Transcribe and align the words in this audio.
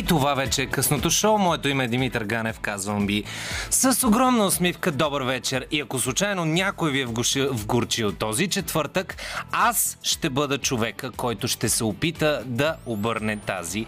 И 0.00 0.02
това 0.02 0.34
вече 0.34 0.62
е 0.62 0.66
късното 0.66 1.10
шоу. 1.10 1.38
Моето 1.38 1.68
име 1.68 1.84
е 1.84 1.88
Димитър 1.88 2.24
Ганев, 2.24 2.60
казвам 2.60 3.06
би. 3.06 3.24
С 3.70 4.06
огромна 4.06 4.46
усмивка, 4.46 4.92
добър 4.92 5.22
вечер. 5.22 5.66
И 5.70 5.80
ако 5.80 5.98
случайно 5.98 6.44
някой 6.44 6.90
ви 6.90 7.00
е 7.00 7.06
вгорчил 7.50 8.12
този 8.12 8.48
четвъртък, 8.48 9.16
аз 9.52 9.98
ще 10.02 10.30
бъда 10.30 10.58
човека, 10.58 11.10
който 11.10 11.48
ще 11.48 11.68
се 11.68 11.84
опита 11.84 12.42
да 12.46 12.76
обърне 12.86 13.36
тази 13.36 13.86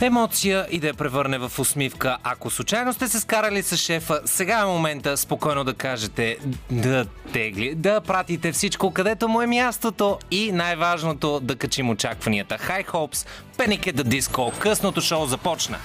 емоция 0.00 0.66
и 0.70 0.80
да 0.80 0.86
я 0.86 0.94
превърне 0.94 1.38
в 1.38 1.52
усмивка. 1.58 2.16
Ако 2.24 2.50
случайно 2.50 2.92
сте 2.92 3.08
се 3.08 3.20
скарали 3.20 3.62
с 3.62 3.76
шефа, 3.76 4.20
сега 4.24 4.58
е 4.58 4.64
момента 4.64 5.16
спокойно 5.16 5.64
да 5.64 5.74
кажете 5.74 6.36
да 6.70 7.06
тегли, 7.32 7.74
да 7.74 8.00
пратите 8.00 8.52
всичко 8.52 8.90
където 8.90 9.28
му 9.28 9.42
е 9.42 9.46
мястото 9.46 10.18
и 10.30 10.52
най-важното 10.52 11.40
да 11.40 11.56
качим 11.56 11.90
очакванията. 11.90 12.58
High 12.58 12.86
Hopes, 12.86 13.26
Panic 13.56 13.86
at 13.86 13.96
the 13.96 14.20
Disco, 14.20 14.58
късното 14.58 15.00
шоу 15.00 15.26
започна. 15.26 15.78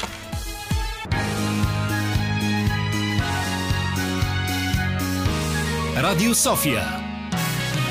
Радио 5.98 6.36
София 6.36 6.84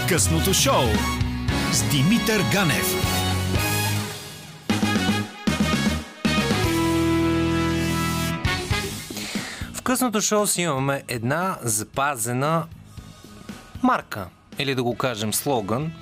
Късното 0.09 0.55
шоу 0.55 0.85
с 1.73 1.83
Димитър 1.83 2.43
Ганев 2.53 3.17
късното 9.87 10.21
шоу 10.21 10.47
си 10.47 10.63
имаме 10.63 11.03
една 11.09 11.59
запазена 11.63 12.65
марка, 13.83 14.27
или 14.59 14.75
да 14.75 14.83
го 14.83 14.97
кажем 14.97 15.35
слоган, 15.35 15.93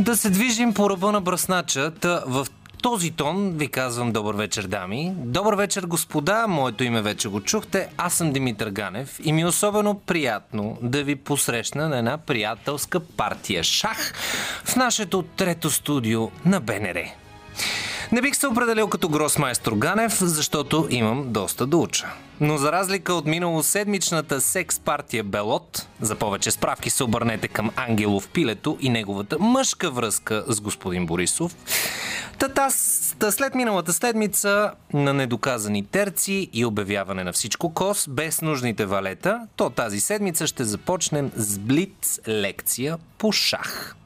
да 0.00 0.16
се 0.16 0.30
движим 0.30 0.74
по 0.74 0.90
ръба 0.90 1.12
на 1.12 1.20
бръснача. 1.20 1.92
Та 2.00 2.22
в 2.26 2.46
този 2.86 3.10
тон 3.10 3.52
ви 3.56 3.68
казвам 3.68 4.12
добър 4.12 4.34
вечер, 4.34 4.66
дами. 4.66 5.12
Добър 5.16 5.54
вечер, 5.54 5.86
господа. 5.86 6.46
Моето 6.48 6.84
име 6.84 7.02
вече 7.02 7.28
го 7.28 7.40
чухте. 7.40 7.88
Аз 7.96 8.14
съм 8.14 8.32
Димитър 8.32 8.70
Ганев 8.70 9.20
и 9.24 9.32
ми 9.32 9.40
е 9.40 9.46
особено 9.46 9.94
приятно 9.94 10.78
да 10.82 11.04
ви 11.04 11.16
посрещна 11.16 11.88
на 11.88 11.98
една 11.98 12.18
приятелска 12.18 13.00
партия 13.00 13.64
шах 13.64 14.14
в 14.64 14.76
нашето 14.76 15.22
трето 15.22 15.70
студио 15.70 16.30
на 16.44 16.60
БНР. 16.60 17.04
Не 18.12 18.22
бих 18.22 18.36
се 18.36 18.46
определил 18.46 18.88
като 18.88 19.08
гросмайстор 19.08 19.72
Ганев, 19.72 20.18
защото 20.20 20.86
имам 20.90 21.32
доста 21.32 21.66
да 21.66 21.76
уча. 21.76 22.06
Но 22.40 22.56
за 22.56 22.72
разлика 22.72 23.14
от 23.14 23.26
минало 23.26 23.62
седмичната 23.62 24.40
секс 24.40 24.78
партия 24.78 25.24
Белот, 25.24 25.86
за 26.00 26.14
повече 26.14 26.50
справки 26.50 26.90
се 26.90 27.04
обърнете 27.04 27.48
към 27.48 27.70
Ангелов 27.76 28.28
Пилето 28.28 28.78
и 28.80 28.88
неговата 28.88 29.38
мъжка 29.38 29.90
връзка 29.90 30.44
с 30.48 30.60
господин 30.60 31.06
Борисов. 31.06 31.56
Тата, 32.38 32.70
след 33.30 33.54
миналата 33.54 33.92
седмица 33.92 34.72
на 34.92 35.14
недоказани 35.14 35.86
терци 35.86 36.50
и 36.52 36.64
обявяване 36.64 37.24
на 37.24 37.32
всичко 37.32 37.74
кос, 37.74 38.08
без 38.08 38.42
нужните 38.42 38.86
валета, 38.86 39.46
то 39.56 39.70
тази 39.70 40.00
седмица 40.00 40.46
ще 40.46 40.64
започнем 40.64 41.30
с 41.36 41.58
блиц 41.58 42.20
лекция 42.28 42.98
по 43.18 43.32
шах. 43.32 43.96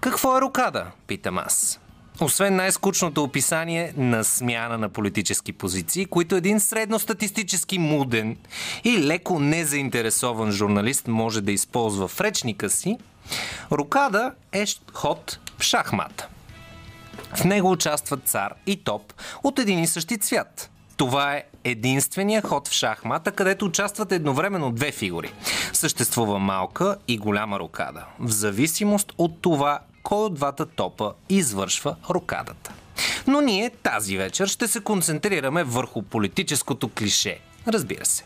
Какво 0.00 0.38
е 0.38 0.40
рокада, 0.40 0.86
питам 1.06 1.38
аз. 1.38 1.80
Освен 2.20 2.56
най-скучното 2.56 3.22
описание 3.22 3.92
на 3.96 4.24
смяна 4.24 4.78
на 4.78 4.88
политически 4.88 5.52
позиции, 5.52 6.06
които 6.06 6.36
един 6.36 6.60
средностатистически 6.60 7.78
муден 7.78 8.36
и 8.84 8.98
леко 8.98 9.40
незаинтересован 9.40 10.52
журналист 10.52 11.08
може 11.08 11.40
да 11.40 11.52
използва 11.52 12.08
в 12.08 12.20
речника 12.20 12.70
си, 12.70 12.98
рокада 13.72 14.32
е 14.52 14.64
ход 14.92 15.38
в 15.58 15.62
шахмата. 15.62 16.28
В 17.34 17.44
него 17.44 17.70
участват 17.70 18.28
цар 18.28 18.54
и 18.66 18.76
топ 18.76 19.12
от 19.44 19.58
един 19.58 19.78
и 19.78 19.86
същи 19.86 20.18
цвят. 20.18 20.70
Това 20.96 21.34
е 21.34 21.44
единствения 21.64 22.42
ход 22.42 22.68
в 22.68 22.72
шахмата, 22.72 23.32
където 23.32 23.64
участват 23.64 24.12
едновременно 24.12 24.70
две 24.70 24.92
фигури. 24.92 25.32
Съществува 25.72 26.38
малка 26.38 26.96
и 27.08 27.18
голяма 27.18 27.58
рокада, 27.58 28.04
в 28.18 28.30
зависимост 28.30 29.12
от 29.18 29.42
това 29.42 29.80
кой 30.04 30.24
от 30.24 30.34
двата 30.34 30.66
топа 30.66 31.12
извършва 31.28 31.96
рокадата. 32.10 32.72
Но 33.26 33.40
ние 33.40 33.70
тази 33.70 34.16
вечер 34.16 34.46
ще 34.46 34.68
се 34.68 34.80
концентрираме 34.80 35.64
върху 35.64 36.02
политическото 36.02 36.88
клише. 36.88 37.38
Разбира 37.68 38.04
се. 38.04 38.24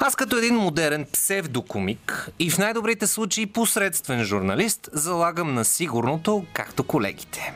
Аз 0.00 0.16
като 0.16 0.36
един 0.36 0.54
модерен 0.54 1.06
псевдокомик 1.12 2.30
и 2.38 2.50
в 2.50 2.58
най-добрите 2.58 3.06
случаи 3.06 3.46
посредствен 3.46 4.24
журналист 4.24 4.88
залагам 4.92 5.54
на 5.54 5.64
сигурното, 5.64 6.44
както 6.52 6.84
колегите. 6.84 7.52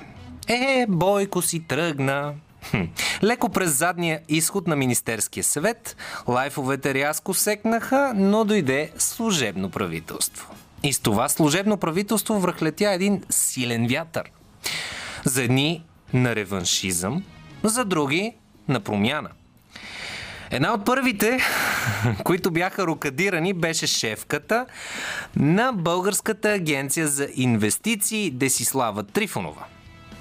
Е, 0.49 0.87
Бойко 0.89 1.43
си 1.43 1.61
тръгна. 1.61 2.35
Хм. 2.71 2.83
Леко 3.23 3.49
през 3.49 3.71
задния 3.71 4.21
изход 4.29 4.67
на 4.67 4.77
Министерския 4.77 5.45
съвет, 5.45 5.97
лайфовете 6.29 6.95
рязко 6.95 7.35
секнаха, 7.35 8.12
но 8.17 8.45
дойде 8.45 8.93
служебно 8.99 9.71
правителство. 9.71 10.55
И 10.82 10.93
с 10.93 10.98
това 10.98 11.28
служебно 11.28 11.76
правителство 11.76 12.41
връхлетя 12.41 12.93
един 12.93 13.22
силен 13.31 13.87
вятър. 13.87 14.31
За 15.25 15.43
едни 15.43 15.84
на 16.15 16.37
реваншизъм, 16.37 17.25
за 17.62 17.84
други 17.84 18.32
на 18.69 18.81
промяна. 18.81 19.31
Една 20.50 20.75
от 20.75 20.84
първите, 20.84 21.38
които 22.25 22.50
бяха 22.50 22.87
рокадирани, 22.87 23.53
беше 23.53 23.87
шефката 23.87 24.66
на 25.37 25.72
Българската 25.72 26.53
агенция 26.53 27.09
за 27.09 27.28
инвестиции 27.34 28.31
Десислава 28.31 29.03
Трифонова. 29.03 29.64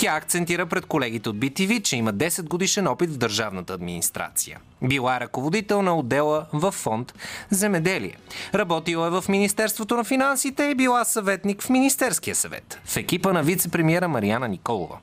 Тя 0.02 0.16
акцентира 0.16 0.66
пред 0.66 0.86
колегите 0.86 1.30
от 1.30 1.38
BTV, 1.38 1.82
че 1.82 1.98
има 1.98 2.14
10 2.14 2.48
годишен 2.48 2.88
опит 2.88 3.10
в 3.10 3.18
държавната 3.18 3.74
администрация. 3.74 4.60
Била 4.84 5.16
е 5.16 5.20
ръководител 5.20 5.82
на 5.82 5.98
отдела 5.98 6.46
в 6.54 6.72
фонд 6.72 7.14
Земеделие. 7.50 8.18
Работила 8.56 9.08
е 9.08 9.10
в 9.10 9.24
Министерството 9.30 9.98
на 9.98 10.04
финансите 10.04 10.64
и 10.64 10.76
била 10.76 11.06
съветник 11.06 11.62
в 11.62 11.70
Министерския 11.70 12.36
съвет, 12.36 12.80
в 12.86 12.98
екипа 12.98 13.34
на 13.34 13.44
вице-премьера 13.44 14.08
Марияна 14.08 14.48
Николова. 14.48 14.98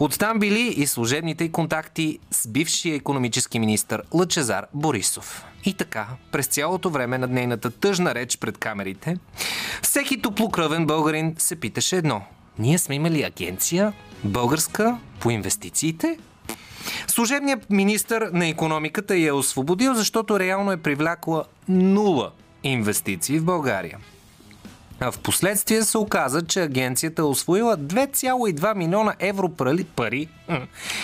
Оттам 0.00 0.38
били 0.38 0.74
и 0.76 0.86
служебните 0.86 1.52
контакти 1.52 2.18
с 2.30 2.48
бившия 2.48 2.94
економически 2.94 3.58
министр 3.58 4.02
Лъчезар 4.14 4.66
Борисов. 4.74 5.44
И 5.64 5.74
така, 5.74 6.06
през 6.32 6.46
цялото 6.46 6.90
време 6.90 7.18
на 7.18 7.26
нейната 7.26 7.70
тъжна 7.70 8.14
реч 8.14 8.38
пред 8.38 8.58
камерите, 8.58 9.16
всеки 9.82 10.22
топлокръвен 10.22 10.86
българин 10.86 11.34
се 11.38 11.56
питаше 11.56 11.96
едно. 11.96 12.22
Ние 12.58 12.78
сме 12.78 12.94
имали 12.94 13.22
агенция, 13.22 13.92
българска 14.24 14.98
по 15.20 15.30
инвестициите. 15.30 16.18
Служебният 17.06 17.70
министр 17.70 18.30
на 18.32 18.48
економиката 18.48 19.16
я 19.16 19.28
е 19.28 19.32
освободил, 19.32 19.94
защото 19.94 20.40
реално 20.40 20.72
е 20.72 20.76
привлякла 20.76 21.44
нула 21.68 22.30
инвестиции 22.62 23.38
в 23.38 23.44
България. 23.44 23.98
А 25.00 25.12
в 25.12 25.18
последствие 25.18 25.82
се 25.82 25.98
оказа, 25.98 26.42
че 26.46 26.62
агенцията 26.62 27.22
е 27.22 27.24
освоила 27.24 27.76
2,2 27.78 28.76
милиона 28.76 29.14
евро 29.18 29.48
пари, 29.96 30.28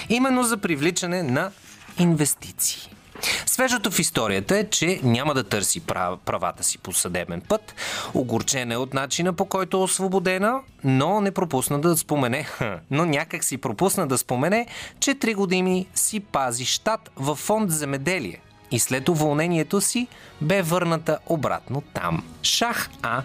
именно 0.09 0.43
за 0.43 0.57
привличане 0.57 1.23
на 1.23 1.51
инвестиции. 1.99 2.98
Свежото 3.47 3.91
в 3.91 3.99
историята 3.99 4.59
е, 4.59 4.71
че 4.71 5.01
няма 5.03 5.35
да 5.35 5.45
търси 5.45 5.81
прав, 5.81 6.19
правата 6.25 6.65
си 6.65 6.79
по 6.79 6.93
съдебен 6.93 7.41
път. 7.41 7.75
Огорчена 8.15 8.75
е 8.75 8.77
от 8.77 8.95
начина 8.95 9.33
по 9.33 9.45
който 9.45 9.77
е 9.77 9.81
освободена, 9.81 10.61
но 10.85 11.21
не 11.21 11.31
пропусна 11.31 11.81
да 11.81 11.97
спомене, 11.97 12.47
но 12.91 13.05
някак 13.05 13.45
си 13.45 13.59
пропусна 13.59 14.07
да 14.07 14.19
спомене, 14.19 14.67
че 15.01 15.15
три 15.15 15.35
години 15.35 15.87
си 15.95 16.21
пази 16.21 16.65
щат 16.65 17.11
във 17.17 17.39
фонд 17.39 17.71
земеделие 17.71 18.41
и 18.71 18.79
след 18.79 19.09
уволнението 19.09 19.81
си 19.81 20.07
бе 20.41 20.63
върната 20.63 21.19
обратно 21.27 21.83
там. 21.95 22.25
Шах 22.43 22.91
А. 23.03 23.23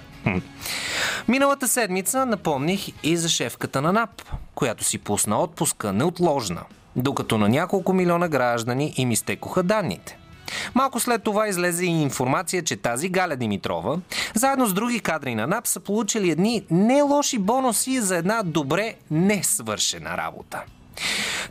Миналата 1.28 1.68
седмица 1.68 2.26
напомних 2.26 2.88
и 3.04 3.18
за 3.18 3.30
шефката 3.30 3.82
на 3.82 3.94
НАП, 3.94 4.22
която 4.56 4.84
си 4.84 4.98
пусна 4.98 5.42
отпуска 5.42 5.94
неотложна 5.94 6.62
докато 6.96 7.38
на 7.38 7.50
няколко 7.50 7.94
милиона 7.94 8.28
граждани 8.28 8.94
им 8.98 9.12
изтекоха 9.12 9.64
данните. 9.64 10.18
Малко 10.76 11.00
след 11.00 11.24
това 11.24 11.48
излезе 11.48 11.86
и 11.86 12.02
информация, 12.02 12.64
че 12.64 12.78
тази 12.78 13.10
Галя 13.10 13.36
Димитрова, 13.36 14.00
заедно 14.34 14.66
с 14.66 14.74
други 14.74 15.00
кадри 15.00 15.36
на 15.36 15.48
НАП, 15.48 15.68
са 15.68 15.80
получили 15.80 16.32
едни 16.32 16.66
не 16.72 17.02
лоши 17.02 17.38
бонуси 17.38 18.02
за 18.02 18.18
една 18.18 18.44
добре 18.44 18.96
не 19.12 19.44
свършена 19.44 20.18
работа. 20.18 20.64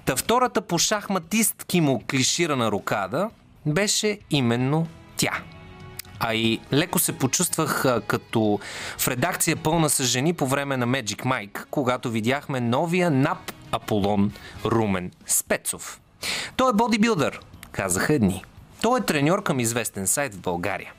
Та 0.05 0.17
втората 0.17 0.61
по 0.61 0.79
шахматистки 0.79 1.81
му 1.81 2.03
клиширана 2.11 2.73
рокада 2.73 3.31
беше 3.67 4.19
именно 4.31 4.87
тя. 5.17 5.33
А 6.25 6.35
и 6.35 6.61
леко 6.73 6.99
се 6.99 7.13
почувствах 7.13 7.85
а, 7.85 8.01
като 8.01 8.61
в 8.99 9.09
редакция 9.09 9.57
пълна 9.57 9.91
с 9.91 10.05
жени 10.05 10.33
по 10.33 10.47
време 10.47 10.77
на 10.77 10.87
Magic 10.87 11.23
Mike, 11.23 11.65
когато 11.71 12.11
видяхме 12.11 12.61
новия 12.61 13.11
НАП 13.11 13.53
Аполон 13.73 14.33
Румен 14.65 15.11
Спецов. 15.27 16.01
Той 16.57 16.71
е 16.71 16.73
бодибилдър, 16.73 17.41
казаха 17.73 18.15
едни. 18.15 18.45
Той 18.83 19.01
е 19.01 19.03
треньор 19.03 19.43
към 19.43 19.61
известен 19.61 20.07
сайт 20.07 20.35
в 20.35 20.41
България. 20.41 20.93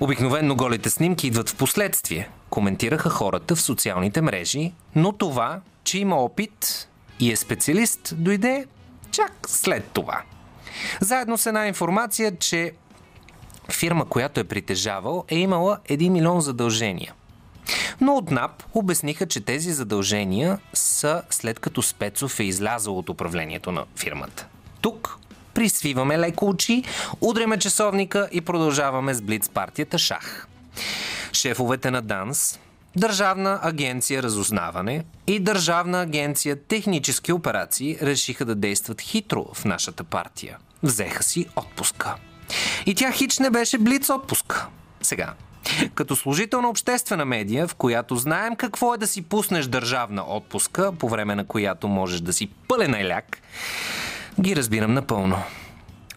Обикновенно 0.00 0.56
голите 0.56 0.90
снимки 0.90 1.26
идват 1.26 1.50
в 1.50 1.56
последствие, 1.56 2.28
коментираха 2.50 3.10
хората 3.10 3.56
в 3.56 3.60
социалните 3.60 4.20
мрежи, 4.20 4.72
но 4.94 5.12
това, 5.12 5.60
че 5.84 5.98
има 5.98 6.16
опит 6.16 6.88
и 7.20 7.32
е 7.32 7.36
специалист, 7.36 8.14
дойде 8.16 8.66
чак 9.10 9.32
след 9.46 9.84
това. 9.92 10.22
Заедно 11.00 11.38
с 11.38 11.46
една 11.46 11.66
информация, 11.66 12.36
че 12.38 12.72
фирма, 13.70 14.04
която 14.04 14.40
е 14.40 14.44
притежавал, 14.44 15.24
е 15.28 15.38
имала 15.38 15.78
1 15.88 16.08
милион 16.08 16.40
задължения. 16.40 17.14
Но 18.00 18.14
от 18.14 18.30
НАП 18.30 18.62
обясниха, 18.74 19.26
че 19.26 19.40
тези 19.40 19.72
задължения 19.72 20.58
са 20.74 21.22
след 21.30 21.58
като 21.58 21.82
Спецов 21.82 22.40
е 22.40 22.44
излязъл 22.44 22.98
от 22.98 23.08
управлението 23.08 23.72
на 23.72 23.84
фирмата. 23.96 24.46
Тук 24.80 25.18
присвиваме 25.54 26.18
леко 26.18 26.48
очи, 26.48 26.84
удряме 27.20 27.58
часовника 27.58 28.28
и 28.32 28.40
продължаваме 28.40 29.14
с 29.14 29.22
Блиц 29.22 29.48
партията 29.48 29.98
Шах. 29.98 30.48
Шефовете 31.32 31.90
на 31.90 32.02
ДАНС, 32.02 32.58
Държавна 32.96 33.60
агенция 33.62 34.22
Разузнаване 34.22 35.04
и 35.26 35.40
Държавна 35.40 36.02
агенция 36.02 36.56
Технически 36.56 37.32
операции 37.32 37.98
решиха 38.02 38.44
да 38.44 38.54
действат 38.54 39.00
хитро 39.00 39.46
в 39.54 39.64
нашата 39.64 40.04
партия. 40.04 40.58
Взеха 40.82 41.22
си 41.22 41.46
отпуска. 41.56 42.14
И 42.86 42.94
тя 42.94 43.12
хич 43.12 43.38
не 43.38 43.50
беше 43.50 43.78
блиц 43.78 44.10
отпуска. 44.10 44.66
Сега, 45.02 45.34
като 45.94 46.16
служител 46.16 46.60
на 46.60 46.68
обществена 46.68 47.24
медия, 47.24 47.68
в 47.68 47.74
която 47.74 48.16
знаем 48.16 48.56
какво 48.56 48.94
е 48.94 48.98
да 48.98 49.06
си 49.06 49.22
пуснеш 49.22 49.66
държавна 49.66 50.24
отпуска, 50.26 50.92
по 50.92 51.08
време 51.08 51.34
на 51.34 51.46
която 51.46 51.88
можеш 51.88 52.20
да 52.20 52.32
си 52.32 52.48
пълен 52.68 52.94
еляк, 52.94 53.38
ги 54.40 54.56
разбирам 54.56 54.94
напълно. 54.94 55.36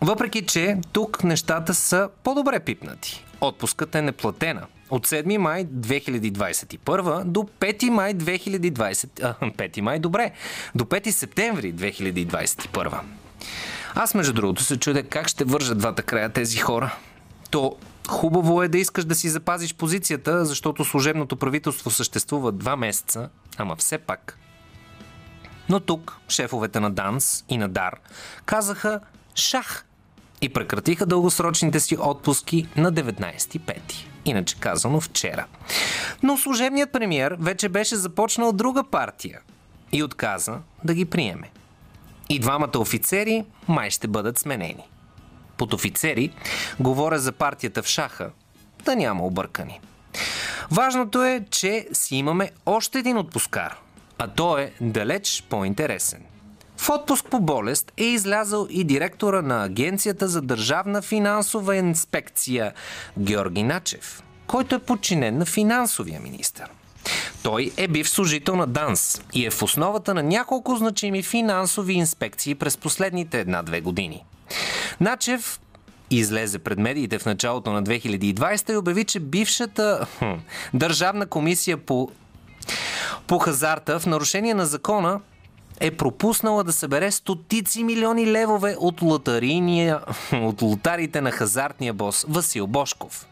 Въпреки, 0.02 0.46
че 0.46 0.78
тук 0.92 1.24
нещата 1.24 1.74
са 1.74 2.10
по-добре 2.24 2.60
пипнати. 2.60 3.26
Отпуската 3.42 4.00
е 4.00 4.02
неплатена. 4.02 4.66
От 4.90 5.08
7 5.08 5.38
май 5.38 5.66
2021 5.66 7.24
до 7.24 7.40
5 7.60 7.90
май 7.90 8.14
2020... 8.14 9.24
А, 9.24 9.34
5 9.52 9.82
май, 9.82 10.00
добре. 10.00 10.32
До 10.76 10.84
5 10.84 11.12
септември 11.12 11.74
2021. 11.74 13.00
Аз, 13.96 14.14
между 14.14 14.34
другото, 14.34 14.64
се 14.64 14.78
чудя 14.78 15.04
как 15.04 15.28
ще 15.28 15.44
вържат 15.44 15.78
двата 15.78 16.04
края 16.04 16.30
тези 16.30 16.58
хора. 16.58 16.96
То 17.50 17.76
хубаво 18.10 18.64
е 18.64 18.68
да 18.68 18.78
искаш 18.78 19.06
да 19.06 19.16
си 19.16 19.30
запазиш 19.30 19.76
позицията, 19.76 20.46
защото 20.46 20.86
служебното 20.86 21.36
правителство 21.36 21.90
съществува 21.90 22.52
два 22.52 22.76
месеца, 22.76 23.30
ама 23.58 23.76
все 23.76 23.98
пак. 23.98 24.38
Но 25.70 25.80
тук 25.80 26.18
шефовете 26.30 26.80
на 26.80 26.92
ДАНС 26.92 27.46
и 27.50 27.58
на 27.58 27.70
ДАР 27.70 28.00
казаха 28.46 29.00
шах 29.36 29.86
и 30.42 30.50
прекратиха 30.50 31.06
дългосрочните 31.06 31.80
си 31.80 31.98
отпуски 32.00 32.68
на 32.78 32.94
19.5. 32.94 33.80
Иначе 34.26 34.56
казано 34.60 35.02
вчера. 35.02 35.46
Но 36.24 36.38
служебният 36.38 36.92
премьер 36.92 37.38
вече 37.40 37.70
беше 37.70 37.96
започнал 37.96 38.52
друга 38.52 38.84
партия 38.84 39.40
и 39.92 40.04
отказа 40.04 40.60
да 40.84 40.94
ги 40.94 41.06
приеме. 41.06 41.50
И 42.30 42.40
двамата 42.40 42.78
офицери 42.78 43.46
май 43.68 43.90
ще 43.90 44.08
бъдат 44.08 44.38
сменени. 44.38 44.84
Под 45.58 45.74
офицери 45.74 46.34
говоря 46.80 47.20
за 47.20 47.32
партията 47.32 47.84
в 47.84 47.88
шаха, 47.88 48.30
да 48.86 48.96
няма 48.96 49.26
объркани. 49.26 49.80
Важното 50.72 51.24
е, 51.24 51.46
че 51.50 51.88
си 51.94 52.16
имаме 52.16 52.52
още 52.66 53.00
един 53.00 53.18
отпускар, 53.18 53.78
а 54.18 54.28
той 54.28 54.62
е 54.62 54.72
далеч 54.82 55.44
по-интересен. 55.50 56.24
В 56.78 56.90
отпуск 56.90 57.26
по 57.32 57.40
болест 57.40 57.92
е 57.98 58.04
излязъл 58.04 58.68
и 58.70 58.84
директора 58.84 59.42
на 59.42 59.64
Агенцията 59.64 60.28
за 60.28 60.42
държавна 60.42 61.02
финансова 61.02 61.76
инспекция 61.76 62.74
Георги 63.20 63.64
Начев, 63.64 64.24
който 64.48 64.76
е 64.76 64.80
подчинен 64.80 65.38
на 65.38 65.46
финансовия 65.46 66.20
министр. 66.20 66.68
Той 67.44 67.72
е 67.78 67.88
бив 67.88 68.10
служител 68.10 68.56
на 68.56 68.68
ДАНС 68.68 69.22
и 69.34 69.46
е 69.46 69.50
в 69.50 69.64
основата 69.64 70.14
на 70.14 70.24
няколко 70.24 70.76
значими 70.76 71.24
финансови 71.24 71.94
инспекции 71.94 72.56
през 72.56 72.78
последните 72.78 73.40
една-две 73.40 73.82
години. 73.82 74.24
Начев 75.00 75.60
излезе 76.12 76.60
пред 76.60 76.80
медиите 76.80 77.20
в 77.20 77.26
началото 77.26 77.72
на 77.72 77.84
2020 77.84 78.74
и 78.74 78.78
обяви, 78.78 79.04
че 79.06 79.20
бившата 79.20 80.08
хм, 80.20 80.34
Държавна 80.74 81.26
комисия 81.26 81.78
по, 81.78 82.12
по 83.28 83.40
хазарта 83.40 84.00
в 84.00 84.06
нарушение 84.06 84.54
на 84.54 84.66
закона 84.66 85.20
е 85.80 85.92
пропуснала 85.92 86.64
да 86.64 86.74
събере 86.74 87.12
стотици 87.12 87.84
милиони 87.84 88.32
левове 88.32 88.76
от, 88.80 89.02
от 90.34 90.62
лотарите 90.62 91.22
на 91.22 91.32
хазартния 91.32 91.94
бос 91.94 92.26
Васил 92.30 92.68
Бошков. 92.68 93.26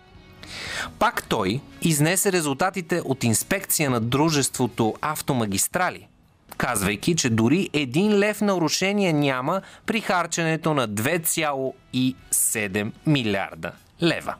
Пак 0.99 1.23
той 1.23 1.61
изнесе 1.81 2.31
резултатите 2.31 3.01
от 3.05 3.23
инспекция 3.23 3.89
на 3.89 3.99
дружеството 3.99 4.95
Автомагистрали, 5.01 6.07
казвайки, 6.57 7.15
че 7.15 7.29
дори 7.29 7.69
един 7.73 8.19
лев 8.19 8.41
нарушение 8.41 9.13
няма 9.13 9.61
при 9.85 10.01
харченето 10.01 10.73
на 10.73 10.89
2,7 10.89 12.91
милиарда 13.05 13.71
лева. 14.01 14.35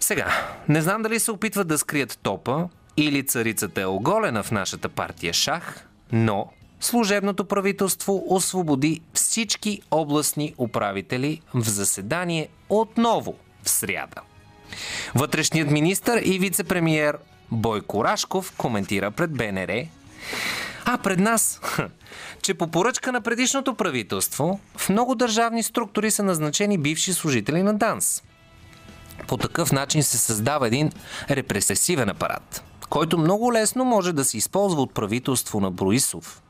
Сега, 0.00 0.26
не 0.68 0.82
знам 0.82 1.02
дали 1.02 1.20
се 1.20 1.30
опитват 1.30 1.68
да 1.68 1.78
скрият 1.78 2.18
топа 2.22 2.68
или 2.96 3.26
царицата 3.26 3.80
е 3.80 3.86
оголена 3.86 4.42
в 4.42 4.50
нашата 4.50 4.88
партия 4.88 5.32
Шах, 5.32 5.86
но 6.12 6.46
служебното 6.80 7.44
правителство 7.44 8.24
освободи 8.28 9.00
всички 9.14 9.82
областни 9.90 10.54
управители 10.58 11.40
в 11.54 11.68
заседание 11.68 12.48
отново 12.68 13.34
в 13.62 13.70
сряда. 13.70 14.20
Вътрешният 15.14 15.70
министр 15.70 16.20
и 16.24 16.38
вице-премьер 16.38 17.18
Бойко 17.50 18.04
Рашков 18.04 18.52
коментира 18.56 19.10
пред 19.10 19.30
БНР, 19.32 19.86
а 20.84 20.98
пред 20.98 21.18
нас, 21.18 21.60
че 22.42 22.54
по 22.54 22.66
поръчка 22.66 23.12
на 23.12 23.20
предишното 23.20 23.74
правителство 23.74 24.60
в 24.76 24.88
много 24.88 25.14
държавни 25.14 25.62
структури 25.62 26.10
са 26.10 26.22
назначени 26.22 26.78
бивши 26.78 27.12
служители 27.12 27.62
на 27.62 27.74
ДАНС. 27.74 28.22
По 29.28 29.36
такъв 29.36 29.72
начин 29.72 30.02
се 30.02 30.18
създава 30.18 30.66
един 30.66 30.92
репресивен 31.30 32.08
апарат, 32.08 32.64
който 32.88 33.18
много 33.18 33.52
лесно 33.52 33.84
може 33.84 34.12
да 34.12 34.24
се 34.24 34.36
използва 34.36 34.82
от 34.82 34.94
правителство 34.94 35.60
на 35.60 35.70
Бруисов. 35.70 36.42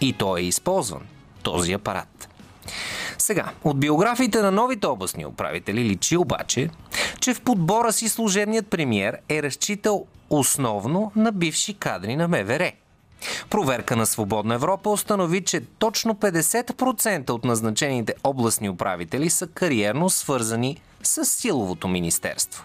И 0.00 0.12
той 0.12 0.40
е 0.40 0.44
използван, 0.44 1.02
този 1.42 1.72
апарат. 1.72 2.28
Сега, 3.18 3.50
от 3.64 3.80
биографиите 3.80 4.42
на 4.42 4.50
новите 4.50 4.86
областни 4.86 5.26
управители 5.26 5.84
личи 5.84 6.16
обаче, 6.16 6.70
че 7.20 7.34
в 7.34 7.40
подбора 7.40 7.92
си 7.92 8.08
служебният 8.08 8.66
премьер 8.66 9.18
е 9.28 9.42
разчитал 9.42 10.06
основно 10.30 11.12
на 11.16 11.32
бивши 11.32 11.74
кадри 11.74 12.16
на 12.16 12.28
МВР. 12.28 12.72
Проверка 13.50 13.96
на 13.96 14.06
Свободна 14.06 14.54
Европа 14.54 14.90
установи, 14.90 15.44
че 15.44 15.60
точно 15.60 16.14
50% 16.14 17.30
от 17.30 17.44
назначените 17.44 18.14
областни 18.24 18.68
управители 18.68 19.30
са 19.30 19.46
кариерно 19.46 20.10
свързани 20.10 20.80
с 21.02 21.24
силовото 21.24 21.88
министерство. 21.88 22.64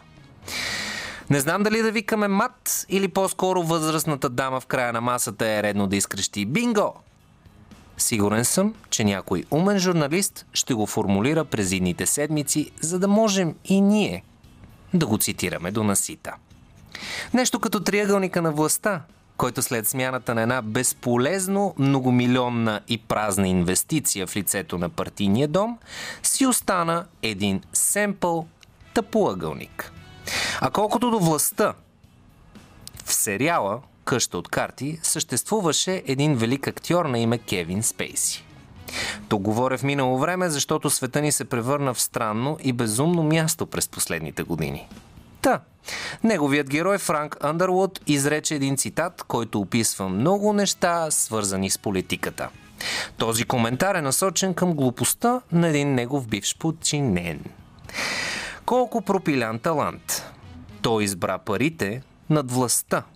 Не 1.29 1.39
знам 1.39 1.63
дали 1.63 1.81
да 1.81 1.91
викаме 1.91 2.27
мат 2.27 2.85
или 2.89 3.07
по-скоро 3.07 3.63
възрастната 3.63 4.29
дама 4.29 4.59
в 4.59 4.65
края 4.65 4.93
на 4.93 5.01
масата 5.01 5.47
е 5.47 5.63
редно 5.63 5.87
да 5.87 5.95
изкрещи 5.95 6.45
бинго. 6.45 6.93
Сигурен 8.03 8.45
съм, 8.45 8.73
че 8.89 9.03
някой 9.03 9.43
умен 9.51 9.79
журналист 9.79 10.45
ще 10.53 10.73
го 10.73 10.85
формулира 10.85 11.45
през 11.45 11.71
идните 11.71 12.05
седмици, 12.05 12.71
за 12.81 12.99
да 12.99 13.07
можем 13.07 13.55
и 13.65 13.81
ние 13.81 14.23
да 14.93 15.05
го 15.05 15.17
цитираме 15.17 15.71
до 15.71 15.83
насита. 15.83 16.33
Нещо 17.33 17.59
като 17.59 17.79
триъгълника 17.79 18.41
на 18.41 18.51
властта, 18.51 19.01
който 19.37 19.61
след 19.61 19.87
смяната 19.87 20.35
на 20.35 20.41
една 20.41 20.61
безполезно 20.61 21.75
многомилионна 21.77 22.81
и 22.87 22.97
празна 22.97 23.47
инвестиция 23.47 24.27
в 24.27 24.35
лицето 24.35 24.77
на 24.77 24.89
партийния 24.89 25.47
дом, 25.47 25.77
си 26.23 26.45
остана 26.45 27.05
един 27.21 27.61
семпъл 27.73 28.47
тъпоъгълник. 28.93 29.91
А 30.61 30.69
колкото 30.69 31.11
до 31.11 31.19
властта, 31.19 31.73
в 33.05 33.13
сериала 33.13 33.81
къща 34.05 34.37
от 34.37 34.47
карти 34.47 34.99
съществуваше 35.03 36.03
един 36.05 36.35
велик 36.35 36.67
актьор 36.67 37.05
на 37.05 37.19
име 37.19 37.37
Кевин 37.37 37.83
Спейси. 37.83 38.45
То 39.29 39.37
говоря 39.37 39.77
в 39.77 39.83
минало 39.83 40.17
време, 40.17 40.49
защото 40.49 40.89
света 40.89 41.21
ни 41.21 41.31
се 41.31 41.45
превърна 41.45 41.93
в 41.93 42.01
странно 42.01 42.57
и 42.63 42.73
безумно 42.73 43.23
място 43.23 43.65
през 43.65 43.87
последните 43.87 44.43
години. 44.43 44.87
Та, 45.41 45.59
неговият 46.23 46.69
герой 46.69 46.97
Франк 46.97 47.37
Андервуд 47.43 47.99
изрече 48.07 48.55
един 48.55 48.77
цитат, 48.77 49.23
който 49.27 49.59
описва 49.59 50.09
много 50.09 50.53
неща, 50.53 51.11
свързани 51.11 51.69
с 51.69 51.77
политиката. 51.77 52.49
Този 53.17 53.43
коментар 53.43 53.95
е 53.95 54.01
насочен 54.01 54.53
към 54.53 54.73
глупостта 54.73 55.41
на 55.51 55.67
един 55.67 55.93
негов 55.93 56.27
бивш 56.27 56.57
подчинен. 56.57 57.39
Колко 58.65 59.01
пропилян 59.01 59.59
талант! 59.59 60.31
Той 60.81 61.03
избра 61.03 61.37
парите 61.37 62.01
над 62.29 62.51
властта– 62.51 63.03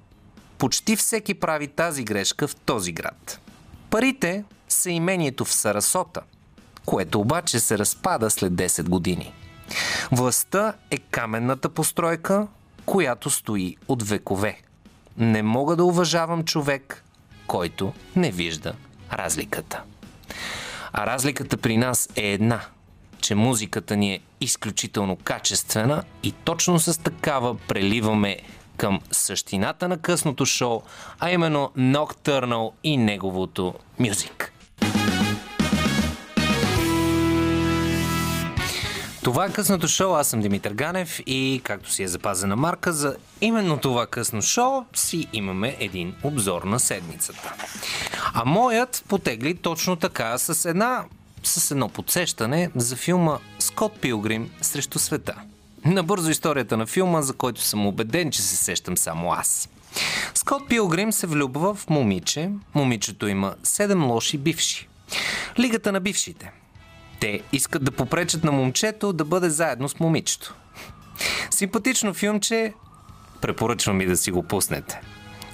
почти 0.58 0.96
всеки 0.96 1.34
прави 1.34 1.68
тази 1.68 2.04
грешка 2.04 2.48
в 2.48 2.56
този 2.56 2.92
град. 2.92 3.40
Парите 3.90 4.44
са 4.70 4.92
имението 4.92 5.46
в 5.46 5.54
Сарасота, 5.54 6.22
което 6.86 7.20
обаче 7.20 7.60
се 7.60 7.78
разпада 7.78 8.30
след 8.30 8.54
10 8.54 8.90
години. 8.90 9.34
Властта 10.12 10.74
е 10.92 10.98
каменната 10.98 11.70
постройка, 11.70 12.48
която 12.86 13.30
стои 13.30 13.78
от 13.88 14.04
векове. 14.04 14.62
Не 15.18 15.44
мога 15.44 15.76
да 15.76 15.84
уважавам 15.86 16.44
човек, 16.44 17.04
който 17.48 17.94
не 18.16 18.32
вижда 18.32 18.74
разликата. 19.14 19.84
А 20.94 21.06
разликата 21.06 21.58
при 21.58 21.78
нас 21.78 22.10
е 22.16 22.22
една– 22.22 22.62
че 23.22 23.36
музиката 23.36 23.96
ни 23.96 24.14
е 24.14 24.20
изключително 24.42 25.16
качествена 25.16 26.04
и 26.24 26.32
точно 26.32 26.80
с 26.80 27.02
такава 27.02 27.58
преливаме 27.58 28.38
към 28.78 29.00
същината 29.12 29.88
на 29.88 29.98
късното 29.98 30.46
шоу, 30.46 30.82
а 31.20 31.32
именно 31.32 31.72
Nocturnal 31.78 32.72
и 32.84 32.98
неговото 32.98 33.74
мюзик. 34.00 34.54
Това 39.24 39.46
е 39.46 39.52
късното 39.52 39.88
шоу, 39.88 40.14
аз 40.14 40.28
съм 40.28 40.42
Димитър 40.42 40.74
Ганев 40.74 41.20
и 41.26 41.62
както 41.64 41.92
си 41.92 42.04
е 42.04 42.08
запазена 42.08 42.56
марка, 42.56 42.94
за 42.94 43.16
именно 43.42 43.78
това 43.78 44.08
късно 44.08 44.42
шоу 44.42 44.86
си 44.94 45.28
имаме 45.34 45.76
един 45.80 46.16
обзор 46.24 46.64
на 46.64 46.80
седмицата. 46.80 47.54
А 48.34 48.46
моят 48.46 49.04
потегли 49.08 49.56
точно 49.56 49.96
така 49.96 50.38
с 50.38 50.70
една 50.70 51.06
с 51.44 51.72
едно 51.72 51.90
подсещане 51.90 52.72
за 52.76 52.96
филма 52.96 53.38
Скот 53.60 54.00
Пилгрим 54.02 54.50
срещу 54.62 55.00
света. 55.00 55.36
Набързо 55.88 56.30
историята 56.30 56.78
на 56.78 56.86
филма, 56.86 57.22
за 57.22 57.34
който 57.34 57.62
съм 57.62 57.88
убеден, 57.88 58.32
че 58.32 58.42
се 58.42 58.56
сещам 58.56 58.98
само 58.98 59.34
аз. 59.34 59.70
Скот 60.34 60.70
Пилгрим 60.70 61.12
се 61.12 61.28
влюбва 61.28 61.74
в 61.74 61.90
момиче. 61.90 62.52
Момичето 62.76 63.28
има 63.28 63.56
седем 63.64 64.06
лоши 64.06 64.38
бивши. 64.38 64.90
Лигата 65.60 65.92
на 65.92 66.00
бившите. 66.00 66.52
Те 67.20 67.42
искат 67.54 67.84
да 67.84 67.92
попречат 67.92 68.44
на 68.44 68.52
момчето 68.52 69.14
да 69.14 69.26
бъде 69.26 69.50
заедно 69.50 69.90
с 69.90 70.00
момичето. 70.00 70.56
Симпатично 71.52 72.14
филмче, 72.14 72.74
препоръчвам 73.42 74.02
и 74.02 74.06
да 74.06 74.18
си 74.18 74.32
го 74.32 74.44
пуснете. 74.44 75.02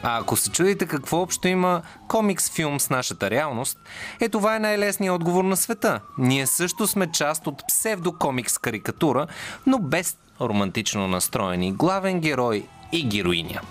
А 0.05 0.19
ако 0.19 0.35
се 0.35 0.51
чудите 0.51 0.85
какво 0.85 1.21
общо 1.21 1.47
има 1.47 1.81
комикс 2.07 2.51
филм 2.51 2.79
с 2.79 2.89
нашата 2.89 3.29
реалност, 3.29 3.77
е 4.19 4.29
това 4.29 4.55
е 4.55 4.59
най-лесният 4.59 5.15
отговор 5.15 5.43
на 5.43 5.57
света. 5.57 5.99
Ние 6.17 6.47
също 6.47 6.87
сме 6.87 7.11
част 7.11 7.47
от 7.47 7.61
псевдокомикс 7.67 8.57
карикатура, 8.57 9.27
но 9.65 9.79
без 9.79 10.17
романтично 10.41 11.07
настроени 11.07 11.71
главен 11.71 12.19
герой 12.19 12.65
и 12.91 13.07
героиня. 13.07 13.61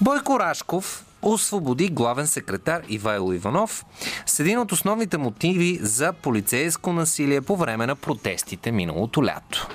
Бойко 0.00 0.40
Рашков 0.40 1.04
освободи 1.22 1.88
главен 1.88 2.26
секретар 2.26 2.82
Ивайло 2.88 3.32
Иванов 3.32 3.84
с 4.26 4.40
един 4.40 4.58
от 4.58 4.72
основните 4.72 5.18
мотиви 5.18 5.78
за 5.82 6.12
полицейско 6.12 6.92
насилие 6.92 7.40
по 7.40 7.56
време 7.56 7.86
на 7.86 7.96
протестите 7.96 8.72
миналото 8.72 9.24
лято. 9.24 9.68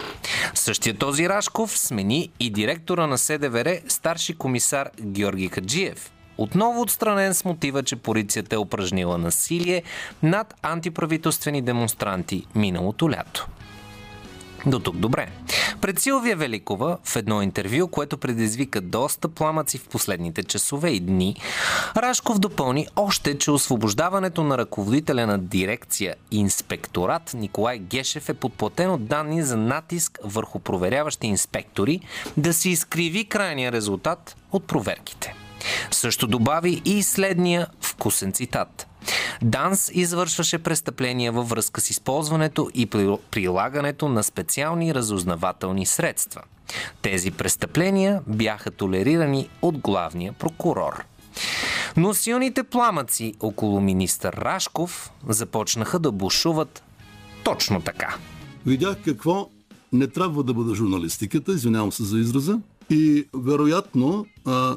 Същия 0.53 0.98
този 0.98 1.30
Рашков 1.30 1.77
смени 1.77 2.32
и 2.39 2.50
директора 2.50 3.08
на 3.08 3.18
СДВР, 3.18 3.80
старши 3.88 4.38
комисар 4.38 4.89
Георги 5.01 5.48
Хаджиев, 5.48 6.12
отново 6.38 6.82
отстранен 6.82 7.34
с 7.34 7.46
мотива, 7.46 7.84
че 7.84 7.96
полицията 7.96 8.56
е 8.56 8.60
упражнила 8.60 9.18
насилие 9.18 9.84
над 10.24 10.53
антиправителствени 10.62 11.62
демонстранти 11.62 12.44
миналото 12.56 13.10
лято. 13.10 13.48
До 14.65 14.80
тук 14.80 14.96
добре. 14.96 15.27
Пред 15.82 16.00
Силвия 16.00 16.36
Великова 16.36 16.98
в 17.03 17.15
едно 17.15 17.41
интервю, 17.41 17.88
което 17.88 18.18
предизвика 18.18 18.82
доста 18.82 19.30
пламъци 19.30 19.77
в 19.77 19.88
последните 19.88 20.44
часове 20.44 20.89
и 20.89 21.00
дни, 21.00 21.36
Рашков 21.98 22.39
допълни 22.39 22.88
още, 22.96 23.38
че 23.38 23.51
освобождаването 23.51 24.44
на 24.44 24.58
ръководителя 24.58 25.27
на 25.27 25.39
дирекция 25.39 26.15
Инспекторат 26.32 27.34
Николай 27.34 27.80
Гешев 27.80 28.30
е 28.30 28.34
подплатен 28.34 28.91
от 28.91 29.06
данни 29.06 29.44
за 29.44 29.58
натиск 29.58 30.20
върху 30.24 30.60
проверяващи 30.60 31.27
инспектори 31.27 32.00
да 32.38 32.53
се 32.53 32.70
изкриви 32.70 33.25
крайния 33.25 33.72
резултат 33.72 34.36
от 34.51 34.68
проверките. 34.68 35.36
Също 35.91 36.27
добави 36.27 36.82
и 36.86 37.03
следния 37.03 37.68
вкусен 37.82 38.34
цитат– 38.34 38.88
Данс 39.41 39.91
извършваше 39.93 40.58
престъпления 40.58 41.31
във 41.31 41.50
връзка 41.50 41.81
с 41.81 41.89
използването 41.89 42.70
и 42.74 42.86
прилагането 43.31 44.10
на 44.10 44.24
специални 44.24 44.93
разузнавателни 44.93 45.86
средства. 45.86 46.41
Тези 47.01 47.31
престъпления 47.31 48.22
бяха 48.27 48.72
толерирани 48.72 49.50
от 49.62 49.77
главния 49.77 50.34
прокурор. 50.34 51.03
Но 51.98 52.13
силните 52.13 52.63
пламъци 52.63 53.34
около 53.39 53.81
министър 53.81 54.34
Рашков 54.34 55.12
започнаха 55.29 56.00
да 56.00 56.12
бушуват 56.12 56.84
точно 57.43 57.81
така. 57.81 58.15
Видях 58.65 58.98
какво 59.05 59.50
не 59.93 60.08
трябва 60.08 60.43
да 60.43 60.53
бъде 60.53 60.75
журналистиката, 60.75 61.51
извинявам 61.51 61.91
се 61.91 62.03
за 62.03 62.20
израза, 62.20 62.60
и 62.91 63.25
вероятно 63.33 64.25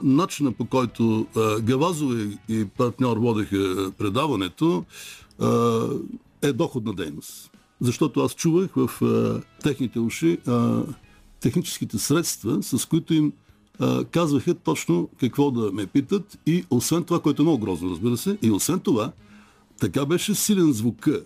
начина 0.02 0.52
по 0.52 0.64
който 0.64 1.26
а, 1.36 2.34
и 2.48 2.64
партньор 2.64 3.16
водеха 3.16 3.92
предаването 3.98 4.84
е 6.42 6.52
доходна 6.52 6.94
дейност. 6.94 7.50
Защото 7.80 8.20
аз 8.20 8.34
чувах 8.34 8.70
в 8.76 8.90
техните 9.62 9.98
уши 10.00 10.38
техническите 11.40 11.98
средства, 11.98 12.62
с 12.62 12.86
които 12.86 13.14
им 13.14 13.32
казваха 14.10 14.54
точно 14.54 15.08
какво 15.20 15.50
да 15.50 15.72
ме 15.72 15.86
питат 15.86 16.38
и 16.46 16.64
освен 16.70 17.04
това, 17.04 17.20
което 17.20 17.42
е 17.42 17.44
много 17.44 17.64
грозно, 17.64 17.90
разбира 17.90 18.16
се, 18.16 18.38
и 18.42 18.50
освен 18.50 18.80
това, 18.80 19.12
така 19.80 20.06
беше 20.06 20.34
силен 20.34 20.72
звука 20.72 21.22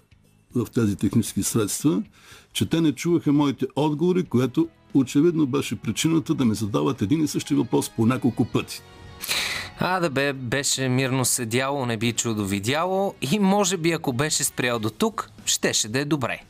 в 0.54 0.66
тези 0.74 0.96
технически 0.96 1.42
средства, 1.42 2.02
че 2.52 2.66
те 2.66 2.80
не 2.80 2.92
чуваха 2.92 3.32
моите 3.32 3.66
отговори, 3.76 4.22
което 4.22 4.68
очевидно 4.94 5.46
беше 5.46 5.76
причината 5.76 6.34
да 6.34 6.44
ми 6.44 6.54
задават 6.54 7.02
един 7.02 7.24
и 7.24 7.28
същи 7.28 7.54
въпрос 7.54 7.88
по 7.88 8.06
няколко 8.06 8.44
пъти. 8.44 8.82
А 9.80 10.00
да 10.00 10.10
бе, 10.10 10.32
беше 10.32 10.88
мирно 10.88 11.24
седяло, 11.24 11.86
не 11.86 11.96
би 11.96 12.12
чудо 12.12 12.46
видяло 12.46 13.14
и 13.20 13.38
може 13.38 13.76
би 13.76 13.92
ако 13.92 14.12
беше 14.12 14.44
спрял 14.44 14.78
до 14.78 14.90
тук, 14.90 15.30
щеше 15.44 15.88
да 15.88 15.98
е 15.98 16.04
добре. 16.04 16.40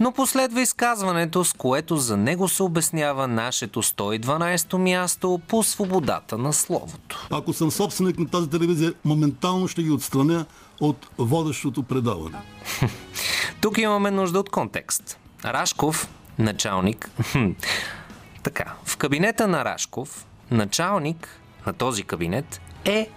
Но 0.00 0.12
последва 0.12 0.60
изказването, 0.60 1.44
с 1.44 1.52
което 1.52 1.96
за 1.96 2.16
него 2.16 2.48
се 2.48 2.62
обяснява 2.62 3.28
нашето 3.28 3.82
112-то 3.82 4.78
място 4.78 5.40
по 5.48 5.62
свободата 5.62 6.38
на 6.38 6.52
словото. 6.52 7.28
Ако 7.30 7.52
съм 7.52 7.70
собственик 7.70 8.18
на 8.18 8.28
тази 8.28 8.50
телевизия, 8.50 8.94
моментално 9.04 9.68
ще 9.68 9.82
ги 9.82 9.90
отстраня 9.90 10.46
от 10.80 11.06
водещото 11.18 11.82
предаване. 11.82 12.38
Тук 13.60 13.78
имаме 13.78 14.10
нужда 14.10 14.38
от 14.38 14.50
контекст. 14.50 15.18
Рашков 15.44 16.08
началник. 16.38 17.10
така, 18.42 18.74
в 18.84 18.96
кабинета 18.96 19.48
на 19.48 19.64
Рашков, 19.64 20.26
началник 20.50 21.40
на 21.66 21.72
този 21.72 22.02
кабинет 22.02 22.60
е 22.84 23.08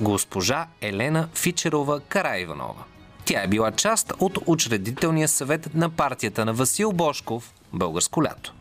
госпожа 0.00 0.66
Елена 0.80 1.28
Фичерова 1.34 2.00
Караиванова. 2.00 2.84
Тя 3.24 3.42
е 3.42 3.48
била 3.48 3.70
част 3.70 4.12
от 4.18 4.38
учредителния 4.46 5.28
съвет 5.28 5.74
на 5.74 5.90
партията 5.90 6.44
на 6.44 6.52
Васил 6.52 6.92
Бошков 6.92 7.52
Българско 7.72 8.22
лято. 8.22 8.54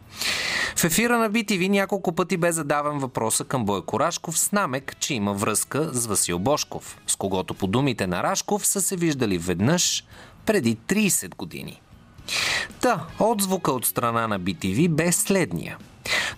В 0.76 0.84
ефира 0.84 1.18
на 1.18 1.32
BTV 1.32 1.70
няколко 1.70 2.12
пъти 2.12 2.38
бе 2.38 2.52
задаван 2.52 3.00
въпроса 3.00 3.46
към 3.46 3.66
Бойко 3.66 4.00
Рашков 4.00 4.40
с 4.40 4.52
намек, 4.52 4.96
че 5.00 5.14
има 5.14 5.34
връзка 5.34 5.90
с 5.94 6.06
Васил 6.06 6.40
Бошков, 6.40 6.98
с 7.08 7.16
когото 7.16 7.54
по 7.54 7.68
думите 7.68 8.08
на 8.08 8.24
Рашков 8.24 8.68
са 8.68 8.82
се 8.82 8.96
виждали 8.96 9.38
веднъж 9.38 10.04
преди 10.46 10.78
30 10.78 11.36
години. 11.36 11.82
Та, 12.82 13.06
отзвука 13.20 13.72
от 13.72 13.86
страна 13.86 14.28
на 14.28 14.40
BTV 14.40 14.90
бе 14.90 15.12
следния. 15.12 15.78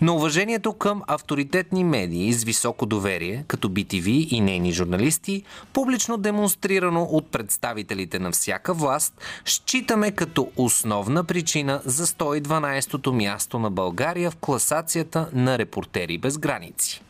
Но 0.00 0.14
уважението 0.14 0.72
към 0.72 1.02
авторитетни 1.06 1.84
медии 1.84 2.32
с 2.32 2.44
високо 2.44 2.86
доверие, 2.86 3.44
като 3.48 3.68
BTV 3.68 4.08
и 4.08 4.40
нейни 4.40 4.72
журналисти, 4.72 5.42
публично 5.72 6.16
демонстрирано 6.16 7.02
от 7.02 7.30
представителите 7.30 8.18
на 8.18 8.30
всяка 8.30 8.74
власт, 8.74 9.14
считаме 9.44 10.10
като 10.10 10.50
основна 10.56 11.24
причина 11.24 11.82
за 11.84 12.06
112-то 12.06 13.12
място 13.12 13.58
на 13.58 13.70
България 13.70 14.30
в 14.30 14.36
класацията 14.36 15.28
на 15.32 15.58
Репортери 15.58 16.18
без 16.18 16.38
граници. 16.38 17.02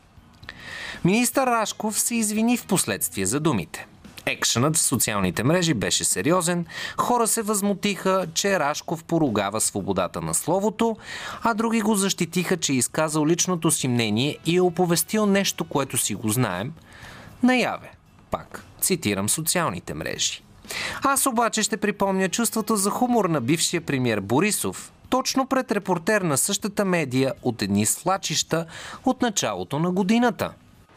Министър 1.05 1.47
Рашков 1.47 2.01
се 2.01 2.15
извини 2.15 2.57
в 2.57 2.67
последствие 2.67 3.27
за 3.27 3.41
думите– 3.41 3.87
Екшенът 4.29 4.77
в 4.77 4.83
социалните 4.83 5.45
мрежи 5.45 5.75
беше 5.75 6.05
сериозен, 6.05 6.67
хора 6.99 7.27
се 7.27 7.43
възмутиха, 7.43 8.27
че 8.35 8.61
Рашков 8.61 9.05
поругава 9.05 9.61
свободата 9.61 10.21
на 10.21 10.35
словото, 10.35 10.97
а 11.43 11.55
други 11.55 11.81
го 11.81 11.95
защитиха, 11.95 12.57
че 12.57 12.73
е 12.73 12.77
изказал 12.77 13.27
личното 13.27 13.71
си 13.71 13.89
мнение 13.89 14.39
и 14.47 14.57
е 14.57 14.61
оповестил 14.61 15.27
нещо, 15.27 15.65
което 15.65 15.99
си 15.99 16.15
го 16.15 16.29
знаем, 16.29 16.73
наяве. 17.43 17.91
Пак 18.31 18.65
цитирам 18.81 19.29
социалните 19.29 19.95
мрежи. 19.95 20.43
Аз 21.03 21.27
обаче 21.27 21.63
ще 21.63 21.77
припомня 21.77 22.29
чувството 22.29 22.77
за 22.77 22.91
хумор 22.91 23.25
на 23.25 23.41
бившия 23.41 23.81
премьер 23.81 24.21
Борисов, 24.21 24.93
точно 25.09 25.47
пред 25.47 25.73
репортер 25.73 26.23
на 26.23 26.39
същата 26.39 26.85
медия 26.85 27.33
от 27.43 27.63
едни 27.63 27.87
слачища 27.87 28.67
от 29.05 29.23
началото 29.23 29.79
на 29.79 29.91
годината. 29.91 30.53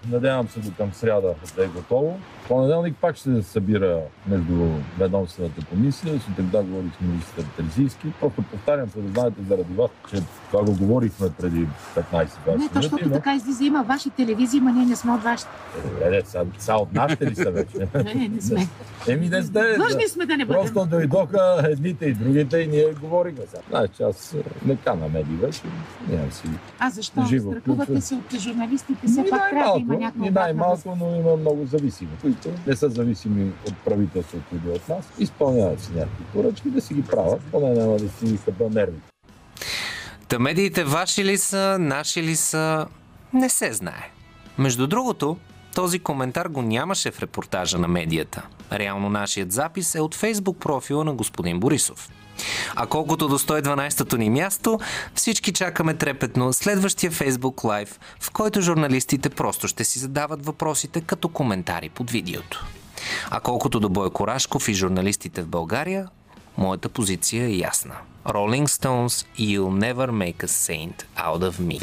Надявам 0.08 0.48
се 0.48 0.60
до 0.60 0.72
към 0.78 0.94
сряда 0.94 1.36
да 1.56 1.66
е 1.66 1.68
готово 1.68 2.20
понеделник 2.50 2.96
пак 3.02 3.16
ще 3.16 3.24
се 3.36 3.44
събира 3.44 4.02
между 4.28 4.68
ведомствената 5.00 5.66
комисия. 5.66 6.20
Сутринта 6.20 6.64
говорих 6.64 6.92
с 6.98 7.02
министър 7.02 7.44
Терзийски. 7.58 8.08
Просто 8.20 8.42
повтарям, 8.42 8.90
за 8.96 9.02
да 9.02 9.10
знаете 9.10 9.42
заради 9.50 9.74
вас, 9.74 9.90
че 10.10 10.22
това 10.52 10.64
го 10.64 10.74
говорихме 10.74 11.30
преди 11.40 11.68
15-20 11.96 12.58
Не, 12.58 12.70
то, 12.70 12.82
защото 12.82 13.10
така 13.10 13.36
излиза. 13.36 13.64
Има 13.64 13.84
ваши 13.84 14.10
телевизии, 14.10 14.60
ма 14.60 14.72
ние 14.72 14.86
не 14.86 14.96
сме 14.96 15.12
от 15.12 15.24
вашите. 15.24 15.50
Е, 16.02 16.10
не, 16.10 16.22
са, 16.22 16.46
са 16.60 16.74
от 16.74 16.94
нашите 16.94 17.26
ли 17.26 17.36
са 17.36 17.52
вече? 17.52 17.88
Не, 17.96 18.28
не 18.28 18.42
сме. 18.42 18.68
Еми 19.08 19.30
не 19.30 19.44
сте. 19.44 19.76
Длъжни 19.76 20.08
сме 20.08 20.26
да 20.26 20.38
не 20.38 20.46
бъдем. 20.46 20.62
Просто 20.62 20.86
дойдоха 20.86 21.62
едните 21.70 22.06
и 22.06 22.14
другите 22.14 22.58
и 22.58 22.68
ние 22.68 22.86
говорихме 23.02 23.44
сега. 23.50 23.62
Знаеш, 23.70 23.90
че 23.98 24.04
аз 24.04 24.34
е, 24.34 24.44
не 24.66 24.76
кана 24.76 25.10
медии 25.10 25.36
вече. 25.36 25.62
Нямам 26.10 26.32
си. 26.32 26.48
А 26.80 26.90
защо? 26.90 27.26
Живо 27.30 27.52
Страхувате 27.52 28.02
се 28.02 28.16
от 28.16 28.40
журналистите? 28.40 29.08
Все 29.08 29.22
Ни 29.22 29.30
пак 29.30 29.50
трябва 29.50 29.80
най-малко, 29.98 30.20
някаква 30.20 30.28
обратна 30.28 30.42
най-малко, 30.42 30.98
но 31.00 31.16
има 31.16 31.38
много 31.38 31.66
зависими, 31.66 32.12
които 32.22 32.50
не 32.68 32.76
са 32.76 32.90
зависими 32.90 33.52
от 33.68 33.78
правителството 33.86 34.56
или 34.56 34.76
от 34.76 34.90
нас. 34.90 35.06
Изпълняват 35.20 35.82
си 35.82 35.92
някакви 35.96 36.24
поръчки, 36.34 36.70
да 36.70 36.82
си 36.82 36.94
ги 36.94 37.04
правят, 37.04 37.42
поне 37.52 37.70
няма 37.70 37.96
да 37.96 38.10
си 38.10 38.38
хъба 38.38 38.70
нервите. 38.70 39.10
Та 40.28 40.40
медиите 40.40 40.84
ваши 40.84 41.26
ли 41.26 41.38
са, 41.38 41.78
наши 41.80 42.24
ли 42.24 42.36
са, 42.36 42.88
не 43.34 43.50
се 43.50 43.74
знае. 43.74 44.10
Между 44.58 44.88
другото, 44.88 45.38
този 45.76 46.00
коментар 46.00 46.46
го 46.46 46.62
нямаше 46.62 47.12
в 47.12 47.20
репортажа 47.20 47.78
на 47.78 47.88
медията. 47.88 48.48
Реално 48.72 49.10
нашият 49.10 49.52
запис 49.52 49.96
е 49.96 50.02
от 50.02 50.16
фейсбук 50.16 50.60
профила 50.60 51.04
на 51.04 51.14
господин 51.14 51.60
Борисов. 51.60 52.10
А 52.76 52.88
колкото 52.88 53.28
до 53.28 53.40
112-то 53.40 54.18
ни 54.18 54.30
място, 54.30 54.80
всички 55.16 55.54
чакаме 55.54 55.94
трепетно 55.94 56.54
следващия 56.54 57.12
фейсбук 57.12 57.64
лайв, 57.64 58.00
в 58.20 58.32
който 58.32 58.62
журналистите 58.62 59.30
просто 59.30 59.68
ще 59.68 59.84
си 59.84 60.00
задават 60.00 60.46
въпросите 60.46 61.02
като 61.02 61.30
коментари 61.30 61.90
под 61.90 62.12
видеото. 62.12 62.66
А 63.32 63.40
колкото 63.40 63.80
до 63.80 63.90
Бойко 63.90 64.28
Рашков 64.28 64.70
и 64.70 64.74
журналистите 64.74 65.42
в 65.42 65.48
България, 65.48 66.08
моята 66.58 66.90
позиция 66.90 67.46
е 67.46 67.58
ясна. 67.58 67.96
Rolling 68.26 68.68
Stones, 68.68 69.26
You'll 69.38 69.94
never 69.94 70.12
make 70.12 70.44
a 70.44 70.48
saint 70.48 71.06
out 71.18 71.42
of 71.42 71.54
me. 71.60 71.80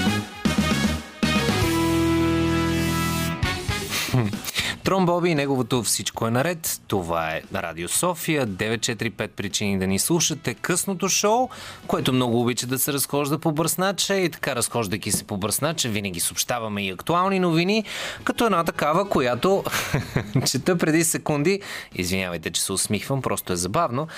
Трон 4.84 5.06
Боби 5.06 5.28
и 5.28 5.34
неговото 5.34 5.82
всичко 5.82 6.26
е 6.26 6.30
наред. 6.30 6.80
Това 6.86 7.30
е 7.30 7.42
Радио 7.54 7.88
София, 7.88 8.46
945 8.46 9.28
причини 9.28 9.78
да 9.78 9.86
ни 9.86 9.98
слушате, 9.98 10.54
късното 10.54 11.08
шоу, 11.08 11.48
което 11.86 12.12
много 12.12 12.40
обича 12.40 12.66
да 12.66 12.78
се 12.78 12.92
разхожда 12.92 13.38
по 13.38 13.52
бръснача 13.52 14.16
и 14.16 14.30
така 14.30 14.56
разхождайки 14.56 15.12
се 15.12 15.24
по 15.24 15.36
бръснача, 15.36 15.88
винаги 15.88 16.20
съобщаваме 16.20 16.86
и 16.86 16.90
актуални 16.90 17.38
новини, 17.38 17.84
като 18.24 18.46
една 18.46 18.64
такава, 18.64 19.08
която 19.08 19.64
чета 20.46 20.78
преди 20.78 21.04
секунди. 21.04 21.60
Извинявайте, 21.94 22.50
че 22.50 22.62
се 22.62 22.72
усмихвам, 22.72 23.22
просто 23.22 23.52
е 23.52 23.56
забавно, 23.56 24.08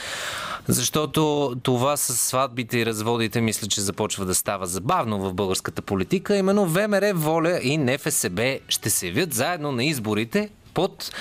защото 0.68 1.52
това 1.62 1.97
с 1.97 2.16
сватбите 2.16 2.78
и 2.78 2.87
разводите 2.87 3.40
мисля, 3.40 3.68
че 3.68 3.80
започва 3.80 4.25
да 4.25 4.35
става 4.35 4.66
забавно 4.66 5.18
в 5.18 5.35
българската 5.35 5.83
политика. 5.83 6.37
Именно 6.37 6.66
ВМРО, 6.66 7.12
Воля 7.14 7.61
и 7.62 7.78
НФСБ 7.78 8.59
ще 8.68 8.90
се 8.90 9.07
явят 9.07 9.35
заедно 9.35 9.73
на 9.73 9.85
изборите 9.88 10.49
под 10.75 11.12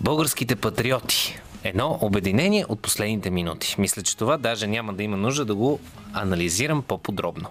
българските 0.00 0.56
патриоти. 0.56 1.38
Едно 1.64 1.98
обединение 2.00 2.64
от 2.68 2.80
последните 2.80 3.30
минути. 3.30 3.74
Мисля, 3.78 4.02
че 4.02 4.16
това 4.16 4.36
даже 4.36 4.66
няма 4.66 4.92
да 4.92 5.02
има 5.02 5.16
нужда 5.16 5.44
да 5.44 5.54
го 5.54 5.80
анализирам 6.12 6.82
по-подробно. 6.82 7.48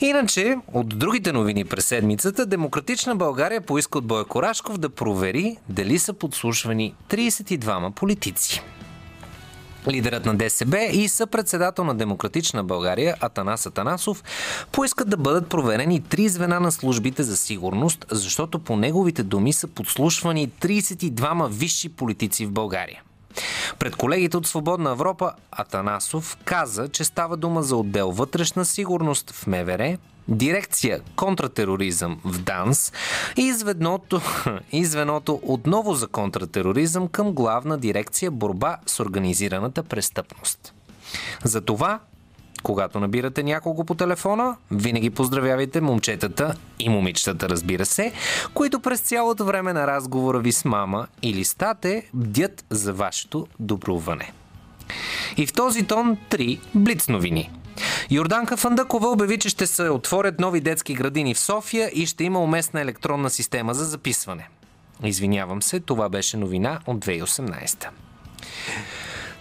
Иначе, 0.00 0.56
от 0.72 0.98
другите 0.98 1.32
новини 1.32 1.64
през 1.64 1.84
седмицата, 1.84 2.46
Демократична 2.46 3.16
България 3.16 3.60
поиска 3.60 3.98
от 3.98 4.06
Бойко 4.06 4.42
Рашков 4.42 4.78
да 4.78 4.88
провери 4.88 5.56
дали 5.68 5.98
са 5.98 6.12
подслушвани 6.12 6.94
32 7.10 7.90
политици. 7.90 8.62
Лидерът 9.86 10.26
на 10.26 10.34
ДСБ 10.34 10.78
и 10.92 11.08
съпредседател 11.08 11.84
на 11.84 11.94
Демократична 11.94 12.64
България 12.64 13.16
Атанас 13.20 13.66
Атанасов 13.66 14.24
поискат 14.72 15.10
да 15.10 15.16
бъдат 15.16 15.48
проверени 15.48 16.02
три 16.02 16.28
звена 16.28 16.60
на 16.60 16.72
службите 16.72 17.22
за 17.22 17.36
сигурност, 17.36 18.06
защото 18.10 18.58
по 18.58 18.76
неговите 18.76 19.22
думи 19.22 19.52
са 19.52 19.68
подслушвани 19.68 20.48
32 20.48 21.48
висши 21.48 21.88
политици 21.88 22.46
в 22.46 22.52
България. 22.52 23.02
Пред 23.78 23.96
колегите 23.96 24.36
от 24.36 24.46
Свободна 24.46 24.90
Европа 24.90 25.32
Атанасов 25.52 26.38
каза, 26.44 26.88
че 26.88 27.04
става 27.04 27.36
дума 27.36 27.62
за 27.62 27.76
отдел 27.76 28.10
вътрешна 28.10 28.64
сигурност 28.64 29.30
в 29.30 29.46
МВР, 29.46 29.98
дирекция 30.28 31.00
контратероризъм 31.16 32.20
в 32.24 32.42
ДАНС 32.42 32.92
и 33.36 33.52
звеното, 33.52 34.20
отново 35.42 35.94
за 35.94 36.08
контратероризъм 36.08 37.08
към 37.08 37.32
главна 37.32 37.78
дирекция 37.78 38.30
борба 38.30 38.76
с 38.86 39.00
организираната 39.00 39.82
престъпност. 39.82 40.74
Затова 41.44 42.00
когато 42.62 43.00
набирате 43.00 43.42
няколко 43.42 43.84
по 43.84 43.94
телефона, 43.94 44.56
винаги 44.70 45.10
поздравявайте 45.10 45.80
момчетата 45.80 46.54
и 46.78 46.88
момичетата, 46.88 47.48
разбира 47.48 47.86
се, 47.86 48.12
които 48.54 48.80
през 48.80 49.00
цялото 49.00 49.44
време 49.44 49.72
на 49.72 49.86
разговора 49.86 50.38
ви 50.38 50.52
с 50.52 50.64
мама 50.64 51.06
или 51.22 51.44
стате 51.44 52.06
бдят 52.14 52.64
за 52.70 52.92
вашето 52.92 53.46
добруване. 53.60 54.32
И 55.36 55.46
в 55.46 55.52
този 55.52 55.82
тон 55.82 56.16
три 56.28 56.60
блиц 56.74 57.08
новини. 57.08 57.50
Йорданка 58.10 58.56
Фандъкова 58.56 59.08
обяви, 59.08 59.38
че 59.38 59.48
ще 59.48 59.66
се 59.66 59.88
отворят 59.88 60.40
нови 60.40 60.60
детски 60.60 60.94
градини 60.94 61.34
в 61.34 61.40
София 61.40 61.90
и 61.94 62.06
ще 62.06 62.24
има 62.24 62.40
уместна 62.40 62.80
електронна 62.80 63.30
система 63.30 63.74
за 63.74 63.84
записване. 63.84 64.48
Извинявам 65.04 65.62
се, 65.62 65.80
това 65.80 66.08
беше 66.08 66.36
новина 66.36 66.80
от 66.86 67.04
2018. 67.04 67.88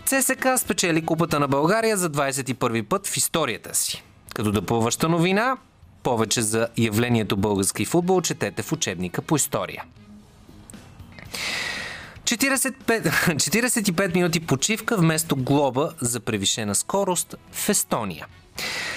ЦСК 0.05 0.47
спечели 0.57 1.05
Купата 1.05 1.39
на 1.39 1.47
България 1.47 1.97
за 1.97 2.09
21 2.09 2.83
път 2.83 3.07
в 3.07 3.17
историята 3.17 3.75
си. 3.75 4.03
Като 4.35 4.51
допълваща 4.51 5.09
новина, 5.09 5.57
повече 6.03 6.41
за 6.41 6.67
явлението 6.77 7.37
български 7.37 7.85
футбол 7.85 8.21
четете 8.21 8.61
в 8.61 8.71
учебника 8.71 9.21
по 9.21 9.35
история. 9.35 9.83
45, 12.27 13.11
45 13.25 14.13
минути 14.15 14.39
почивка 14.39 14.97
вместо 14.97 15.35
глоба 15.35 15.91
за 16.01 16.19
превишена 16.19 16.75
скорост 16.75 17.35
в 17.51 17.69
Естония. 17.69 18.27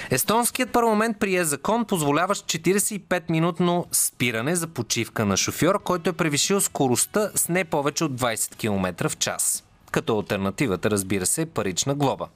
Естонският 0.09 0.71
парламент 0.71 1.17
прие 1.19 1.43
закон, 1.43 1.85
позволяващ 1.85 2.45
45-минутно 2.45 3.85
спиране 3.91 4.55
за 4.55 4.67
почивка 4.67 5.25
на 5.25 5.37
шофьор, 5.37 5.83
който 5.83 6.09
е 6.09 6.13
превишил 6.13 6.61
скоростта 6.61 7.31
с 7.35 7.49
не 7.49 7.63
повече 7.63 8.03
от 8.03 8.11
20 8.11 8.55
км 8.55 9.09
в 9.09 9.17
час. 9.17 9.63
Като 9.91 10.17
альтернативата, 10.17 10.91
разбира 10.91 11.25
се, 11.25 11.41
е 11.41 11.45
парична 11.45 11.95
глоба. 11.95 12.27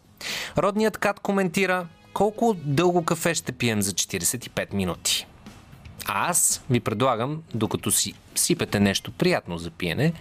Родният 0.57 0.97
кат 0.97 1.19
коментира 1.19 1.87
колко 2.13 2.55
дълго 2.63 3.03
кафе 3.05 3.35
ще 3.35 3.51
пием 3.51 3.81
за 3.81 3.91
45 3.91 4.73
минути. 4.73 5.27
Аз 6.05 6.61
ви 6.69 6.79
предлагам, 6.79 7.41
докато 7.53 7.91
си 7.91 8.13
сипете 8.35 8.79
нещо 8.79 9.11
приятно 9.11 9.57
за 9.57 9.69
пиене, 9.69 10.13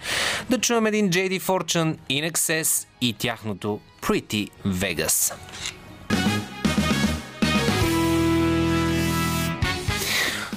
да 0.50 0.58
чуем 0.58 0.86
един 0.86 1.10
JD 1.10 1.40
Fortune, 1.40 1.96
In 2.10 2.32
Excess 2.32 2.86
и 3.00 3.12
тяхното 3.12 3.80
Pretty 4.02 4.48
Vegas. 4.66 5.34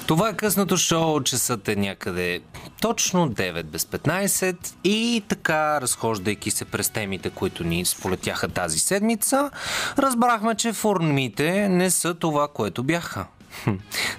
Това 0.08 0.30
е 0.30 0.34
късното 0.34 0.78
шоу, 0.78 1.24
часът 1.24 1.68
е 1.68 1.76
някъде 1.76 2.42
точно 2.82 3.30
9 3.30 3.64
без 3.64 3.86
15 3.86 4.58
и 4.84 5.24
така, 5.28 5.82
разхождайки 5.82 6.52
се 6.52 6.66
през 6.66 6.90
темите, 6.90 7.30
които 7.30 7.64
ни 7.64 7.86
сполетяха 7.86 8.48
тази 8.48 8.80
седмица, 8.80 9.52
разбрахме, 9.98 10.56
че 10.56 10.74
формите 10.74 11.70
не 11.70 11.90
са 11.90 12.14
това, 12.14 12.48
което 12.48 12.84
бяха. 12.84 13.26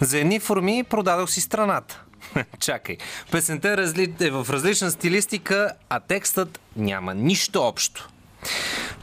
За 0.01 0.19
едни 0.19 0.41
форми 0.41 0.85
продадох 0.85 1.31
си 1.31 1.41
страната. 1.41 2.03
Чакай, 2.61 2.97
песента 3.31 3.69
е, 3.69 4.27
е 4.27 4.31
в 4.31 4.47
различна 4.51 4.91
стилистика, 4.91 5.73
а 5.89 6.01
текстът 6.01 6.61
няма 6.77 7.15
нищо 7.15 7.63
общо. 7.63 8.09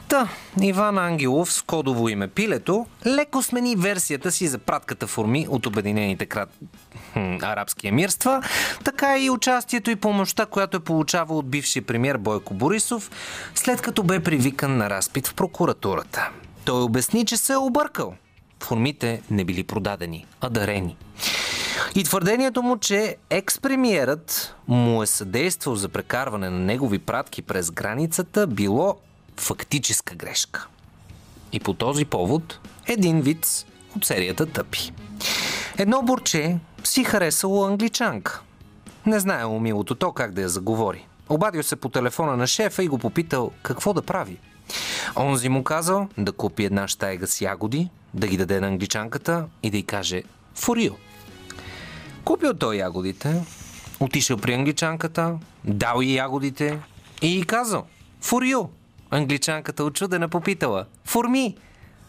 Та, 0.08 0.28
Иван 0.62 0.98
Ангелов 0.98 1.52
с 1.52 1.62
кодово 1.62 2.08
име 2.08 2.28
Пилето 2.28 2.86
леко 3.06 3.42
смени 3.42 3.76
версията 3.76 4.32
си 4.32 4.46
за 4.46 4.58
пратката 4.58 5.06
форми 5.06 5.46
от 5.50 5.66
Обединените 5.66 6.26
крат... 6.26 6.48
арабски 7.42 7.88
емирства, 7.88 8.42
така 8.84 9.18
и 9.18 9.30
участието 9.30 9.90
и 9.90 9.96
помощта, 9.96 10.46
която 10.46 10.76
е 10.76 10.80
получавал 10.80 11.38
от 11.38 11.50
бившия 11.50 11.82
премьер 11.82 12.16
Бойко 12.16 12.54
Борисов, 12.54 13.10
след 13.54 13.80
като 13.80 14.02
бе 14.02 14.20
привикан 14.20 14.76
на 14.76 14.90
разпит 14.90 15.26
в 15.26 15.34
прокуратурата. 15.34 16.30
Той 16.64 16.82
обясни, 16.82 17.24
че 17.24 17.36
се 17.36 17.52
е 17.52 17.56
объркал. 17.56 18.14
Формите 18.62 19.22
не 19.30 19.44
били 19.44 19.64
продадени, 19.64 20.26
а 20.40 20.48
дарени. 20.48 20.96
И 21.94 22.04
твърдението 22.04 22.62
му, 22.62 22.78
че 22.78 23.16
екс-премиерът 23.30 24.54
му 24.68 25.02
е 25.02 25.06
съдействал 25.06 25.76
за 25.76 25.88
прекарване 25.88 26.50
на 26.50 26.58
негови 26.58 26.98
пратки 26.98 27.42
през 27.42 27.70
границата, 27.70 28.46
било 28.46 28.96
фактическа 29.36 30.14
грешка. 30.14 30.66
И 31.52 31.60
по 31.60 31.74
този 31.74 32.04
повод 32.04 32.60
един 32.86 33.20
вид 33.20 33.66
от 33.96 34.04
серията 34.04 34.46
тъпи. 34.46 34.92
Едно 35.78 36.02
борче 36.02 36.58
си 36.84 37.04
харесало 37.04 37.64
англичанка. 37.64 38.42
Не 39.06 39.20
знаело 39.20 39.60
милото 39.60 39.94
то 39.94 40.12
как 40.12 40.32
да 40.32 40.42
я 40.42 40.48
заговори. 40.48 41.06
Обадил 41.28 41.62
се 41.62 41.76
по 41.76 41.88
телефона 41.88 42.36
на 42.36 42.46
шефа 42.46 42.84
и 42.84 42.88
го 42.88 42.98
попитал 42.98 43.50
какво 43.62 43.92
да 43.92 44.02
прави. 44.02 44.38
Онзи 45.16 45.48
му 45.48 45.64
казал 45.64 46.08
да 46.18 46.32
купи 46.32 46.64
една 46.64 46.88
щайга 46.88 47.26
с 47.26 47.40
ягоди, 47.40 47.88
да 48.14 48.26
ги 48.26 48.36
даде 48.36 48.60
на 48.60 48.66
англичанката 48.66 49.46
и 49.62 49.70
да 49.70 49.76
й 49.76 49.82
каже 49.82 50.22
«Форио». 50.54 50.92
Купил 52.24 52.54
той 52.54 52.76
ягодите, 52.76 53.44
отишъл 54.00 54.36
при 54.36 54.54
англичанката, 54.54 55.38
дал 55.64 56.02
и 56.02 56.14
ягодите 56.14 56.78
и 57.22 57.38
й 57.38 57.42
казал 57.42 57.86
«Форио». 58.20 58.68
Англичанката 59.10 59.84
очудена 59.84 60.28
попитала 60.28 60.86
«Форми». 61.04 61.56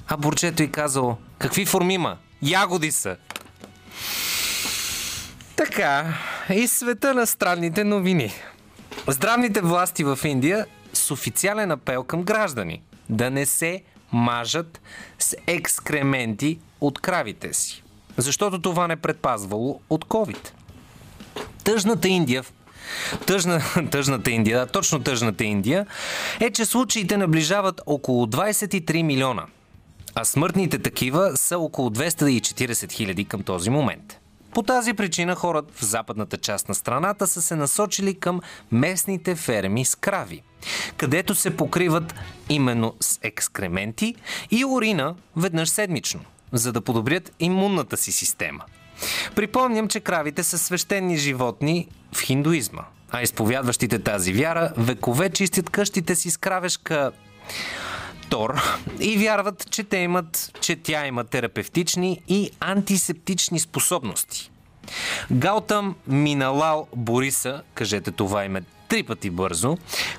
А 0.07 0.17
бурчето 0.17 0.63
й 0.63 0.71
казало 0.71 1.17
«Какви 1.37 1.65
форми 1.65 1.97
ма? 1.97 2.17
Ягоди 2.41 2.91
са». 2.91 3.15
Така, 5.55 6.13
и 6.49 6.67
света 6.67 7.13
на 7.13 7.27
странните 7.27 7.83
новини. 7.83 8.31
Здравните 9.07 9.61
власти 9.61 10.03
в 10.03 10.19
Индия 10.25 10.65
с 11.07 11.11
официален 11.11 11.71
апел 11.71 12.03
към 12.03 12.23
граждани 12.23 12.81
да 13.09 13.29
не 13.31 13.45
се 13.45 13.83
мажат 14.11 14.81
с 15.19 15.35
екскременти 15.47 16.59
от 16.81 16.99
кравите 16.99 17.53
си, 17.53 17.83
защото 18.17 18.61
това 18.61 18.87
не 18.87 18.95
предпазвало 18.95 19.81
от 19.89 20.05
COVID. 20.05 20.51
Тъжната 21.63 22.07
Индия 22.07 22.43
Тъжна, 23.25 23.61
тъжната 23.91 24.31
Индия, 24.31 24.59
да, 24.59 24.65
точно 24.65 25.03
тъжната 25.03 25.43
Индия, 25.43 25.85
е, 26.39 26.51
че 26.51 26.65
случаите 26.65 27.17
наближават 27.17 27.81
около 27.85 28.25
23 28.25 29.01
милиона, 29.01 29.45
а 30.15 30.25
смъртните 30.25 30.79
такива 30.79 31.37
са 31.37 31.57
около 31.57 31.89
240 31.89 32.91
хиляди 32.91 33.25
към 33.25 33.43
този 33.43 33.69
момент. 33.69 34.19
По 34.53 34.63
тази 34.63 34.93
причина 34.93 35.35
хората 35.35 35.73
в 35.73 35.83
западната 35.83 36.37
част 36.37 36.69
на 36.69 36.75
страната 36.75 37.27
са 37.27 37.41
се 37.41 37.55
насочили 37.55 38.19
към 38.19 38.41
местните 38.71 39.35
ферми 39.35 39.85
с 39.85 39.95
крави, 39.95 40.41
където 40.97 41.35
се 41.35 41.57
покриват 41.57 42.15
именно 42.49 42.93
с 42.99 43.19
екскременти 43.21 44.15
и 44.51 44.65
урина 44.65 45.15
веднъж 45.35 45.69
седмично, 45.69 46.19
за 46.51 46.73
да 46.73 46.81
подобрят 46.81 47.31
имунната 47.39 47.97
си 47.97 48.11
система. 48.11 48.63
Припомням, 49.35 49.87
че 49.87 49.99
кравите 49.99 50.43
са 50.43 50.57
свещени 50.57 51.17
животни 51.17 51.87
в 52.13 52.21
хиндуизма, 52.21 52.83
а 53.11 53.21
изповядващите 53.21 53.99
тази 53.99 54.33
вяра 54.33 54.73
векове 54.77 55.29
чистят 55.29 55.69
къщите 55.69 56.15
си 56.15 56.31
с 56.31 56.37
кравешка 56.37 57.11
Тор 58.29 58.61
и 58.99 59.17
вярват, 59.17 59.67
че, 59.69 59.83
те 59.83 59.97
имат, 59.97 60.57
че 60.61 60.75
тя 60.75 61.07
има 61.07 61.23
терапевтични 61.23 62.21
и 62.27 62.51
антисептични 62.59 63.59
способности. 63.59 64.51
Гаутам 65.31 65.95
Миналал 66.07 66.87
Бориса, 66.95 67.61
кажете 67.73 68.11
това 68.11 68.45
име 68.45 68.61
три 68.89 69.03
пъти 69.03 69.29
бързо, 69.29 69.77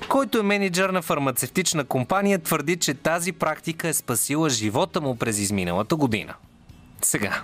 който 0.09 0.39
е 0.39 0.43
менеджер 0.43 0.89
на 0.89 1.01
фармацевтична 1.01 1.83
компания, 1.83 2.39
твърди, 2.39 2.75
че 2.75 2.93
тази 2.93 3.31
практика 3.31 3.87
е 3.87 3.93
спасила 3.93 4.49
живота 4.49 5.01
му 5.01 5.15
през 5.15 5.39
изминалата 5.39 5.95
година. 5.95 6.33
Сега, 7.01 7.41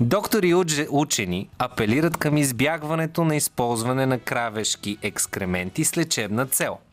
доктори 0.00 0.48
и 0.48 0.86
учени 0.90 1.48
апелират 1.58 2.16
към 2.16 2.36
избягването 2.36 3.24
на 3.24 3.36
използване 3.36 4.06
на 4.06 4.18
кравешки 4.18 4.98
екскременти 5.02 5.84
с 5.84 5.96
лечебна 5.96 6.46
цел– 6.46 6.78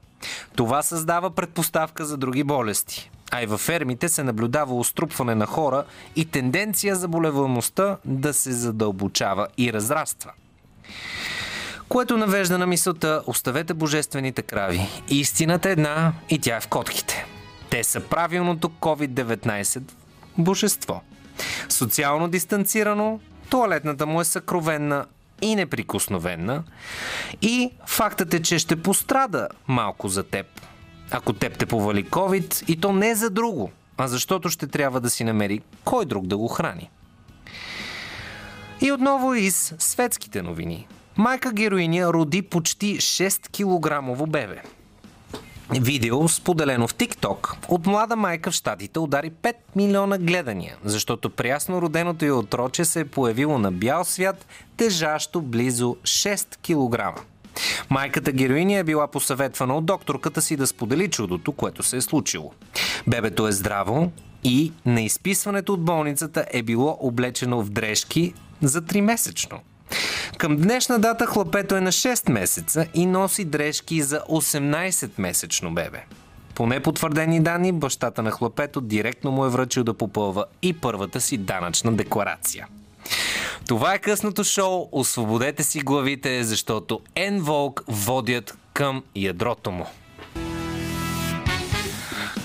това 0.55 0.81
създава 0.81 1.31
предпоставка 1.31 2.05
за 2.05 2.17
други 2.17 2.43
болести. 2.43 3.11
А 3.31 3.43
и 3.43 3.45
във 3.45 3.61
фермите 3.61 4.09
се 4.09 4.23
наблюдава 4.23 4.75
уструпване 4.75 5.35
на 5.35 5.45
хора 5.45 5.83
и 6.15 6.25
тенденция 6.25 6.95
заболеваността 6.95 7.97
да 8.05 8.33
се 8.33 8.51
задълбочава 8.51 9.47
и 9.57 9.73
разраства. 9.73 10.31
Което 11.95 12.17
навежда 12.17 12.57
на 12.57 12.67
мисълта 12.67 13.23
оставете 13.27 13.73
божествените 13.73 14.41
крави. 14.41 14.87
Истината 15.07 15.69
е 15.69 15.71
една 15.71 16.13
и 16.29 16.39
тя 16.39 16.57
е 16.57 16.61
в 16.61 16.67
котките. 16.67 17.25
Те 17.69 17.83
са 17.83 18.01
правилното 18.01 18.69
COVID-19 18.69 19.81
божество. 20.37 21.01
Социално 21.69 22.27
дистанцирано, 22.27 23.19
туалетната 23.49 24.05
му 24.05 24.21
е 24.21 24.25
съкровенна 24.25 25.05
и 25.41 25.55
неприкосновена. 25.55 26.63
И 27.41 27.71
фактът 27.85 28.33
е, 28.33 28.41
че 28.41 28.59
ще 28.59 28.81
пострада 28.81 29.47
малко 29.67 30.07
за 30.07 30.23
теб. 30.23 30.45
Ако 31.11 31.33
теб 31.33 31.57
те 31.57 31.65
повали 31.65 32.05
COVID, 32.05 32.69
и 32.69 32.79
то 32.79 32.93
не 32.93 33.15
за 33.15 33.29
друго, 33.29 33.71
а 33.97 34.07
защото 34.07 34.49
ще 34.49 34.67
трябва 34.67 35.01
да 35.01 35.09
си 35.09 35.23
намери 35.23 35.61
кой 35.83 36.05
друг 36.05 36.27
да 36.27 36.37
го 36.37 36.47
храни. 36.47 36.89
И 38.81 38.91
отново 38.91 39.33
из 39.33 39.73
светските 39.79 40.41
новини. 40.41 40.87
Майка 41.17 41.51
героиня 41.51 42.13
роди 42.13 42.41
почти 42.41 42.97
6 42.97 43.49
кг 43.49 44.29
бебе. 44.29 44.61
Видео, 45.71 46.27
споделено 46.27 46.87
в 46.87 46.93
TikTok, 46.95 47.55
от 47.67 47.85
млада 47.85 48.15
майка 48.15 48.51
в 48.51 48.53
Штатите 48.53 48.99
удари 48.99 49.31
5 49.31 49.53
милиона 49.75 50.17
гледания, 50.17 50.75
защото 50.83 51.29
прясно 51.29 51.81
роденото 51.81 52.25
й 52.25 52.31
отроче 52.31 52.85
се 52.85 52.99
е 52.99 53.05
появило 53.05 53.57
на 53.57 53.71
бял 53.71 54.03
свят, 54.03 54.45
тежащо 54.77 55.41
близо 55.41 55.95
6 56.03 56.57
кг. 56.57 57.21
Майката 57.89 58.31
героиня 58.31 58.77
е 58.77 58.83
била 58.83 59.07
посъветвана 59.07 59.77
от 59.77 59.85
докторката 59.85 60.41
си 60.41 60.55
да 60.55 60.67
сподели 60.67 61.09
чудото, 61.09 61.51
което 61.51 61.83
се 61.83 61.97
е 61.97 62.01
случило. 62.01 62.51
Бебето 63.07 63.47
е 63.47 63.51
здраво 63.51 64.11
и 64.43 64.73
на 64.85 65.01
изписването 65.01 65.73
от 65.73 65.85
болницата 65.85 66.45
е 66.51 66.63
било 66.63 66.97
облечено 66.99 67.63
в 67.63 67.69
дрежки 67.69 68.33
за 68.61 68.81
3 68.81 69.01
месечно. 69.01 69.59
Към 70.37 70.57
днешна 70.57 70.99
дата 70.99 71.25
хлапето 71.25 71.75
е 71.75 71.81
на 71.81 71.91
6 71.91 72.31
месеца 72.31 72.87
и 72.93 73.05
носи 73.05 73.45
дрежки 73.45 74.01
за 74.01 74.19
18-месечно 74.29 75.73
бебе. 75.73 76.03
По 76.55 76.67
непотвърдени 76.67 77.39
данни, 77.39 77.71
бащата 77.71 78.23
на 78.23 78.31
хлапето 78.31 78.81
директно 78.81 79.31
му 79.31 79.45
е 79.45 79.49
връчил 79.49 79.83
да 79.83 79.93
попълва 79.93 80.45
и 80.61 80.73
първата 80.73 81.21
си 81.21 81.37
данъчна 81.37 81.93
декларация. 81.93 82.67
Това 83.67 83.93
е 83.93 83.99
късното 83.99 84.43
шоу. 84.43 84.89
Освободете 84.91 85.63
си 85.63 85.79
главите, 85.79 86.43
защото 86.43 86.99
Envolk 87.15 87.81
водят 87.87 88.57
към 88.73 89.03
ядрото 89.15 89.71
му. 89.71 89.85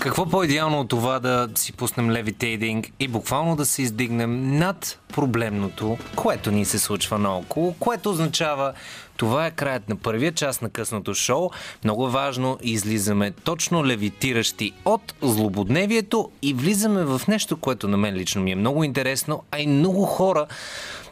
Какво 0.01 0.25
по-идеално 0.25 0.79
от 0.79 0.89
това 0.89 1.19
да 1.19 1.49
си 1.55 1.73
пуснем 1.73 2.11
левитейдинг 2.11 2.89
и 2.99 3.07
буквално 3.07 3.55
да 3.55 3.65
се 3.65 3.81
издигнем 3.81 4.57
над 4.57 4.99
проблемното, 5.13 5.97
което 6.15 6.51
ни 6.51 6.65
се 6.65 6.79
случва 6.79 7.19
наоколо, 7.19 7.73
което 7.79 8.09
означава 8.09 8.73
това 9.17 9.45
е 9.45 9.51
краят 9.51 9.89
на 9.89 9.95
първия 9.95 10.31
част 10.31 10.61
на 10.61 10.69
късното 10.69 11.13
шоу. 11.13 11.49
Много 11.83 12.09
важно, 12.09 12.57
излизаме 12.61 13.31
точно 13.31 13.85
левитиращи 13.85 14.73
от 14.85 15.13
злободневието 15.21 16.29
и 16.41 16.53
влизаме 16.53 17.03
в 17.03 17.21
нещо, 17.27 17.57
което 17.57 17.87
на 17.87 17.97
мен 17.97 18.15
лично 18.15 18.41
ми 18.41 18.51
е 18.51 18.55
много 18.55 18.83
интересно, 18.83 19.43
а 19.51 19.59
и 19.59 19.67
много 19.67 20.05
хора 20.05 20.47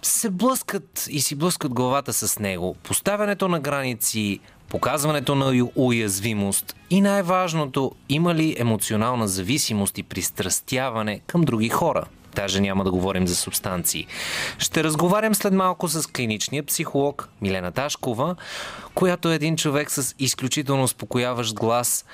се 0.01 0.29
блъскат 0.29 1.05
и 1.09 1.21
си 1.21 1.35
блъскат 1.35 1.73
главата 1.73 2.13
с 2.13 2.39
него. 2.39 2.75
Поставянето 2.83 3.47
на 3.47 3.59
граници, 3.59 4.39
показването 4.69 5.35
на 5.35 5.69
уязвимост 5.75 6.75
и 6.89 7.01
най-важното, 7.01 7.91
има 8.09 8.35
ли 8.35 8.55
емоционална 8.59 9.27
зависимост 9.27 9.97
и 9.97 10.03
пристрастяване 10.03 11.19
към 11.27 11.41
други 11.41 11.69
хора. 11.69 12.05
Даже 12.35 12.61
няма 12.61 12.83
да 12.83 12.91
говорим 12.91 13.27
за 13.27 13.35
субстанции. 13.35 14.07
Ще 14.57 14.83
разговарям 14.83 15.35
след 15.35 15.53
малко 15.53 15.87
с 15.87 16.07
клиничния 16.07 16.63
психолог 16.65 17.29
Милена 17.41 17.71
Ташкова, 17.71 18.35
която 18.95 19.31
е 19.31 19.35
един 19.35 19.57
човек 19.57 19.91
с 19.91 20.15
изключително 20.19 20.83
успокояващ 20.83 21.55
глас. 21.55 22.05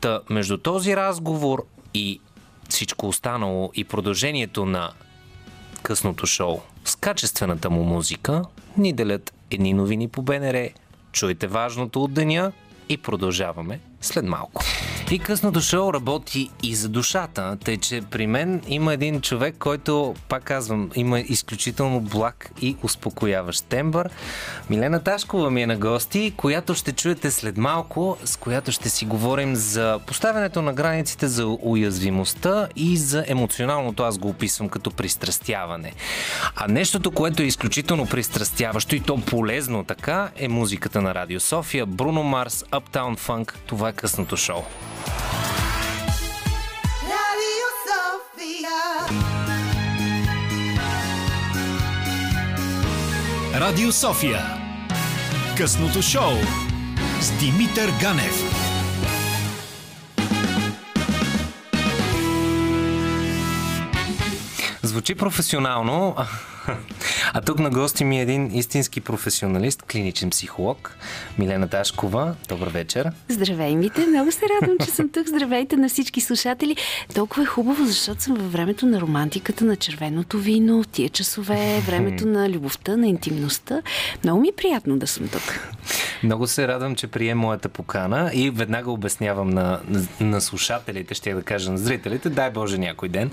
Та 0.00 0.20
между 0.30 0.58
този 0.58 0.96
разговор 0.96 1.64
и 1.94 2.20
всичко 2.68 3.08
останало 3.08 3.70
и 3.74 3.84
продължението 3.84 4.66
на 4.66 4.90
късното 5.82 6.26
шоу 6.26 6.60
с 6.84 6.96
качествената 6.96 7.70
му 7.70 7.82
музика 7.82 8.42
ни 8.76 8.92
делят 8.92 9.34
едни 9.50 9.72
новини 9.72 10.08
по 10.08 10.22
БНР, 10.22 10.68
Чуйте 11.12 11.46
важното 11.46 12.02
от 12.02 12.12
деня 12.12 12.52
и 12.88 12.96
продължаваме 12.96 13.80
след 14.00 14.24
малко. 14.24 14.64
И 15.10 15.18
късното 15.18 15.60
шоу 15.60 15.92
работи 15.92 16.50
и 16.62 16.74
за 16.74 16.88
душата, 16.88 17.56
тъй 17.64 17.76
че 17.76 18.02
при 18.10 18.26
мен 18.26 18.62
има 18.68 18.94
един 18.94 19.20
човек, 19.20 19.54
който, 19.58 20.14
пак 20.28 20.44
казвам, 20.44 20.90
има 20.94 21.20
изключително 21.20 22.00
благ 22.00 22.50
и 22.60 22.76
успокояващ 22.82 23.64
тембър. 23.64 24.10
Милена 24.70 25.02
Ташкова 25.02 25.50
ми 25.50 25.62
е 25.62 25.66
на 25.66 25.76
гости, 25.76 26.32
която 26.36 26.74
ще 26.74 26.92
чуете 26.92 27.30
след 27.30 27.56
малко, 27.56 28.16
с 28.24 28.36
която 28.36 28.72
ще 28.72 28.88
си 28.88 29.04
говорим 29.04 29.56
за 29.56 30.00
поставянето 30.06 30.62
на 30.62 30.72
границите, 30.72 31.28
за 31.28 31.46
уязвимостта 31.60 32.68
и 32.76 32.96
за 32.96 33.24
емоционалното, 33.26 34.02
аз 34.02 34.18
го 34.18 34.28
описвам 34.28 34.68
като 34.68 34.90
пристрастяване. 34.90 35.92
А 36.56 36.68
нещото, 36.68 37.10
което 37.10 37.42
е 37.42 37.46
изключително 37.46 38.06
пристрастяващо 38.06 38.94
и 38.94 39.00
то 39.00 39.16
полезно 39.16 39.84
така, 39.84 40.30
е 40.36 40.48
музиката 40.48 41.02
на 41.02 41.14
Радио 41.14 41.40
София, 41.40 41.86
Бруно 41.86 42.22
Марс, 42.22 42.64
Uptown 42.72 43.18
Funk, 43.18 43.52
това 43.66 43.87
е 43.88 43.92
късното 43.92 44.36
шоу. 44.36 44.62
Радио 53.54 53.92
София. 53.92 54.42
Късното 55.56 56.02
шоу 56.02 56.32
с 57.20 57.30
Димитър 57.30 57.90
Ганев. 58.00 58.42
Звучи 64.82 65.14
професионално, 65.14 66.16
а 67.34 67.40
тук 67.40 67.58
на 67.58 67.70
гости 67.70 68.04
ми 68.04 68.18
е 68.18 68.22
един 68.22 68.54
истински 68.54 69.00
професионалист, 69.00 69.82
клиничен 69.82 70.30
психолог, 70.30 70.96
Милена 71.38 71.68
Ташкова. 71.68 72.34
Добър 72.48 72.68
вечер. 72.68 73.10
Здравей, 73.28 73.76
Мите. 73.76 74.06
Много 74.06 74.32
се 74.32 74.46
радвам, 74.48 74.76
че 74.84 74.90
съм 74.90 75.08
тук. 75.08 75.26
Здравейте 75.28 75.76
на 75.76 75.88
всички 75.88 76.20
слушатели. 76.20 76.76
Толкова 77.14 77.42
е 77.42 77.46
хубаво, 77.46 77.84
защото 77.84 78.22
съм 78.22 78.34
във 78.34 78.52
времето 78.52 78.86
на 78.86 79.00
романтиката, 79.00 79.64
на 79.64 79.76
червеното 79.76 80.38
вино, 80.38 80.84
тия 80.84 81.08
часове, 81.08 81.82
времето 81.86 82.26
на 82.26 82.50
любовта, 82.50 82.96
на 82.96 83.08
интимността. 83.08 83.82
Много 84.24 84.40
ми 84.40 84.48
е 84.48 84.52
приятно 84.56 84.98
да 84.98 85.06
съм 85.06 85.28
тук. 85.28 85.74
Много 86.22 86.46
се 86.46 86.68
радвам, 86.68 86.94
че 86.94 87.06
прием 87.06 87.38
моята 87.38 87.68
покана 87.68 88.30
и 88.34 88.50
веднага 88.50 88.90
обяснявам 88.90 89.50
на, 89.50 89.80
на, 89.88 90.06
на 90.20 90.40
слушателите, 90.40 91.14
ще 91.14 91.34
да 91.34 91.42
кажа 91.42 91.70
на 91.70 91.78
зрителите, 91.78 92.30
дай 92.30 92.50
Боже 92.50 92.78
някой 92.78 93.08
ден, 93.08 93.30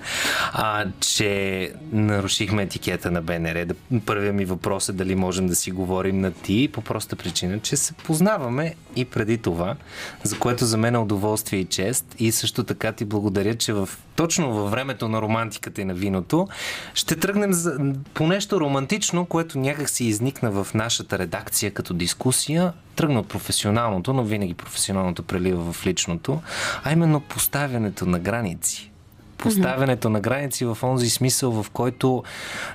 а, 0.53 0.85
че 0.99 1.71
нарушихме 1.91 2.63
етикета 2.63 3.11
на 3.11 3.21
БНР. 3.21 3.65
Да, 3.65 3.75
първият 4.05 4.35
ми 4.35 4.45
въпрос 4.45 4.89
е 4.89 4.93
дали 4.93 5.15
можем 5.15 5.47
да 5.47 5.55
си 5.55 5.71
говорим 5.71 6.19
на 6.21 6.31
ти, 6.31 6.69
по 6.73 6.81
проста 6.81 7.15
причина, 7.15 7.59
че 7.59 7.77
се 7.77 7.93
познаваме 7.93 8.75
и 8.95 9.05
преди 9.05 9.37
това, 9.37 9.75
за 10.23 10.39
което 10.39 10.65
за 10.65 10.77
мен 10.77 10.95
е 10.95 10.97
удоволствие 10.97 11.59
и 11.59 11.65
чест. 11.65 12.15
И 12.19 12.31
също 12.31 12.63
така 12.63 12.91
ти 12.91 13.05
благодаря, 13.05 13.55
че 13.55 13.73
в, 13.73 13.89
точно 14.15 14.53
във 14.53 14.71
времето 14.71 15.07
на 15.07 15.21
романтиката 15.21 15.81
и 15.81 15.85
на 15.85 15.93
виното 15.93 16.47
ще 16.93 17.15
тръгнем 17.15 17.53
за, 17.53 17.93
по 18.13 18.27
нещо 18.27 18.59
романтично, 18.59 19.25
което 19.25 19.59
някак 19.59 19.89
си 19.89 20.05
изникна 20.05 20.51
в 20.51 20.67
нашата 20.73 21.19
редакция 21.19 21.71
като 21.71 21.93
дискусия, 21.93 22.73
тръгна 22.95 23.19
от 23.19 23.27
професионалното, 23.27 24.13
но 24.13 24.23
винаги 24.23 24.53
професионалното 24.53 25.23
прелива 25.23 25.73
в 25.73 25.85
личното, 25.85 26.41
а 26.83 26.91
именно 26.91 27.19
поставянето 27.19 28.05
на 28.05 28.19
граници 28.19 28.91
поставянето 29.37 30.09
на 30.09 30.19
граници 30.19 30.65
в 30.65 30.77
онзи 30.83 31.09
смисъл, 31.09 31.63
в 31.63 31.69
който 31.69 32.23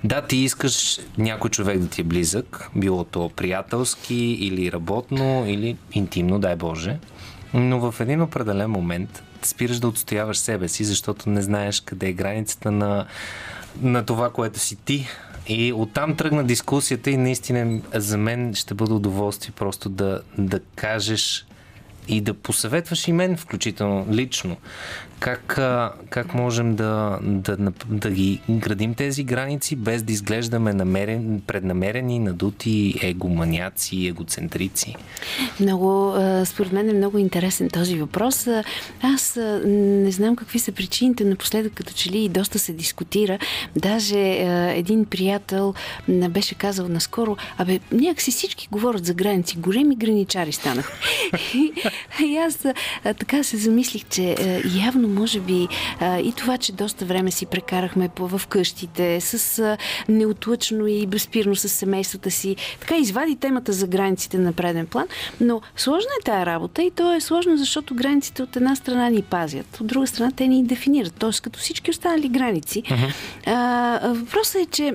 да, 0.04 0.22
ти 0.22 0.36
искаш 0.36 1.00
някой 1.18 1.50
човек 1.50 1.78
да 1.78 1.88
ти 1.88 2.00
е 2.00 2.04
близък, 2.04 2.70
било 2.76 3.04
то 3.04 3.28
приятелски 3.28 4.14
или 4.14 4.72
работно, 4.72 5.44
или 5.46 5.76
интимно, 5.92 6.38
дай 6.38 6.56
Боже, 6.56 6.98
но 7.54 7.90
в 7.90 8.00
един 8.00 8.22
определен 8.22 8.70
момент 8.70 9.22
спираш 9.42 9.78
да 9.78 9.88
отстояваш 9.88 10.38
себе 10.38 10.68
си, 10.68 10.84
защото 10.84 11.30
не 11.30 11.42
знаеш 11.42 11.80
къде 11.80 12.08
е 12.08 12.12
границата 12.12 12.70
на, 12.70 13.06
на 13.82 14.04
това, 14.04 14.30
което 14.30 14.58
си 14.58 14.76
ти. 14.76 15.06
И 15.48 15.72
оттам 15.72 16.16
тръгна 16.16 16.44
дискусията 16.44 17.10
и 17.10 17.16
наистина 17.16 17.80
за 17.94 18.18
мен 18.18 18.54
ще 18.54 18.74
бъде 18.74 18.92
удоволствие 18.92 19.52
просто 19.56 19.88
да, 19.88 20.20
да 20.38 20.60
кажеш 20.60 21.46
и 22.08 22.20
да 22.20 22.34
посъветваш 22.34 23.08
и 23.08 23.12
мен, 23.12 23.36
включително 23.36 24.06
лично, 24.10 24.56
как, 25.20 25.58
как 26.10 26.34
можем 26.34 26.74
да, 26.74 27.18
да, 27.22 27.56
да 27.88 28.10
ги 28.10 28.40
градим 28.50 28.94
тези 28.94 29.24
граници, 29.24 29.76
без 29.76 30.02
да 30.02 30.12
изглеждаме 30.12 30.72
намерен, 30.72 31.42
преднамерени, 31.46 32.18
надути 32.18 32.94
егоманяци, 33.02 34.06
егоцентрици? 34.06 34.96
Много, 35.60 36.14
според 36.44 36.72
мен 36.72 36.90
е 36.90 36.92
много 36.92 37.18
интересен 37.18 37.70
този 37.70 37.96
въпрос. 37.96 38.48
Аз 39.02 39.38
не 39.66 40.10
знам 40.10 40.36
какви 40.36 40.58
са 40.58 40.72
причините, 40.72 41.24
напоследък 41.24 41.72
като 41.74 41.92
че 41.92 42.10
ли 42.10 42.18
и 42.18 42.28
доста 42.28 42.58
се 42.58 42.72
дискутира. 42.72 43.38
Даже 43.76 44.18
един 44.76 45.04
приятел 45.04 45.74
беше 46.08 46.54
казал 46.54 46.88
наскоро, 46.88 47.36
абе, 47.58 47.80
някакси 47.92 48.30
всички 48.30 48.68
говорят 48.72 49.04
за 49.06 49.14
граници, 49.14 49.58
големи 49.58 49.96
граничари 49.96 50.52
станах. 50.52 50.92
и 52.24 52.36
аз 52.36 52.58
така 53.04 53.42
се 53.42 53.56
замислих, 53.56 54.04
че 54.08 54.36
явно 54.84 55.09
може 55.10 55.40
би 55.40 55.68
и 56.02 56.32
това, 56.36 56.58
че 56.58 56.72
доста 56.72 57.04
време 57.04 57.30
си 57.30 57.46
прекарахме 57.46 58.10
в 58.18 58.42
къщите, 58.48 59.20
с 59.20 59.76
неотлъчно 60.08 60.86
и 60.86 61.06
безпирно 61.06 61.56
с 61.56 61.68
семействата 61.68 62.30
си, 62.30 62.56
така 62.80 62.96
извади 62.96 63.36
темата 63.36 63.72
за 63.72 63.86
границите 63.86 64.38
на 64.38 64.52
преден 64.52 64.86
план, 64.86 65.06
но 65.40 65.60
сложна 65.76 66.10
е 66.20 66.24
тая 66.24 66.46
работа 66.46 66.82
и 66.82 66.90
то 66.90 67.14
е 67.14 67.20
сложно, 67.20 67.56
защото 67.56 67.94
границите 67.94 68.42
от 68.42 68.56
една 68.56 68.76
страна 68.76 69.10
ни 69.10 69.22
пазят, 69.22 69.80
от 69.80 69.86
друга 69.86 70.06
страна 70.06 70.30
те 70.36 70.48
ни 70.48 70.64
дефинират, 70.64 71.14
т.е. 71.14 71.30
като 71.42 71.58
всички 71.58 71.90
останали 71.90 72.28
граници. 72.28 72.82
Uh-huh. 72.82 73.14
А, 73.46 74.12
въпросът 74.12 74.62
е, 74.62 74.66
че 74.66 74.94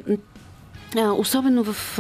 особено 1.01 1.63
в 1.63 1.99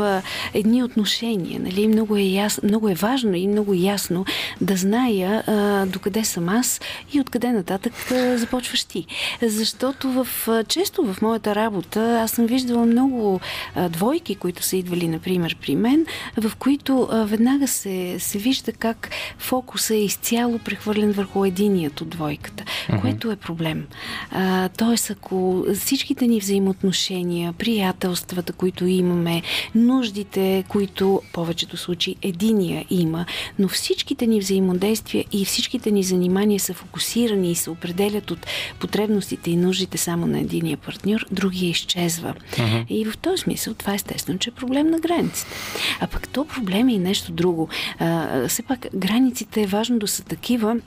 едни 0.53 0.83
отношения. 0.83 1.59
Нали? 1.59 1.87
Много, 1.87 2.15
е 2.15 2.21
яс, 2.21 2.59
много 2.63 2.89
е 2.89 2.93
важно 2.93 3.35
и 3.35 3.47
много 3.47 3.73
ясно 3.73 4.25
да 4.61 4.75
зная 4.75 5.43
а, 5.47 5.85
докъде 5.85 6.23
съм 6.23 6.49
аз 6.49 6.81
и 7.13 7.21
откъде 7.21 7.51
нататък 7.51 7.93
а, 8.11 8.37
започваш 8.37 8.83
ти. 8.83 9.05
Защото 9.41 10.11
в, 10.11 10.27
често 10.67 11.13
в 11.13 11.21
моята 11.21 11.55
работа 11.55 12.19
аз 12.23 12.31
съм 12.31 12.45
виждала 12.45 12.85
много 12.85 13.39
а, 13.75 13.89
двойки, 13.89 14.35
които 14.35 14.63
са 14.63 14.77
идвали, 14.77 15.07
например, 15.07 15.57
при 15.61 15.75
мен, 15.75 16.05
в 16.37 16.55
които 16.55 17.07
а, 17.11 17.25
веднага 17.25 17.67
се, 17.67 18.15
се 18.19 18.37
вижда 18.37 18.71
как 18.71 19.09
фокуса 19.37 19.95
е 19.95 20.03
изцяло 20.03 20.59
прехвърлен 20.59 21.11
върху 21.11 21.45
единият 21.45 22.01
от 22.01 22.09
двойката, 22.09 22.63
mm-hmm. 22.63 23.01
което 23.01 23.31
е 23.31 23.35
проблем. 23.35 23.87
А, 24.31 24.69
тоест, 24.69 25.11
ако 25.11 25.65
всичките 25.75 26.27
ни 26.27 26.39
взаимоотношения, 26.39 27.53
приятелствата, 27.53 28.53
които 28.53 28.84
които 28.85 28.97
имаме, 28.97 29.41
нуждите, 29.75 30.63
които 30.67 31.21
в 31.29 31.33
повечето 31.33 31.77
случаи 31.77 32.15
единия 32.21 32.85
има, 32.89 33.25
но 33.59 33.67
всичките 33.67 34.27
ни 34.27 34.39
взаимодействия 34.39 35.25
и 35.31 35.45
всичките 35.45 35.91
ни 35.91 36.03
занимания 36.03 36.59
са 36.59 36.73
фокусирани 36.73 37.51
и 37.51 37.55
се 37.55 37.69
определят 37.69 38.31
от 38.31 38.45
потребностите 38.79 39.51
и 39.51 39.55
нуждите 39.55 39.97
само 39.97 40.27
на 40.27 40.39
единия 40.39 40.77
партньор, 40.77 41.25
другия 41.31 41.69
изчезва. 41.69 42.33
Uh-huh. 42.33 42.85
И 42.89 43.05
в 43.05 43.17
този 43.17 43.41
смисъл 43.41 43.73
това 43.73 43.93
е 43.93 43.95
естествено, 43.95 44.39
че 44.39 44.49
е 44.49 44.53
проблем 44.53 44.87
на 44.87 44.99
границите. 44.99 45.55
А 45.99 46.07
пък 46.07 46.27
то 46.27 46.45
проблем 46.45 46.87
е 46.87 46.93
и 46.93 46.99
нещо 46.99 47.31
друго. 47.31 47.69
А, 47.99 48.47
все 48.47 48.63
пак 48.63 48.87
границите 48.95 49.61
е 49.61 49.67
важно 49.67 49.99
да 49.99 50.07
са 50.07 50.23
такива, 50.23 50.77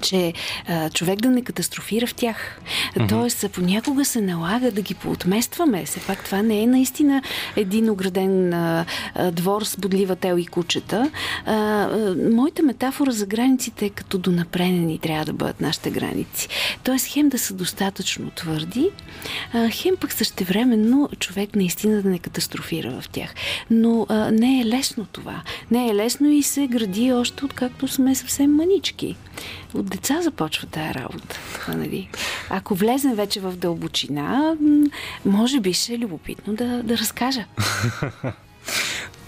че 0.00 0.32
а, 0.68 0.90
човек 0.90 1.20
да 1.20 1.30
не 1.30 1.42
катастрофира 1.42 2.06
в 2.06 2.14
тях. 2.14 2.60
Mm-hmm. 2.96 3.08
Тоест, 3.08 3.46
понякога 3.52 4.04
се 4.04 4.20
налага 4.20 4.70
да 4.70 4.82
ги 4.82 4.94
поотместваме. 4.94 5.84
Все 5.84 6.00
пак 6.00 6.24
това 6.24 6.42
не 6.42 6.62
е 6.62 6.66
наистина 6.66 7.22
един 7.56 7.90
ограден 7.90 8.54
а, 8.54 8.84
двор 9.32 9.62
с 9.62 9.76
бодлива 9.76 10.16
тел 10.16 10.36
и 10.38 10.46
кучета. 10.46 11.10
А, 11.46 11.52
а, 11.54 12.16
моята 12.30 12.62
метафора 12.62 13.10
за 13.10 13.26
границите 13.26 13.86
е 13.86 13.90
като 13.90 14.18
донапренени 14.18 14.98
трябва 14.98 15.24
да 15.24 15.32
бъдат 15.32 15.60
нашите 15.60 15.90
граници. 15.90 16.48
Тоест, 16.84 17.06
хем 17.06 17.28
да 17.28 17.38
са 17.38 17.54
достатъчно 17.54 18.30
твърди, 18.30 18.90
а, 19.52 19.70
хем 19.70 19.96
пък 20.00 20.12
същевременно 20.12 21.08
човек 21.18 21.56
наистина 21.56 22.02
да 22.02 22.08
не 22.08 22.18
катастрофира 22.18 23.00
в 23.00 23.08
тях. 23.08 23.34
Но 23.70 24.06
а, 24.08 24.30
не 24.30 24.60
е 24.60 24.64
лесно 24.64 25.06
това. 25.12 25.42
Не 25.70 25.88
е 25.88 25.94
лесно 25.94 26.30
и 26.30 26.42
се 26.42 26.66
гради 26.66 27.12
още 27.12 27.44
откакто 27.44 27.88
сме 27.88 28.14
съвсем 28.14 28.54
манички 28.54 29.16
от 29.74 29.90
деца 29.90 30.22
започва 30.22 30.66
тая 30.66 30.94
работа. 30.94 31.38
Нали? 31.68 32.08
Ако 32.50 32.74
влезем 32.74 33.14
вече 33.14 33.40
в 33.40 33.56
дълбочина, 33.56 34.56
може 35.24 35.60
би 35.60 35.72
ще 35.72 35.94
е 35.94 35.98
любопитно 35.98 36.54
да, 36.54 36.82
да 36.82 36.98
разкажа. 36.98 37.44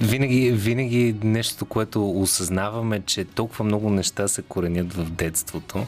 Винаги, 0.01 0.51
винаги 0.51 1.17
нещо, 1.23 1.65
което 1.65 2.21
осъзнаваме, 2.21 3.01
че 3.07 3.25
толкова 3.25 3.65
много 3.65 3.91
неща 3.91 4.29
се 4.29 4.43
коренят 4.43 4.93
в 4.93 5.11
детството, 5.11 5.87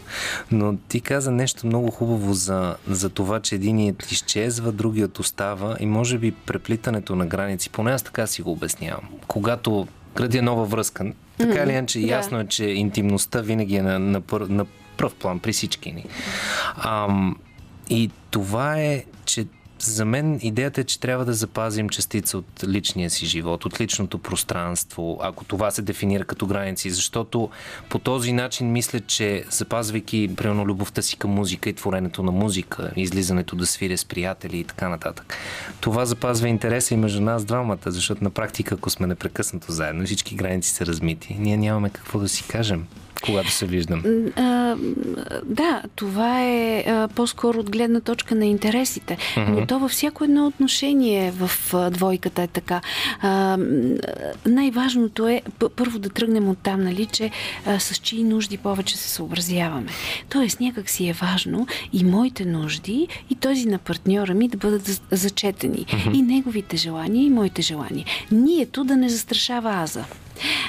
но 0.50 0.76
ти 0.76 1.00
каза 1.00 1.30
нещо 1.30 1.66
много 1.66 1.90
хубаво 1.90 2.34
за, 2.34 2.76
за 2.88 3.08
това, 3.10 3.40
че 3.40 3.54
единият 3.54 4.12
изчезва, 4.12 4.72
другият 4.72 5.18
остава 5.18 5.76
и 5.80 5.86
може 5.86 6.18
би 6.18 6.32
преплитането 6.32 7.16
на 7.16 7.26
граници, 7.26 7.70
поне 7.70 7.92
аз 7.92 8.02
така 8.02 8.26
си 8.26 8.42
го 8.42 8.52
обяснявам. 8.52 9.08
Когато 9.26 9.86
градя 10.16 10.42
нова 10.42 10.64
връзка, 10.64 11.12
така 11.38 11.62
или 11.62 11.72
иначе, 11.72 12.00
да. 12.00 12.06
ясно 12.06 12.40
е, 12.40 12.46
че 12.46 12.64
интимността 12.64 13.40
винаги 13.40 13.76
е 13.76 13.82
на, 13.82 13.98
на, 13.98 14.22
на 14.48 14.66
пръв 14.96 15.14
план 15.14 15.38
при 15.38 15.52
всички 15.52 15.92
ни. 15.92 16.04
Ам, 16.76 17.36
и 17.90 18.10
това 18.30 18.80
е, 18.80 19.04
че 19.24 19.46
за 19.90 20.04
мен 20.04 20.40
идеята 20.42 20.80
е, 20.80 20.84
че 20.84 21.00
трябва 21.00 21.24
да 21.24 21.32
запазим 21.32 21.88
частица 21.88 22.38
от 22.38 22.64
личния 22.64 23.10
си 23.10 23.26
живот, 23.26 23.64
от 23.64 23.80
личното 23.80 24.18
пространство, 24.18 25.18
ако 25.22 25.44
това 25.44 25.70
се 25.70 25.82
дефинира 25.82 26.24
като 26.24 26.46
граници, 26.46 26.90
защото 26.90 27.50
по 27.88 27.98
този 27.98 28.32
начин 28.32 28.72
мисля, 28.72 29.00
че 29.00 29.44
запазвайки 29.50 30.30
примерно 30.36 30.66
любовта 30.66 31.02
си 31.02 31.16
към 31.16 31.30
музика 31.30 31.70
и 31.70 31.72
творенето 31.72 32.22
на 32.22 32.32
музика, 32.32 32.92
излизането 32.96 33.56
да 33.56 33.66
свиря 33.66 33.98
с 33.98 34.04
приятели 34.04 34.58
и 34.58 34.64
така 34.64 34.88
нататък, 34.88 35.34
това 35.80 36.06
запазва 36.06 36.48
интереса 36.48 36.94
и 36.94 36.96
между 36.96 37.20
нас 37.20 37.44
двамата, 37.44 37.78
защото 37.86 38.24
на 38.24 38.30
практика, 38.30 38.74
ако 38.74 38.90
сме 38.90 39.06
непрекъснато 39.06 39.72
заедно, 39.72 40.04
всички 40.06 40.34
граници 40.34 40.70
са 40.70 40.86
размити, 40.86 41.36
ние 41.38 41.56
нямаме 41.56 41.90
какво 41.90 42.18
да 42.18 42.28
си 42.28 42.44
кажем. 42.48 42.86
Когато 43.26 43.50
се 43.50 43.66
виждам. 43.66 44.02
А, 44.36 44.76
да, 45.44 45.82
това 45.96 46.42
е 46.42 46.84
а, 46.86 47.08
по-скоро 47.08 47.60
от 47.60 47.70
гледна 47.70 48.00
точка 48.00 48.34
на 48.34 48.46
интересите. 48.46 49.16
Mm-hmm. 49.16 49.48
Но 49.48 49.66
то 49.66 49.78
във 49.78 49.90
всяко 49.90 50.24
едно 50.24 50.46
отношение 50.46 51.30
в 51.30 51.50
а, 51.74 51.90
двойката 51.90 52.42
е 52.42 52.46
така. 52.46 52.80
А, 53.20 53.58
най-важното 54.46 55.28
е 55.28 55.42
първо 55.76 55.98
да 55.98 56.08
тръгнем 56.08 56.48
от 56.48 56.58
там, 56.58 56.84
нали, 56.84 57.06
че 57.06 57.30
а, 57.66 57.80
с 57.80 57.96
чии 57.98 58.24
нужди 58.24 58.56
повече 58.56 58.96
се 58.96 59.08
съобразяваме. 59.08 59.88
Тоест, 60.28 60.60
някак 60.60 60.90
си 60.90 61.08
е 61.08 61.12
важно 61.12 61.66
и 61.92 62.04
моите 62.04 62.44
нужди, 62.44 63.08
и 63.30 63.34
този 63.34 63.66
на 63.66 63.78
партньора 63.78 64.34
ми 64.34 64.48
да 64.48 64.56
бъдат 64.56 65.00
зачетени. 65.10 65.86
Mm-hmm. 65.86 66.18
И 66.18 66.22
неговите 66.22 66.76
желания, 66.76 67.26
и 67.26 67.30
моите 67.30 67.62
желания. 67.62 68.06
Нието 68.30 68.84
да 68.84 68.96
не 68.96 69.08
застрашава 69.08 69.70
аза. 69.82 70.04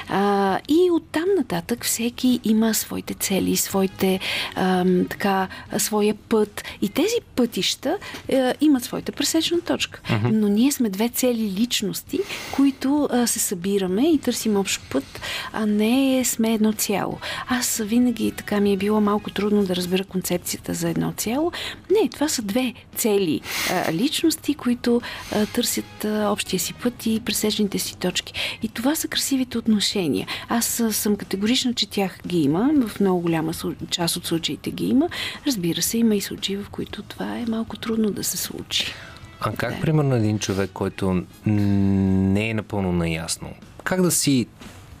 А, 0.08 0.58
и 0.68 0.90
оттам 0.90 1.24
нататък 1.38 1.84
всеки 1.84 2.40
има 2.44 2.74
своите 2.74 3.14
цели, 3.14 3.56
своите, 3.56 4.20
а, 4.54 4.84
така, 5.10 5.48
своя 5.78 6.14
път. 6.14 6.64
И 6.82 6.88
тези 6.88 7.14
пътища 7.36 7.98
а, 8.32 8.54
имат 8.60 8.84
своята 8.84 9.12
пресечна 9.12 9.60
точка. 9.60 10.00
Uh-huh. 10.00 10.30
Но 10.32 10.48
ние 10.48 10.72
сме 10.72 10.88
две 10.88 11.08
цели 11.08 11.52
личности, 11.58 12.20
които 12.52 13.08
а, 13.12 13.26
се 13.26 13.38
събираме 13.38 14.12
и 14.12 14.18
търсим 14.18 14.56
общ 14.56 14.82
път, 14.90 15.20
а 15.52 15.66
не 15.66 16.24
сме 16.24 16.54
едно 16.54 16.72
цяло. 16.72 17.18
Аз 17.48 17.82
винаги 17.84 18.30
така 18.30 18.60
ми 18.60 18.72
е 18.72 18.76
било 18.76 19.00
малко 19.00 19.30
трудно 19.30 19.64
да 19.64 19.76
разбера 19.76 20.04
концепцията 20.04 20.74
за 20.74 20.88
едно 20.88 21.12
цяло. 21.16 21.52
Не, 21.90 22.08
това 22.08 22.28
са 22.28 22.42
две 22.42 22.74
цели 22.96 23.40
а, 23.70 23.92
личности, 23.92 24.54
които 24.54 25.00
а, 25.32 25.46
търсят 25.46 26.04
а, 26.04 26.28
общия 26.30 26.60
си 26.60 26.74
път 26.74 27.06
и 27.06 27.20
пресечните 27.20 27.78
си 27.78 27.96
точки. 27.96 28.32
И 28.62 28.68
това 28.68 28.94
са 28.94 29.08
красивите 29.08 29.57
отношения. 29.58 30.26
Аз 30.48 30.82
съм 30.90 31.16
категорична, 31.16 31.74
че 31.74 31.90
тях 31.90 32.18
ги 32.26 32.38
има. 32.38 32.70
В 32.86 33.00
много 33.00 33.20
голяма 33.20 33.52
част 33.90 34.16
от 34.16 34.26
случаите 34.26 34.70
ги 34.70 34.86
има. 34.86 35.08
Разбира 35.46 35.82
се, 35.82 35.98
има 35.98 36.14
и 36.14 36.20
случаи, 36.20 36.56
в 36.56 36.66
които 36.70 37.02
това 37.02 37.38
е 37.38 37.46
малко 37.48 37.76
трудно 37.76 38.10
да 38.10 38.24
се 38.24 38.36
случи. 38.36 38.92
А 39.40 39.52
как, 39.52 39.74
да. 39.74 39.80
примерно, 39.80 40.14
един 40.14 40.38
човек, 40.38 40.70
който 40.74 41.22
не 41.46 42.50
е 42.50 42.54
напълно 42.54 42.92
наясно, 42.92 43.50
как 43.84 44.02
да 44.02 44.10
си 44.10 44.46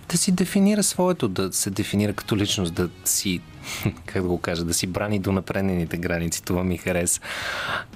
да 0.08 0.18
си 0.18 0.32
дефинира 0.32 0.82
своето, 0.82 1.28
да 1.28 1.52
се 1.52 1.70
дефинира 1.70 2.12
като 2.12 2.36
личност, 2.36 2.74
да 2.74 2.88
си, 3.04 3.40
как 4.06 4.22
да 4.22 4.28
го 4.28 4.40
кажа, 4.40 4.64
да 4.64 4.74
си 4.74 4.86
брани 4.86 5.18
до 5.18 5.32
напреднените 5.32 5.96
граници. 5.96 6.42
Това 6.42 6.64
ми 6.64 6.78
хареса. 6.78 7.20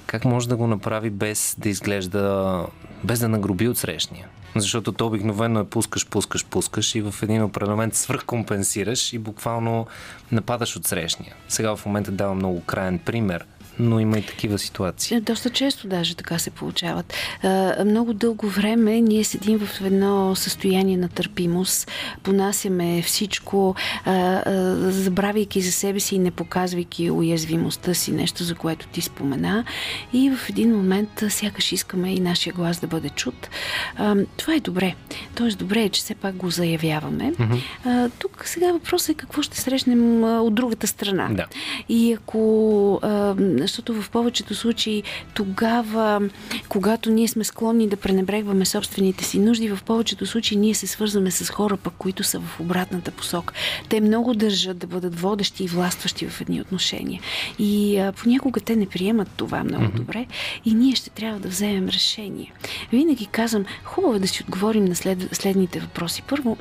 Как 0.06 0.24
може 0.24 0.48
да 0.48 0.56
го 0.56 0.66
направи 0.66 1.10
без 1.10 1.56
да 1.58 1.68
изглежда, 1.68 2.66
без 3.04 3.20
да 3.20 3.28
нагроби 3.28 3.68
от 3.68 3.78
срещния? 3.78 4.28
Защото 4.56 4.92
то 4.92 5.06
обикновено 5.06 5.60
е 5.60 5.64
пускаш, 5.64 6.06
пускаш, 6.06 6.46
пускаш 6.46 6.94
и 6.94 7.00
в 7.00 7.14
един 7.22 7.42
определен 7.42 7.90
свръхкомпенсираш 7.92 9.12
и 9.12 9.18
буквално 9.18 9.86
нападаш 10.32 10.76
от 10.76 10.86
срещния. 10.86 11.34
Сега 11.48 11.76
в 11.76 11.86
момента 11.86 12.12
давам 12.12 12.36
много 12.36 12.60
крайен 12.64 12.98
пример 12.98 13.44
но 13.78 14.00
има 14.00 14.18
и 14.18 14.26
такива 14.26 14.58
ситуации. 14.58 15.20
Доста 15.20 15.50
често 15.50 15.88
даже 15.88 16.14
така 16.14 16.38
се 16.38 16.50
получават. 16.50 17.14
Много 17.84 18.12
дълго 18.12 18.46
време 18.46 19.00
ние 19.00 19.24
седим 19.24 19.58
в 19.58 19.80
едно 19.80 20.36
състояние 20.36 20.96
на 20.96 21.08
търпимост, 21.08 21.90
понасяме 22.22 23.02
всичко, 23.02 23.74
забравяйки 24.76 25.60
за 25.60 25.72
себе 25.72 26.00
си 26.00 26.14
и 26.14 26.18
не 26.18 26.30
показвайки 26.30 27.10
уязвимостта 27.10 27.94
си, 27.94 28.12
нещо 28.12 28.44
за 28.44 28.54
което 28.54 28.86
ти 28.86 29.00
спомена. 29.00 29.64
И 30.12 30.30
в 30.30 30.48
един 30.48 30.76
момент 30.76 31.24
сякаш 31.28 31.72
искаме 31.72 32.14
и 32.14 32.20
нашия 32.20 32.52
глас 32.52 32.80
да 32.80 32.86
бъде 32.86 33.08
чут. 33.08 33.48
Това 34.36 34.54
е 34.54 34.60
добре. 34.60 34.94
Тоест 35.34 35.58
добре 35.58 35.82
е, 35.82 35.88
че 35.88 36.00
все 36.00 36.14
пак 36.14 36.34
го 36.34 36.50
заявяваме. 36.50 37.32
Mm-hmm. 37.32 38.10
Тук 38.18 38.42
сега 38.44 38.72
въпросът 38.72 39.08
е 39.08 39.14
какво 39.14 39.42
ще 39.42 39.60
срещнем 39.60 40.24
от 40.24 40.54
другата 40.54 40.86
страна. 40.86 41.28
Да. 41.30 41.46
И 41.88 42.12
ако 42.12 43.00
защото 43.62 44.02
в 44.02 44.10
повечето 44.10 44.54
случаи 44.54 45.02
тогава, 45.34 46.20
когато 46.68 47.10
ние 47.10 47.28
сме 47.28 47.44
склонни 47.44 47.88
да 47.88 47.96
пренебрегваме 47.96 48.64
собствените 48.64 49.24
си 49.24 49.38
нужди, 49.38 49.68
в 49.68 49.78
повечето 49.86 50.26
случаи 50.26 50.56
ние 50.56 50.74
се 50.74 50.86
свързваме 50.86 51.30
с 51.30 51.50
хора, 51.50 51.76
пък, 51.76 51.94
които 51.98 52.24
са 52.24 52.40
в 52.40 52.60
обратната 52.60 53.10
посока. 53.10 53.54
Те 53.88 54.00
много 54.00 54.34
държат 54.34 54.78
да 54.78 54.86
бъдат 54.86 55.20
водещи 55.20 55.64
и 55.64 55.68
властващи 55.68 56.26
в 56.28 56.40
едни 56.40 56.60
отношения. 56.60 57.20
И 57.58 57.98
а, 57.98 58.12
понякога 58.12 58.60
те 58.60 58.76
не 58.76 58.86
приемат 58.86 59.28
това 59.36 59.64
много 59.64 59.84
mm-hmm. 59.84 59.96
добре 59.96 60.26
и 60.64 60.74
ние 60.74 60.94
ще 60.94 61.10
трябва 61.10 61.40
да 61.40 61.48
вземем 61.48 61.88
решение. 61.88 62.52
Винаги 62.92 63.26
казвам, 63.26 63.64
хубаво 63.84 64.14
е 64.14 64.18
да 64.18 64.28
си 64.28 64.42
отговорим 64.42 64.84
на 64.84 64.96
след, 64.96 65.28
следните 65.32 65.80
въпроси. 65.80 66.22
Първо, 66.22 66.56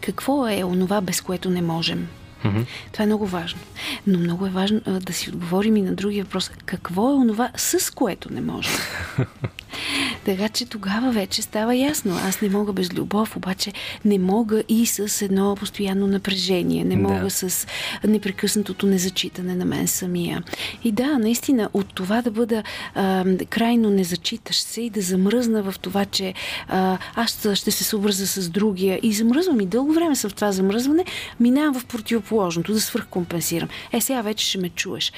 какво 0.00 0.48
е 0.48 0.64
онова, 0.64 1.00
без 1.00 1.20
което 1.20 1.50
не 1.50 1.62
можем? 1.62 2.08
Mm-hmm. 2.44 2.66
Това 2.92 3.02
е 3.02 3.06
много 3.06 3.26
важно. 3.26 3.60
Но 4.06 4.18
много 4.18 4.46
е 4.46 4.50
важно 4.50 4.80
а, 4.86 4.90
да 4.90 5.12
си 5.12 5.30
отговорим 5.30 5.76
и 5.76 5.82
на 5.82 5.94
другия 5.94 6.24
въпрос. 6.24 6.50
Какво 6.64 7.10
е 7.10 7.14
онова, 7.14 7.50
с 7.56 7.94
което 7.94 8.32
не 8.32 8.40
може? 8.40 8.70
Така 10.24 10.48
че 10.48 10.66
тогава 10.66 11.12
вече 11.12 11.42
става 11.42 11.74
ясно. 11.74 12.18
Аз 12.28 12.40
не 12.40 12.48
мога 12.48 12.72
без 12.72 12.94
любов, 12.94 13.36
обаче 13.36 13.72
не 14.04 14.18
мога 14.18 14.62
и 14.68 14.86
с 14.86 15.22
едно 15.22 15.56
постоянно 15.56 16.06
напрежение. 16.06 16.84
Не 16.84 16.96
мога 16.96 17.20
да. 17.20 17.30
с 17.30 17.66
непрекъснатото 18.04 18.86
незачитане 18.86 19.54
на 19.54 19.64
мен 19.64 19.88
самия. 19.88 20.42
И 20.84 20.92
да, 20.92 21.18
наистина, 21.18 21.70
от 21.72 21.94
това 21.94 22.22
да 22.22 22.30
бъда 22.30 22.62
а, 22.94 23.24
крайно 23.50 23.90
незачиташ 23.90 24.60
се 24.60 24.80
и 24.80 24.90
да 24.90 25.00
замръзна 25.00 25.62
в 25.62 25.74
това, 25.78 26.04
че 26.04 26.34
а, 26.68 26.98
аз 27.14 27.48
ще 27.54 27.70
се 27.70 27.84
съобразя 27.84 28.26
с 28.26 28.48
другия 28.48 29.00
и 29.02 29.12
замръзвам 29.12 29.60
и 29.60 29.66
дълго 29.66 29.92
време 29.92 30.16
съм 30.16 30.30
в 30.30 30.34
това 30.34 30.52
замръзване, 30.52 31.04
минавам 31.40 31.80
в 31.80 31.84
противоположното, 31.84 32.72
да 32.72 32.80
свръхкомпенсирам. 32.80 33.68
Е, 33.92 34.00
сега 34.00 34.22
вече 34.22 34.46
ще 34.46 34.58
ме 34.58 34.68
чуеш. 34.68 35.12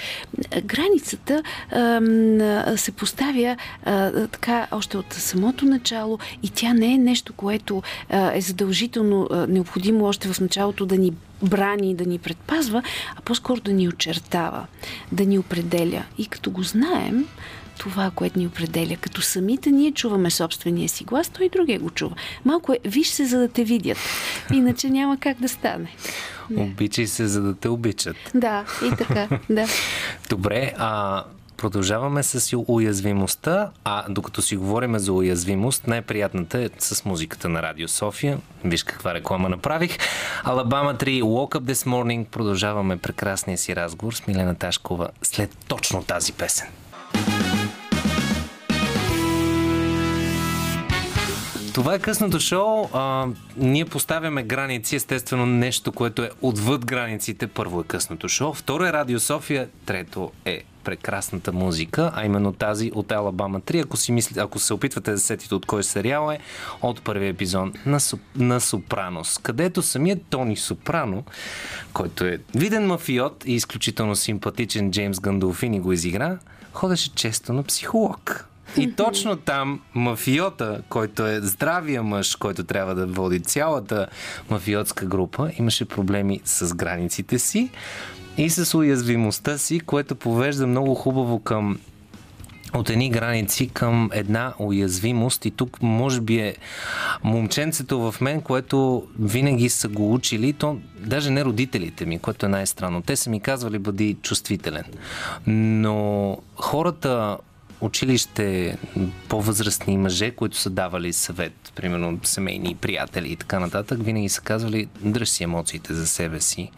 Границата 0.64 1.42
а, 1.70 2.76
се 2.76 2.92
поставя 2.92 3.56
а, 3.84 4.26
така 4.42 4.66
още 4.72 4.98
от 4.98 5.12
самото 5.12 5.64
начало 5.64 6.18
и 6.42 6.50
тя 6.50 6.74
не 6.74 6.94
е 6.94 6.98
нещо, 6.98 7.33
което 7.33 7.83
е 8.11 8.40
задължително 8.40 9.28
необходимо 9.48 10.05
още 10.05 10.33
в 10.33 10.40
началото 10.40 10.87
да 10.87 10.98
ни 10.98 11.12
брани, 11.42 11.94
да 11.94 12.07
ни 12.07 12.18
предпазва, 12.18 12.83
а 13.16 13.20
по-скоро 13.20 13.61
да 13.61 13.72
ни 13.72 13.88
очертава, 13.88 14.66
да 15.12 15.26
ни 15.26 15.38
определя. 15.38 16.05
И 16.18 16.26
като 16.26 16.50
го 16.50 16.62
знаем, 16.62 17.26
това, 17.78 18.11
което 18.14 18.38
ни 18.38 18.46
определя. 18.46 18.96
Като 19.00 19.22
самите 19.22 19.70
ние 19.70 19.92
чуваме 19.92 20.31
собствения 20.31 20.88
си 20.88 21.05
глас, 21.05 21.28
той 21.28 21.46
и 21.46 21.50
другия 21.50 21.81
го 21.81 21.90
чува. 21.90 22.16
Малко 22.44 22.72
е, 22.72 22.78
виж 22.85 23.09
се, 23.09 23.26
за 23.26 23.38
да 23.38 23.48
те 23.48 23.64
видят. 23.64 23.98
Иначе 24.52 24.90
няма 24.90 25.16
как 25.16 25.40
да 25.40 25.48
стане. 25.48 25.96
Не. 26.50 26.62
Обичай 26.62 27.07
се, 27.07 27.26
за 27.26 27.42
да 27.42 27.55
те 27.55 27.68
обичат. 27.68 28.16
Да, 28.35 28.64
и 28.87 28.96
така, 28.96 29.28
да. 29.50 29.66
Добре, 30.28 30.72
а 30.78 31.24
Продължаваме 31.62 32.22
с 32.22 32.57
уязвимостта, 32.66 33.70
а 33.85 34.05
докато 34.09 34.42
си 34.42 34.57
говорим 34.57 34.98
за 34.98 35.12
уязвимост, 35.12 35.87
най-приятната 35.87 36.62
е 36.62 36.70
с 36.79 37.05
музиката 37.05 37.48
на 37.48 37.62
Радио 37.62 37.88
София. 37.88 38.38
Виж 38.64 38.83
каква 38.83 39.14
реклама 39.14 39.48
направих. 39.48 39.98
Алабама 40.44 40.94
3, 40.94 41.22
Walk 41.22 41.59
Up 41.59 41.72
This 41.72 41.88
Morning. 41.88 42.25
Продължаваме 42.25 42.96
прекрасния 42.96 43.59
си 43.59 43.77
разговор 43.77 44.12
с 44.12 44.27
Милена 44.27 44.55
Ташкова 44.55 45.09
след 45.22 45.57
точно 45.68 46.03
тази 46.03 46.33
песен. 46.33 46.68
Това 51.75 51.94
е 51.94 51.98
късното 51.98 52.40
шоу. 52.40 52.88
А, 52.92 53.27
ние 53.57 53.85
поставяме 53.85 54.42
граници, 54.42 54.96
естествено 54.96 55.46
нещо, 55.46 55.92
което 55.92 56.22
е 56.22 56.31
отвъд 56.40 56.87
границите. 56.87 57.46
Първо 57.46 57.81
е 57.81 57.85
късното 57.85 58.29
шоу, 58.29 58.53
второ 58.53 58.85
е 58.85 58.92
Радио 58.92 59.20
София, 59.20 59.68
трето 59.87 60.33
е 60.44 60.62
прекрасната 60.84 61.52
музика, 61.52 62.12
а 62.14 62.24
именно 62.24 62.52
тази 62.52 62.92
от 62.94 63.12
Алабама 63.12 63.60
3. 63.60 63.84
Ако, 63.84 63.96
си 63.96 64.12
мисли, 64.12 64.40
ако 64.40 64.58
се 64.58 64.74
опитвате 64.74 65.10
да 65.10 65.18
сетите 65.18 65.54
от 65.54 65.66
кой 65.66 65.82
сериал 65.82 66.30
е, 66.32 66.38
от 66.82 67.02
първия 67.02 67.28
епизод 67.28 67.86
на, 67.86 67.98
на 68.36 68.60
Сопранос, 68.60 69.38
където 69.38 69.82
самият 69.82 70.22
Тони 70.30 70.56
Сопрано, 70.56 71.24
който 71.92 72.24
е 72.24 72.38
виден 72.54 72.86
мафиот 72.86 73.44
и 73.46 73.52
изключително 73.52 74.16
симпатичен 74.16 74.90
Джеймс 74.90 75.20
Гандолфини 75.20 75.80
го 75.80 75.92
изигра, 75.92 76.38
ходеше 76.72 77.14
често 77.14 77.52
на 77.52 77.62
психолог. 77.62 78.48
И 78.76 78.92
точно 78.92 79.36
там 79.36 79.80
мафиота, 79.94 80.82
който 80.88 81.26
е 81.26 81.40
здравия 81.40 82.02
мъж, 82.02 82.36
който 82.36 82.64
трябва 82.64 82.94
да 82.94 83.06
води 83.06 83.40
цялата 83.40 84.06
мафиотска 84.50 85.06
група, 85.06 85.50
имаше 85.58 85.84
проблеми 85.84 86.40
с 86.44 86.74
границите 86.74 87.38
си 87.38 87.70
и 88.36 88.50
с 88.50 88.74
уязвимостта 88.78 89.58
си, 89.58 89.80
което 89.80 90.14
повежда 90.14 90.66
много 90.66 90.94
хубаво 90.94 91.40
към 91.40 91.78
от 92.74 92.90
едни 92.90 93.10
граници 93.10 93.68
към 93.68 94.10
една 94.12 94.52
уязвимост 94.58 95.44
и 95.44 95.50
тук 95.50 95.83
може 95.83 96.20
би 96.20 96.38
е 96.38 96.56
момченцето 97.24 98.12
в 98.12 98.20
мен, 98.20 98.40
което 98.40 99.06
винаги 99.18 99.68
са 99.68 99.88
го 99.88 100.14
учили, 100.14 100.52
то 100.52 100.78
даже 100.98 101.30
не 101.30 101.44
родителите 101.44 102.06
ми, 102.06 102.18
което 102.18 102.46
е 102.46 102.48
най-странно. 102.48 103.02
Те 103.02 103.16
са 103.16 103.30
ми 103.30 103.40
казвали 103.40 103.78
бъди 103.78 104.16
чувствителен. 104.22 104.85
Но 105.46 106.38
хората 106.56 107.38
училище 107.83 108.76
по-възрастни 109.28 109.98
мъже, 109.98 110.30
които 110.30 110.56
са 110.56 110.70
давали 110.70 111.12
съвет, 111.12 111.72
примерно 111.74 112.20
семейни 112.22 112.74
приятели 112.74 113.33
и 113.33 113.37
така 113.37 113.60
нататък, 113.60 113.98
винаги 114.02 114.28
са 114.28 114.40
казвали 114.40 114.88
дръж 115.00 115.28
си 115.28 115.44
емоциите 115.44 115.94
за 115.94 116.06
себе 116.06 116.40
си. 116.40 116.70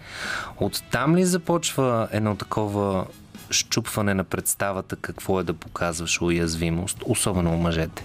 От 0.57 0.83
там 0.91 1.17
ли 1.17 1.25
започва 1.25 2.09
едно 2.13 2.37
такова 2.37 3.07
щупване 3.51 4.15
на 4.15 4.25
представата 4.25 4.97
какво 4.97 5.41
е 5.41 5.45
да 5.45 5.55
показваш 5.55 6.21
уязвимост, 6.21 6.99
особено 7.07 7.55
у 7.55 7.57
мъжете? 7.57 8.05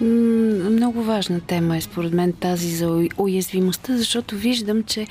Много 0.00 1.02
важна 1.02 1.40
тема 1.40 1.76
е 1.76 1.80
според 1.80 2.12
мен 2.12 2.32
тази 2.32 2.68
за 2.76 3.08
уязвимостта, 3.16 3.96
защото 3.96 4.36
виждам, 4.36 4.82
че 4.82 5.06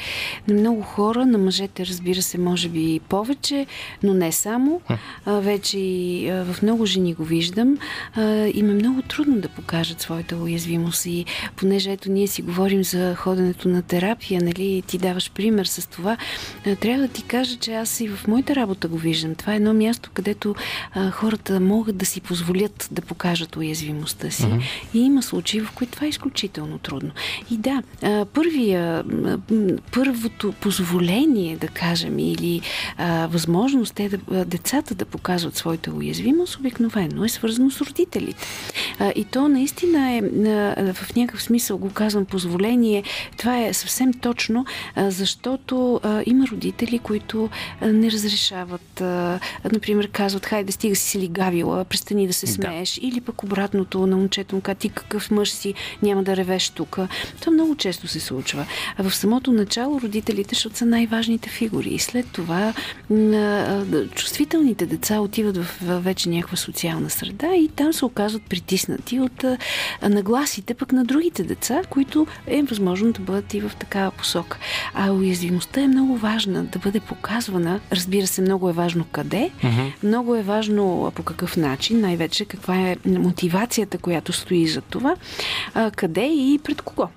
на 0.47 0.53
много 0.53 0.81
хора, 0.81 1.25
на 1.25 1.37
мъжете 1.37 1.85
разбира 1.85 2.21
се, 2.21 2.37
може 2.37 2.69
би 2.69 2.99
повече, 3.09 3.65
но 4.03 4.13
не 4.13 4.31
само. 4.31 4.81
Вече 5.27 5.79
и 5.79 6.31
в 6.31 6.61
много 6.61 6.85
жени 6.85 7.13
го 7.13 7.23
виждам. 7.23 7.77
Им 8.53 8.69
е 8.69 8.73
много 8.73 9.01
трудно 9.01 9.41
да 9.41 9.49
покажат 9.49 10.01
своята 10.01 10.37
уязвимост 10.37 11.05
и 11.05 11.25
понеже 11.55 11.91
ето 11.91 12.11
ние 12.11 12.27
си 12.27 12.41
говорим 12.41 12.83
за 12.83 13.15
ходенето 13.15 13.69
на 13.69 13.81
терапия, 13.81 14.41
нали, 14.43 14.83
ти 14.87 14.97
даваш 14.97 15.31
пример 15.31 15.65
с 15.65 15.89
това, 15.89 16.17
трябва 16.79 17.01
да 17.01 17.13
ти 17.13 17.23
кажа, 17.23 17.55
че 17.55 17.73
аз 17.73 17.99
и 17.99 18.07
в 18.07 18.27
моята 18.27 18.55
работа 18.55 18.87
го 18.87 18.97
виждам. 18.97 19.35
Това 19.35 19.53
е 19.53 19.55
едно 19.55 19.73
място, 19.73 20.09
където 20.13 20.55
хората 21.11 21.59
могат 21.59 21.97
да 21.97 22.05
си 22.05 22.21
позволят 22.21 22.89
да 22.91 23.01
покажат 23.01 23.55
уязвимостта 23.55 24.31
си. 24.31 24.43
Mm-hmm 24.43 24.78
и 24.93 24.99
има 24.99 25.23
случаи, 25.23 25.61
в 25.61 25.71
които 25.71 25.93
това 25.93 26.05
е 26.05 26.09
изключително 26.09 26.77
трудно. 26.77 27.11
И 27.51 27.57
да, 27.57 27.83
първия, 28.33 29.03
първото 29.91 30.51
позволение, 30.51 31.57
да 31.57 31.67
кажем, 31.67 32.19
или 32.19 32.61
а, 32.97 33.27
възможност 33.27 33.99
е 33.99 34.09
да, 34.09 34.45
децата 34.45 34.95
да 34.95 35.05
показват 35.05 35.55
своята 35.55 35.91
уязвимост, 35.91 36.55
обикновено 36.55 37.25
е 37.25 37.29
свързано 37.29 37.71
с 37.71 37.81
родителите. 37.81 38.47
А, 38.99 39.11
и 39.15 39.25
то 39.25 39.47
наистина 39.47 40.11
е, 40.11 40.17
а, 40.17 40.93
в 40.93 41.15
някакъв 41.15 41.43
смисъл 41.43 41.77
го 41.77 41.89
казвам 41.89 42.25
позволение, 42.25 43.03
това 43.37 43.65
е 43.65 43.73
съвсем 43.73 44.13
точно, 44.13 44.65
а, 44.95 45.11
защото 45.11 45.99
а, 46.03 46.23
има 46.25 46.47
родители, 46.47 46.99
които 46.99 47.49
а, 47.81 47.87
не 47.87 48.11
разрешават, 48.11 49.01
а, 49.01 49.39
например, 49.73 50.09
казват, 50.11 50.45
хайде, 50.45 50.71
стига 50.71 50.95
си 50.95 51.09
си 51.09 51.19
ли 51.19 51.27
гавила, 51.27 51.85
престани 51.85 52.27
да 52.27 52.33
се 52.33 52.47
смееш, 52.47 52.95
да. 52.95 53.07
или 53.07 53.21
пък 53.21 53.43
обратното 53.43 54.07
на 54.07 54.17
момчето 54.17 54.55
му 54.55 54.61
ти 54.75 54.89
какъв 54.89 55.31
мъж 55.31 55.51
си, 55.51 55.73
няма 56.01 56.23
да 56.23 56.37
ревеш 56.37 56.69
тук. 56.69 56.97
Това 57.39 57.51
много 57.53 57.75
често 57.75 58.07
се 58.07 58.19
случва. 58.19 58.65
А 58.97 59.03
в 59.03 59.15
самото 59.15 59.51
начало 59.51 60.01
родителите, 60.01 60.55
защото 60.55 60.77
са 60.77 60.85
най-важните 60.85 61.49
фигури. 61.49 61.89
И 61.89 61.99
след 61.99 62.25
това 62.31 62.73
чувствителните 64.15 64.85
деца 64.85 65.19
отиват 65.19 65.57
в 65.57 65.99
вече 65.99 66.29
някаква 66.29 66.57
социална 66.57 67.09
среда 67.09 67.55
и 67.55 67.67
там 67.67 67.93
се 67.93 68.05
оказват 68.05 68.43
притиснати 68.43 69.19
от 69.19 69.45
нагласите 70.09 70.73
пък 70.73 70.91
на 70.91 71.05
другите 71.05 71.43
деца, 71.43 71.81
които 71.89 72.27
е 72.47 72.61
възможно 72.61 73.11
да 73.11 73.19
бъдат 73.19 73.53
и 73.53 73.61
в 73.61 73.71
такава 73.79 74.11
посока. 74.11 74.57
А 74.93 75.11
уязвимостта 75.11 75.81
е 75.81 75.87
много 75.87 76.17
важна 76.17 76.63
да 76.63 76.79
бъде 76.79 76.99
показвана. 76.99 77.79
Разбира 77.91 78.27
се, 78.27 78.41
много 78.41 78.69
е 78.69 78.73
важно 78.73 79.05
къде, 79.11 79.49
mm-hmm. 79.63 79.91
много 80.03 80.35
е 80.35 80.41
важно 80.41 81.11
по 81.15 81.23
какъв 81.23 81.57
начин, 81.57 82.01
най-вече 82.01 82.45
каква 82.45 82.75
е 82.75 82.97
мотивацията, 83.05 83.97
която 83.97 84.33
стои 84.33 84.58
за 84.67 84.81
това, 84.81 85.15
а, 85.73 85.91
къде 85.91 86.25
и 86.25 86.59
пред 86.63 86.81
кого. 86.81 87.07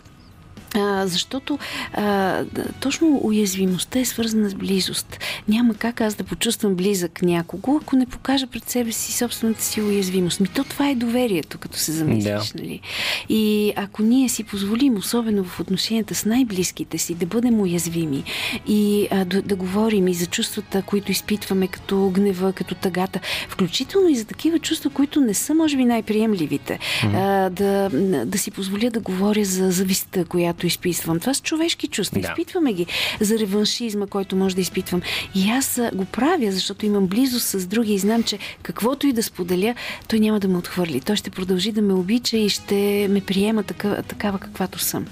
А, 0.75 1.07
защото 1.07 1.59
а, 1.93 2.45
точно 2.81 3.21
уязвимостта 3.23 3.99
е 3.99 4.05
свързана 4.05 4.49
с 4.51 4.55
близост. 4.55 5.19
Няма 5.49 5.75
как 5.75 6.01
аз 6.01 6.15
да 6.15 6.25
почувствам 6.25 6.75
близък 6.75 7.23
някого, 7.23 7.81
ако 7.83 7.97
не 7.97 8.07
покажа 8.07 8.47
пред 8.47 8.71
себе 8.71 8.93
си 8.93 9.13
собствената 9.13 9.63
си 9.63 9.83
уязвимост. 9.83 10.41
Ми 10.41 10.49
то 10.49 10.65
това 10.65 10.89
е 10.89 10.95
доверието, 10.95 11.59
като 11.59 11.79
се 11.79 11.93
замислиш. 11.93 12.49
Да. 12.49 12.63
Нали? 12.63 12.81
И 13.29 13.73
ако 13.77 14.03
ние 14.03 14.29
си 14.29 14.45
позволим, 14.45 14.97
особено 14.97 15.45
в 15.45 15.61
отношенията 15.61 16.15
с 16.15 16.25
най-близките 16.25 16.99
си, 16.99 17.15
да 17.15 17.27
бъдем 17.27 17.61
уязвими 17.61 18.25
и 18.67 19.09
а, 19.11 19.25
да, 19.25 19.43
да 19.43 19.57
говорим 19.57 20.09
и 20.09 20.15
за 20.15 20.27
чувствата, 20.27 20.83
които 20.83 21.13
изпитваме, 21.13 21.69
като 21.69 22.11
гнева, 22.11 22.53
като 22.53 22.75
тъгата, 22.75 23.21
включително 23.49 24.09
и 24.09 24.17
за 24.17 24.25
такива 24.25 24.59
чувства, 24.59 24.91
които 24.91 25.21
не 25.21 25.35
са, 25.35 25.55
може 25.55 25.77
би, 25.77 25.85
най-приемливите. 25.85 26.79
Mm-hmm. 26.79 27.47
А, 27.47 27.51
да, 27.51 27.91
да 28.27 28.39
си 28.39 28.51
позволя 28.51 28.91
да 28.91 29.01
говоря 29.01 29.45
за 29.45 29.71
завистта, 29.71 30.25
която 30.25 30.62
които 30.63 30.67
изпитвам. 30.67 31.21
Това 31.21 31.35
са 31.35 31.43
човешки 31.43 31.89
чувства. 31.89 32.21
Да. 32.21 32.29
Изпитваме 32.29 32.73
ги 32.73 32.87
за 33.21 33.39
реваншизма, 33.39 34.07
който 34.07 34.37
може 34.37 34.55
да 34.55 34.61
изпитвам. 34.61 35.03
И 35.35 35.51
аз 35.51 35.81
го 35.95 36.05
правя, 36.05 36.53
защото 36.53 36.87
имам 36.87 37.07
близост 37.07 37.47
с 37.47 37.67
други 37.67 37.95
и 37.95 37.99
знам, 37.99 38.23
че 38.23 38.39
каквото 38.63 39.07
и 39.07 39.13
да 39.13 39.23
споделя, 39.23 39.75
той 40.09 40.21
няма 40.21 40.41
да 40.41 40.49
ме 40.49 40.59
отхвърли. 40.59 41.01
Той 41.01 41.17
ще 41.17 41.31
продължи 41.31 41.73
да 41.73 41.83
ме 41.83 41.93
обича 41.93 42.37
и 42.37 42.49
ще 42.49 43.09
ме 43.11 43.21
приема 43.21 43.63
такава, 43.63 44.03
такава 44.03 44.39
каквато 44.39 44.79
съм. 44.79 45.07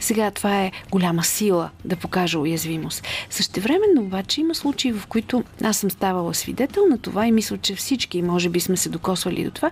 Сега 0.00 0.30
това 0.30 0.62
е 0.62 0.72
голяма 0.90 1.24
сила 1.24 1.70
да 1.84 1.96
покажа 1.96 2.38
уязвимост. 2.38 3.06
Същевременно 3.30 4.02
обаче 4.02 4.40
има 4.40 4.54
случаи, 4.54 4.92
в 4.92 5.06
които 5.06 5.44
аз 5.64 5.76
съм 5.76 5.90
ставала 5.90 6.34
свидетел 6.34 6.82
на 6.90 6.98
това 6.98 7.26
и 7.26 7.32
мисля, 7.32 7.58
че 7.58 7.74
всички 7.74 8.22
може 8.22 8.48
би 8.48 8.60
сме 8.60 8.76
се 8.76 8.88
докосвали 8.88 9.44
до 9.44 9.50
това, 9.50 9.70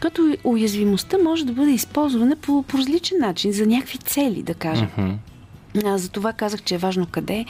като 0.00 0.36
уязвимостта 0.44 1.18
може 1.18 1.46
да 1.46 1.52
бъде 1.52 1.70
използвана 1.70 2.36
по, 2.36 2.62
по 2.62 2.78
различен 2.78 3.18
начин, 3.18 3.52
за 3.52 3.66
някакви 3.66 3.98
цели, 3.98 4.42
да 4.42 4.54
кажем 4.54 4.69
кажа. 4.70 4.88
Mm-hmm. 4.96 5.39
За 5.74 6.08
това 6.08 6.32
казах, 6.32 6.62
че 6.62 6.74
е 6.74 6.78
важно 6.78 7.06
къде, 7.06 7.44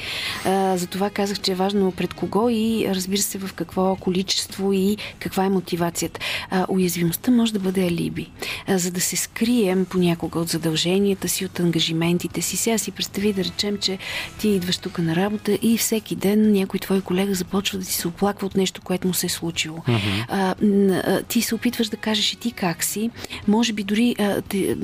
за 0.77 0.87
това 0.91 1.11
казах, 1.11 1.41
че 1.41 1.53
е 1.53 1.55
важно 1.55 1.93
пред 1.93 2.14
кого 2.14 2.49
и 2.49 2.87
разбира 2.89 3.21
се 3.21 3.39
в 3.39 3.53
какво 3.53 3.97
количество 3.97 4.73
и 4.73 4.97
каква 5.18 5.45
е 5.45 5.49
мотивацията. 5.49 6.21
Уязвимостта 6.68 7.31
може 7.31 7.53
да 7.53 7.59
бъде 7.59 7.87
алиби, 7.87 8.31
за 8.68 8.91
да 8.91 9.01
се 9.01 9.16
скрием 9.16 9.85
понякога 9.85 10.39
от 10.39 10.49
задълженията 10.49 11.29
си, 11.29 11.45
от 11.45 11.61
ангажиментите 11.61 12.43
си. 12.43 12.57
Сега 12.57 12.79
си 12.79 12.91
представи 12.91 13.33
да 13.33 13.45
речем, 13.45 13.79
че 13.79 13.99
ти 14.39 14.49
идваш 14.49 14.79
тук 14.79 14.99
на 14.99 15.16
работа 15.16 15.59
и 15.62 15.79
всеки 15.79 16.16
ден 16.16 16.53
някой 16.53 16.81
твой 16.81 17.01
колега 17.01 17.35
започва 17.35 17.79
да 17.79 17.85
ти 17.85 17.93
се 17.93 18.09
оплаква 18.09 18.47
от 18.47 18.57
нещо, 18.57 18.83
което 18.83 19.09
му 19.09 19.14
се 19.14 19.27
е 19.27 19.29
случило. 19.29 19.79
Mm-hmm. 19.79 21.29
Ти 21.29 21.43
се 21.43 21.55
опитваш 21.55 21.89
да 21.89 21.97
кажеш 21.97 22.33
и 22.33 22.37
ти 22.37 22.53
как 22.53 22.85
си. 22.85 23.11
Може 23.49 23.73
би 23.73 23.83
дори 23.83 24.16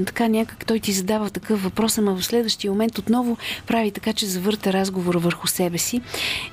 така 0.06 0.28
някак 0.28 0.66
той 0.66 0.80
ти 0.80 0.92
задава 0.92 1.30
такъв 1.30 1.62
въпрос, 1.62 1.98
ама 1.98 2.16
в 2.16 2.24
следващия 2.24 2.70
момент 2.70 2.98
отново 2.98 3.25
отново 3.26 3.36
прави 3.66 3.90
така, 3.90 4.12
че 4.12 4.26
завърта 4.26 4.72
разговора 4.72 5.18
върху 5.18 5.46
себе 5.46 5.78
си 5.78 6.00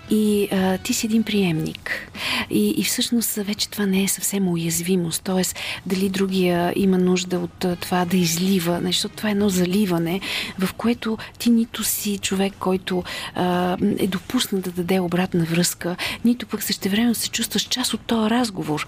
и 0.09 0.47
а, 0.51 0.77
ти 0.77 0.93
си 0.93 1.05
един 1.05 1.23
приемник. 1.23 2.11
И, 2.49 2.69
и 2.77 2.83
всъщност 2.83 3.35
вече 3.35 3.69
това 3.69 3.85
не 3.85 4.03
е 4.03 4.07
съвсем 4.07 4.47
уязвимост, 4.47 5.23
т.е. 5.23 5.43
дали 5.85 6.09
другия 6.09 6.73
има 6.75 6.97
нужда 6.97 7.39
от 7.39 7.65
това 7.79 8.05
да 8.05 8.17
излива, 8.17 8.79
защото 8.83 9.15
това 9.15 9.29
е 9.29 9.31
едно 9.31 9.49
заливане, 9.49 10.19
в 10.59 10.73
което 10.73 11.17
ти 11.39 11.49
нито 11.49 11.83
си 11.83 12.17
човек, 12.17 12.53
който 12.59 13.03
а, 13.35 13.77
е 13.99 14.07
допуснат 14.07 14.63
да 14.63 14.71
даде 14.71 14.99
обратна 14.99 15.43
връзка, 15.45 15.95
нито 16.25 16.47
пък 16.47 16.63
същевременно 16.63 17.15
се 17.15 17.29
чувстваш 17.29 17.61
част 17.61 17.93
от 17.93 18.01
този 18.01 18.29
разговор. 18.29 18.87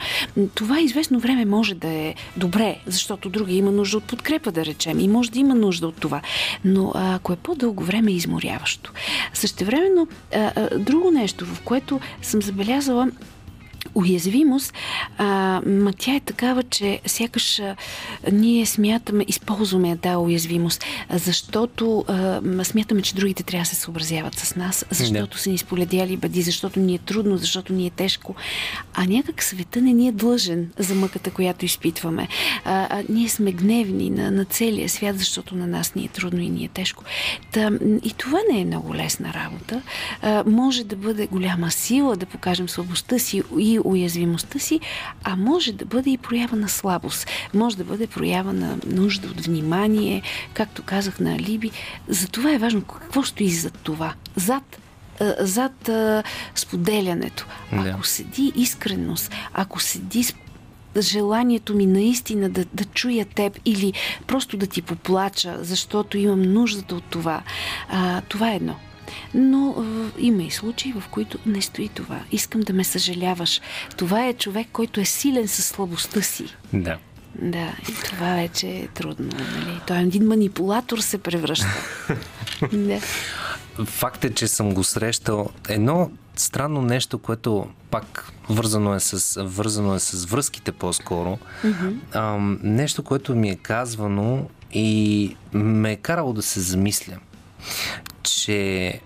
Това 0.56 0.80
известно 0.80 1.20
време 1.20 1.46
може 1.46 1.76
да 1.76 1.88
е 1.88 2.16
добре, 2.38 2.78
защото 2.86 3.30
другия 3.30 3.58
има 3.58 3.72
нужда 3.72 3.98
от 3.98 4.04
подкрепа, 4.04 4.52
да 4.52 4.66
речем, 4.66 5.00
и 5.00 5.08
може 5.08 5.32
да 5.32 5.40
има 5.40 5.56
нужда 5.56 5.88
от 5.88 5.96
това. 5.96 6.22
Но 6.66 6.92
ако 6.96 7.34
е 7.34 7.36
по-дълго 7.36 7.75
дълго 7.76 7.84
време 7.84 8.12
е 8.12 8.16
изморяващо. 8.16 8.92
Същевременно, 9.34 10.08
а, 10.34 10.52
а, 10.56 10.80
друго 10.80 11.12
нещо, 11.12 11.46
в 11.46 11.62
което 11.62 12.00
съм 12.22 12.42
забелязала 12.42 13.08
уязвимост, 13.96 14.74
а, 15.18 15.62
ма 15.66 15.94
тя 15.94 16.16
е 16.16 16.20
такава, 16.20 16.64
че 16.64 17.00
сякаш 17.06 17.60
а, 17.60 17.76
ние 18.32 18.66
смятаме, 18.66 19.26
използваме 19.28 19.98
тази 19.98 20.18
уязвимост, 20.18 20.84
защото 21.14 22.06
а, 22.08 22.42
смятаме, 22.64 23.02
че 23.02 23.16
другите 23.16 23.44
трябва 23.44 23.64
да 23.64 23.70
се 23.70 23.76
съобразяват 23.76 24.36
с 24.36 24.56
нас, 24.56 24.86
защото 24.90 25.36
да. 25.36 25.42
са 25.42 25.50
ни 25.50 25.58
споледяли 25.58 26.18
бъди, 26.18 26.42
защото 26.42 26.80
ни 26.80 26.96
е 26.96 26.98
трудно, 26.98 27.38
защото 27.38 27.74
ни 27.74 27.88
е 27.88 27.90
тежко. 27.90 28.36
А 28.94 29.06
някак 29.06 29.44
света 29.44 29.82
не 29.82 29.94
ни 29.94 30.08
е 30.08 30.12
длъжен 30.12 30.72
за 30.80 30.96
мъката, 30.96 31.32
която 31.32 31.66
изпитваме. 31.66 32.28
А, 32.66 32.88
а, 32.90 33.04
ние 33.10 33.30
сме 33.30 33.52
гневни 33.52 34.10
на, 34.10 34.32
на 34.32 34.46
целия 34.46 34.90
свят, 34.90 35.20
защото 35.20 35.56
на 35.56 35.68
нас 35.68 35.96
ни 35.96 36.06
е 36.06 36.08
трудно 36.08 36.42
и 36.42 36.50
ни 36.50 36.66
е 36.66 36.68
тежко. 36.68 37.04
Та, 37.52 37.72
и 38.04 38.14
това 38.18 38.40
не 38.52 38.62
е 38.62 38.66
много 38.66 38.96
лесна 38.96 39.34
работа. 39.34 39.82
А, 40.22 40.44
може 40.48 40.84
да 40.84 40.96
бъде 40.96 41.28
голяма 41.28 41.72
сила 41.72 42.16
да 42.16 42.26
покажем 42.26 42.70
слабостта 42.70 43.20
си 43.20 43.44
и 43.60 43.80
уязвимостта 43.86 44.60
си, 44.60 44.80
а 45.24 45.36
може 45.36 45.74
да 45.74 45.86
бъде 45.86 46.10
и 46.10 46.18
проява 46.18 46.58
на 46.58 46.70
слабост. 46.70 47.28
Може 47.54 47.78
да 47.78 47.84
бъде 47.84 48.08
проява 48.08 48.54
на 48.54 48.78
нужда 48.88 49.28
от 49.28 49.46
внимание, 49.46 50.22
както 50.54 50.84
казах 50.84 51.20
на 51.20 51.36
Алиби. 51.36 51.72
За 52.08 52.28
това 52.28 52.54
е 52.54 52.58
важно 52.58 52.82
какво 52.82 53.24
стои 53.24 53.50
зад 53.50 53.80
това. 53.84 54.14
Зад 54.36 54.80
зад 55.40 55.90
а, 55.90 56.24
споделянето. 56.56 57.48
Да. 57.72 57.90
Ако 57.90 58.04
седи 58.04 58.52
искреност, 58.56 59.32
ако 59.54 59.80
седи 59.80 60.26
желанието 61.00 61.76
ми 61.76 61.86
наистина 61.86 62.50
да, 62.50 62.66
да 62.74 62.86
чуя 62.86 63.26
теб 63.26 63.60
или 63.66 63.94
просто 64.28 64.58
да 64.58 64.68
ти 64.68 64.82
поплача, 64.82 65.58
защото 65.62 66.18
имам 66.18 66.42
нуждата 66.42 66.96
от 66.96 67.04
това, 67.04 67.42
а, 67.90 68.22
това 68.22 68.52
е 68.52 68.56
едно. 68.56 68.76
Но 69.34 69.76
а, 69.78 70.12
има 70.20 70.44
и 70.44 70.52
случаи, 70.52 70.94
в 70.94 71.04
които 71.12 71.38
не 71.46 71.62
стои 71.62 71.90
това. 71.90 72.20
Искам 72.32 72.62
да 72.62 72.74
ме 72.74 72.84
съжаляваш. 72.84 73.62
Това 73.98 74.26
е 74.26 74.34
човек, 74.34 74.68
който 74.72 75.00
е 75.00 75.06
силен 75.06 75.48
със 75.48 75.66
слабостта 75.66 76.22
си. 76.22 76.46
Да. 76.74 76.98
Да, 77.42 77.74
и 77.90 77.94
това 78.06 78.36
вече 78.36 78.68
е 78.68 78.88
трудно. 78.88 79.30
Нали? 79.34 79.80
Той 79.88 79.98
е 79.98 80.02
един 80.02 80.28
манипулатор 80.28 81.00
се 81.00 81.18
превръща. 81.18 81.68
да. 82.74 83.00
Факт 83.86 84.24
е, 84.24 84.34
че 84.34 84.48
съм 84.48 84.74
го 84.74 84.84
срещал. 84.84 85.50
Едно 85.70 86.12
странно 86.36 86.82
нещо, 86.82 87.20
което 87.20 87.68
пак 87.92 88.32
вързано 88.50 88.96
е 88.96 89.00
с, 89.00 89.44
вързано 89.44 89.96
е 89.96 90.00
с 90.00 90.26
връзките 90.26 90.72
по-скоро. 90.72 91.38
Mm-hmm. 91.64 91.96
Ам, 92.12 92.60
нещо, 92.64 93.04
което 93.04 93.36
ми 93.36 93.50
е 93.50 93.56
казвано 93.56 94.48
и 94.74 95.36
ме 95.54 95.92
е 95.92 95.96
карало 95.96 96.34
да 96.34 96.42
се 96.42 96.60
замисля, 96.60 97.18
че 98.24 99.00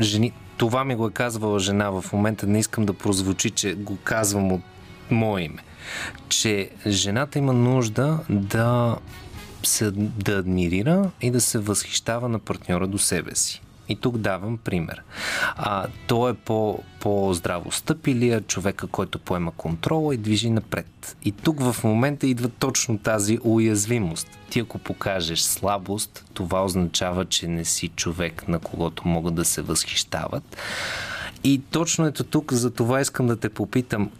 жени... 0.00 0.32
това 0.56 0.84
ми 0.84 0.94
го 0.94 1.06
е 1.06 1.10
казвала 1.10 1.58
жена 1.58 1.90
в 1.90 2.04
момента, 2.12 2.46
не 2.46 2.58
искам 2.58 2.86
да 2.86 2.92
прозвучи, 2.92 3.50
че 3.50 3.74
го 3.74 3.98
казвам 4.04 4.52
от 4.52 4.62
мое 5.10 5.42
име, 5.42 5.62
че 6.28 6.70
жената 6.86 7.38
има 7.38 7.52
нужда 7.52 8.18
да 8.28 8.96
се 9.62 9.90
да 9.90 10.32
адмирира 10.32 11.10
и 11.20 11.30
да 11.30 11.40
се 11.40 11.58
възхищава 11.58 12.28
на 12.28 12.38
партньора 12.38 12.86
до 12.86 12.98
себе 12.98 13.34
си. 13.34 13.62
И 13.88 13.96
тук 13.96 14.18
давам 14.18 14.58
пример. 14.58 15.02
А, 15.56 15.86
той 16.06 16.30
е 16.30 16.34
по, 16.34 16.78
по-здраво 17.00 17.70
човека, 18.46 18.86
който 18.86 19.18
поема 19.18 19.52
контрола 19.52 20.14
и 20.14 20.18
движи 20.18 20.50
напред. 20.50 21.16
И 21.24 21.32
тук 21.32 21.60
в 21.60 21.84
момента 21.84 22.26
идва 22.26 22.48
точно 22.48 22.98
тази 22.98 23.38
уязвимост. 23.42 24.28
Ти 24.50 24.60
ако 24.60 24.78
покажеш 24.78 25.40
слабост, 25.40 26.24
това 26.34 26.64
означава, 26.64 27.24
че 27.24 27.48
не 27.48 27.64
си 27.64 27.88
човек, 27.88 28.48
на 28.48 28.58
когото 28.58 29.08
могат 29.08 29.34
да 29.34 29.44
се 29.44 29.62
възхищават. 29.62 30.56
И 31.44 31.60
точно 31.70 32.06
ето 32.06 32.24
тук, 32.24 32.52
за 32.52 32.70
това 32.70 33.00
искам 33.00 33.26
да 33.26 33.36
те 33.36 33.48
попитам, 33.48 34.10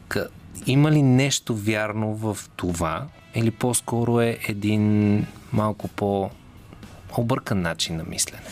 има 0.67 0.93
ли 0.93 1.03
нещо 1.03 1.57
вярно 1.57 2.15
в 2.15 2.39
това, 2.57 3.07
или 3.35 3.51
по-скоро 3.51 4.21
е 4.21 4.39
един 4.49 5.27
малко 5.53 5.89
по-объркан 5.89 7.61
начин 7.61 7.97
на 7.97 8.05
мислене? 8.05 8.43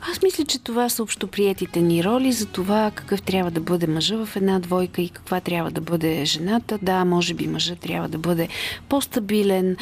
Аз 0.00 0.22
мисля, 0.22 0.44
че 0.44 0.58
това 0.58 0.88
са 0.88 1.02
общоприетите 1.02 1.80
ни 1.80 2.04
роли 2.04 2.32
за 2.32 2.46
това 2.46 2.90
какъв 2.94 3.22
трябва 3.22 3.50
да 3.50 3.60
бъде 3.60 3.86
мъжа 3.86 4.26
в 4.26 4.36
една 4.36 4.58
двойка 4.58 5.02
и 5.02 5.08
каква 5.08 5.40
трябва 5.40 5.70
да 5.70 5.80
бъде 5.80 6.24
жената. 6.24 6.78
Да, 6.82 7.04
може 7.04 7.34
би 7.34 7.46
мъжа 7.46 7.76
трябва 7.76 8.08
да 8.08 8.18
бъде 8.18 8.48
по-стабилен, 8.88 9.76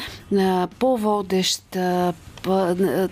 по-водещ, 0.79 1.77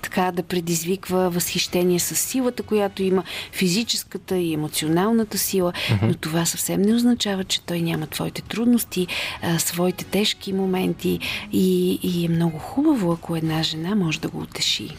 така 0.01 0.31
да 0.31 0.43
предизвиква 0.43 1.29
възхищение 1.29 1.99
с 1.99 2.15
силата, 2.15 2.63
която 2.63 3.03
има, 3.03 3.23
физическата 3.51 4.37
и 4.37 4.53
емоционалната 4.53 5.37
сила, 5.37 5.73
uh-huh. 5.73 6.07
но 6.07 6.13
това 6.13 6.45
съвсем 6.45 6.81
не 6.81 6.93
означава, 6.93 7.43
че 7.43 7.61
той 7.61 7.81
няма 7.81 8.07
твоите 8.07 8.41
трудности, 8.41 9.07
а, 9.41 9.59
своите 9.59 10.05
тежки 10.05 10.53
моменти 10.53 11.19
и, 11.51 11.99
и 12.03 12.25
е 12.25 12.29
много 12.29 12.59
хубаво, 12.59 13.11
ако 13.11 13.35
една 13.35 13.63
жена 13.63 13.95
може 13.95 14.19
да 14.19 14.27
го 14.27 14.39
утеши. 14.39 14.89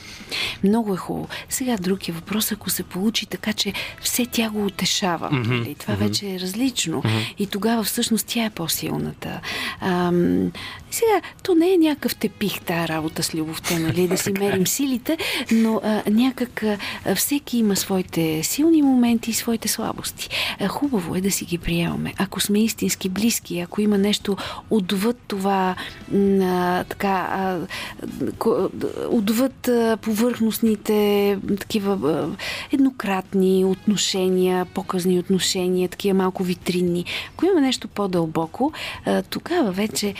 Много 0.64 0.94
е 0.94 0.96
хубаво. 0.96 1.28
Сега 1.48 1.76
друг 1.76 2.08
е 2.08 2.12
въпрос, 2.12 2.52
ако 2.52 2.70
се 2.70 2.82
получи 2.82 3.26
така, 3.26 3.52
че 3.52 3.72
все 4.00 4.26
тя 4.26 4.50
го 4.50 4.66
утешава. 4.66 5.30
Mm-hmm. 5.30 5.78
Това 5.78 5.94
mm-hmm. 5.94 5.98
вече 5.98 6.34
е 6.34 6.40
различно. 6.40 7.02
Mm-hmm. 7.02 7.34
И 7.38 7.46
тогава 7.46 7.82
всъщност 7.82 8.26
тя 8.26 8.44
е 8.44 8.50
по-силната. 8.50 9.40
Ам, 9.80 10.52
сега, 10.96 11.20
то 11.42 11.54
не 11.54 11.72
е 11.72 11.78
някакъв 11.78 12.16
тепих 12.16 12.60
тази 12.60 12.88
работа 12.88 13.22
с 13.22 13.34
любовта, 13.34 13.78
нали, 13.78 14.08
да 14.08 14.18
си 14.18 14.32
мерим 14.32 14.66
силите, 14.66 15.18
но 15.52 15.80
а, 15.84 16.02
някак 16.10 16.62
а, 16.62 17.14
всеки 17.14 17.58
има 17.58 17.76
своите 17.76 18.42
силни 18.42 18.82
моменти 18.82 19.30
и 19.30 19.34
своите 19.34 19.68
слабости. 19.68 20.28
А, 20.60 20.68
хубаво 20.68 21.14
е 21.16 21.20
да 21.20 21.30
си 21.30 21.44
ги 21.44 21.58
приемаме. 21.58 22.14
Ако 22.18 22.40
сме 22.40 22.64
истински 22.64 23.08
близки, 23.08 23.60
ако 23.60 23.80
има 23.80 23.98
нещо 23.98 24.36
отвъд 24.70 25.16
това, 25.28 25.74
а, 26.14 26.84
така, 26.84 27.28
а, 27.30 27.60
отвъд 29.10 29.68
а, 29.68 29.96
повърхностните 30.02 31.38
такива 31.58 31.92
а, 31.92 32.36
еднократни 32.72 33.64
отношения, 33.64 34.64
показни 34.64 35.18
отношения, 35.18 35.88
такива 35.88 36.14
малко 36.14 36.42
витринни. 36.42 37.04
Ако 37.34 37.46
има 37.46 37.60
нещо 37.60 37.88
по-дълбоко, 37.88 38.72
а, 39.06 39.22
тогава 39.22 39.72
вече 39.72 40.14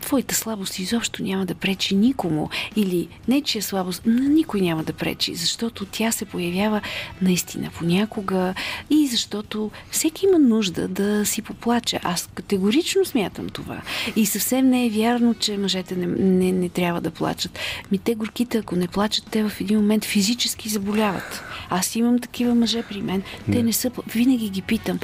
твоята 0.00 0.34
слабост 0.34 0.78
изобщо 0.78 1.22
няма 1.22 1.46
да 1.46 1.54
пречи 1.54 1.94
никому. 1.94 2.50
Или 2.76 3.08
нечия 3.28 3.62
слабост 3.62 4.06
на 4.06 4.28
никой 4.28 4.60
няма 4.60 4.84
да 4.84 4.92
пречи, 4.92 5.34
защото 5.34 5.84
тя 5.84 6.12
се 6.12 6.24
появява 6.24 6.80
наистина 7.22 7.70
понякога 7.78 8.54
и 8.90 9.06
защото 9.06 9.70
всеки 9.90 10.26
има 10.26 10.38
нужда 10.38 10.88
да 10.88 11.26
си 11.26 11.42
поплаче. 11.42 12.00
Аз 12.02 12.28
категорично 12.34 13.04
смятам 13.04 13.48
това. 13.48 13.80
И 14.16 14.26
съвсем 14.26 14.68
не 14.68 14.86
е 14.86 14.90
вярно, 14.90 15.34
че 15.34 15.58
мъжете 15.58 15.96
не, 15.96 16.06
не, 16.06 16.52
не 16.52 16.68
трябва 16.68 17.00
да 17.00 17.10
плачат. 17.10 17.58
Ми 17.92 17.98
те 17.98 18.14
горките, 18.14 18.58
ако 18.58 18.76
не 18.76 18.88
плачат, 18.88 19.24
те 19.30 19.48
в 19.48 19.60
един 19.60 19.78
момент 19.78 20.04
физически 20.04 20.68
заболяват. 20.68 21.42
Аз 21.70 21.96
имам 21.96 22.18
такива 22.18 22.54
мъже 22.54 22.82
при 22.82 23.02
мен. 23.02 23.22
Те 23.52 23.62
не 23.62 23.72
са. 23.72 23.90
Винаги 24.06 24.50
ги 24.50 24.62
питам. 24.62 24.98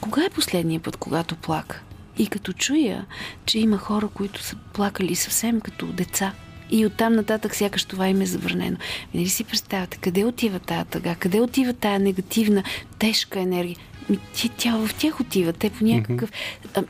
Кога 0.00 0.24
е 0.24 0.30
последния 0.30 0.80
път, 0.80 0.96
когато 0.96 1.36
плака? 1.36 1.82
И 2.18 2.26
като 2.26 2.52
чуя, 2.52 3.06
че 3.46 3.58
има 3.58 3.78
хора, 3.78 4.08
които 4.08 4.42
са 4.42 4.56
плакали 4.72 5.14
съвсем 5.14 5.60
като 5.60 5.86
деца, 5.86 6.32
и 6.70 6.86
оттам 6.86 7.14
нататък 7.14 7.54
сякаш 7.54 7.84
това 7.84 8.08
им 8.08 8.20
е 8.20 8.26
забранено. 8.26 8.76
Нали 9.14 9.28
си 9.28 9.44
представяте, 9.44 9.98
къде 9.98 10.24
отива 10.24 10.58
тая 10.58 10.84
тъга, 10.84 11.14
къде 11.14 11.40
отива 11.40 11.72
тая 11.72 11.98
негативна, 11.98 12.62
тежка 12.98 13.40
енергия? 13.40 13.76
Ми, 14.08 14.18
тя 14.56 14.76
в 14.76 14.90
тях 14.98 15.20
отива. 15.20 15.52
Те 15.52 15.70
по 15.70 15.84
някакъв... 15.84 16.30
А, 16.74 16.82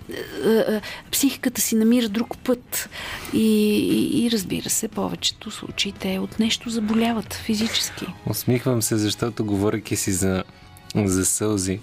а, 0.44 0.48
а, 0.48 0.80
психиката 1.10 1.60
си 1.60 1.76
намира 1.76 2.08
друг 2.08 2.38
път. 2.38 2.88
И, 3.32 3.38
и, 3.38 4.24
и 4.26 4.30
разбира 4.30 4.70
се, 4.70 4.88
повечето 4.88 5.50
случаи 5.50 5.92
те 5.92 6.18
от 6.18 6.38
нещо 6.38 6.70
заболяват 6.70 7.34
физически. 7.34 8.06
Усмихвам 8.26 8.82
се, 8.82 8.96
защото 8.96 9.44
говоряки 9.44 9.96
си 9.96 10.12
за 10.12 10.44
за 10.95 11.24
сълзи. 11.24 11.80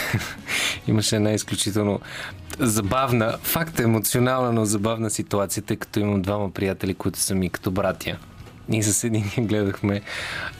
Имаше 0.88 1.16
една 1.16 1.30
изключително 1.30 2.00
забавна, 2.58 3.38
факт 3.42 3.80
е 3.80 3.82
емоционална, 3.82 4.52
но 4.52 4.64
забавна 4.64 5.10
ситуация, 5.10 5.62
тъй 5.62 5.76
като 5.76 6.00
имам 6.00 6.22
двама 6.22 6.50
приятели, 6.50 6.94
които 6.94 7.18
са 7.18 7.34
ми 7.34 7.50
като 7.50 7.70
братя. 7.70 8.18
И 8.72 8.82
с 8.82 9.04
един 9.04 9.24
гледахме 9.38 10.00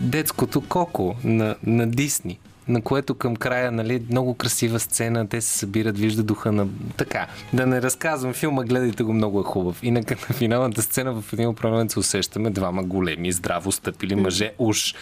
детското 0.00 0.60
Коко 0.60 1.16
на, 1.24 1.56
на 1.62 1.86
Дисни 1.86 2.38
на 2.68 2.82
което 2.82 3.14
към 3.14 3.36
края, 3.36 3.72
нали, 3.72 4.02
много 4.10 4.34
красива 4.34 4.80
сцена, 4.80 5.28
те 5.28 5.40
се 5.40 5.58
събират, 5.58 5.98
вижда 5.98 6.22
духа 6.22 6.52
на... 6.52 6.66
Така, 6.96 7.26
да 7.52 7.66
не 7.66 7.82
разказвам 7.82 8.32
филма, 8.34 8.62
гледайте 8.62 9.02
го, 9.02 9.12
много 9.12 9.40
е 9.40 9.42
хубав. 9.42 9.82
И 9.82 9.90
на, 9.90 10.00
на 10.28 10.34
финалната 10.34 10.82
сцена 10.82 11.22
в 11.22 11.32
един 11.32 11.54
момент 11.64 11.90
се 11.90 11.98
усещаме 11.98 12.50
двама 12.50 12.82
големи, 12.82 13.32
здраво 13.32 13.72
стъпили 13.72 14.14
мъже, 14.14 14.52
уж, 14.58 14.94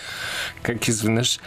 как 0.62 0.88
изведнъж 0.88 1.38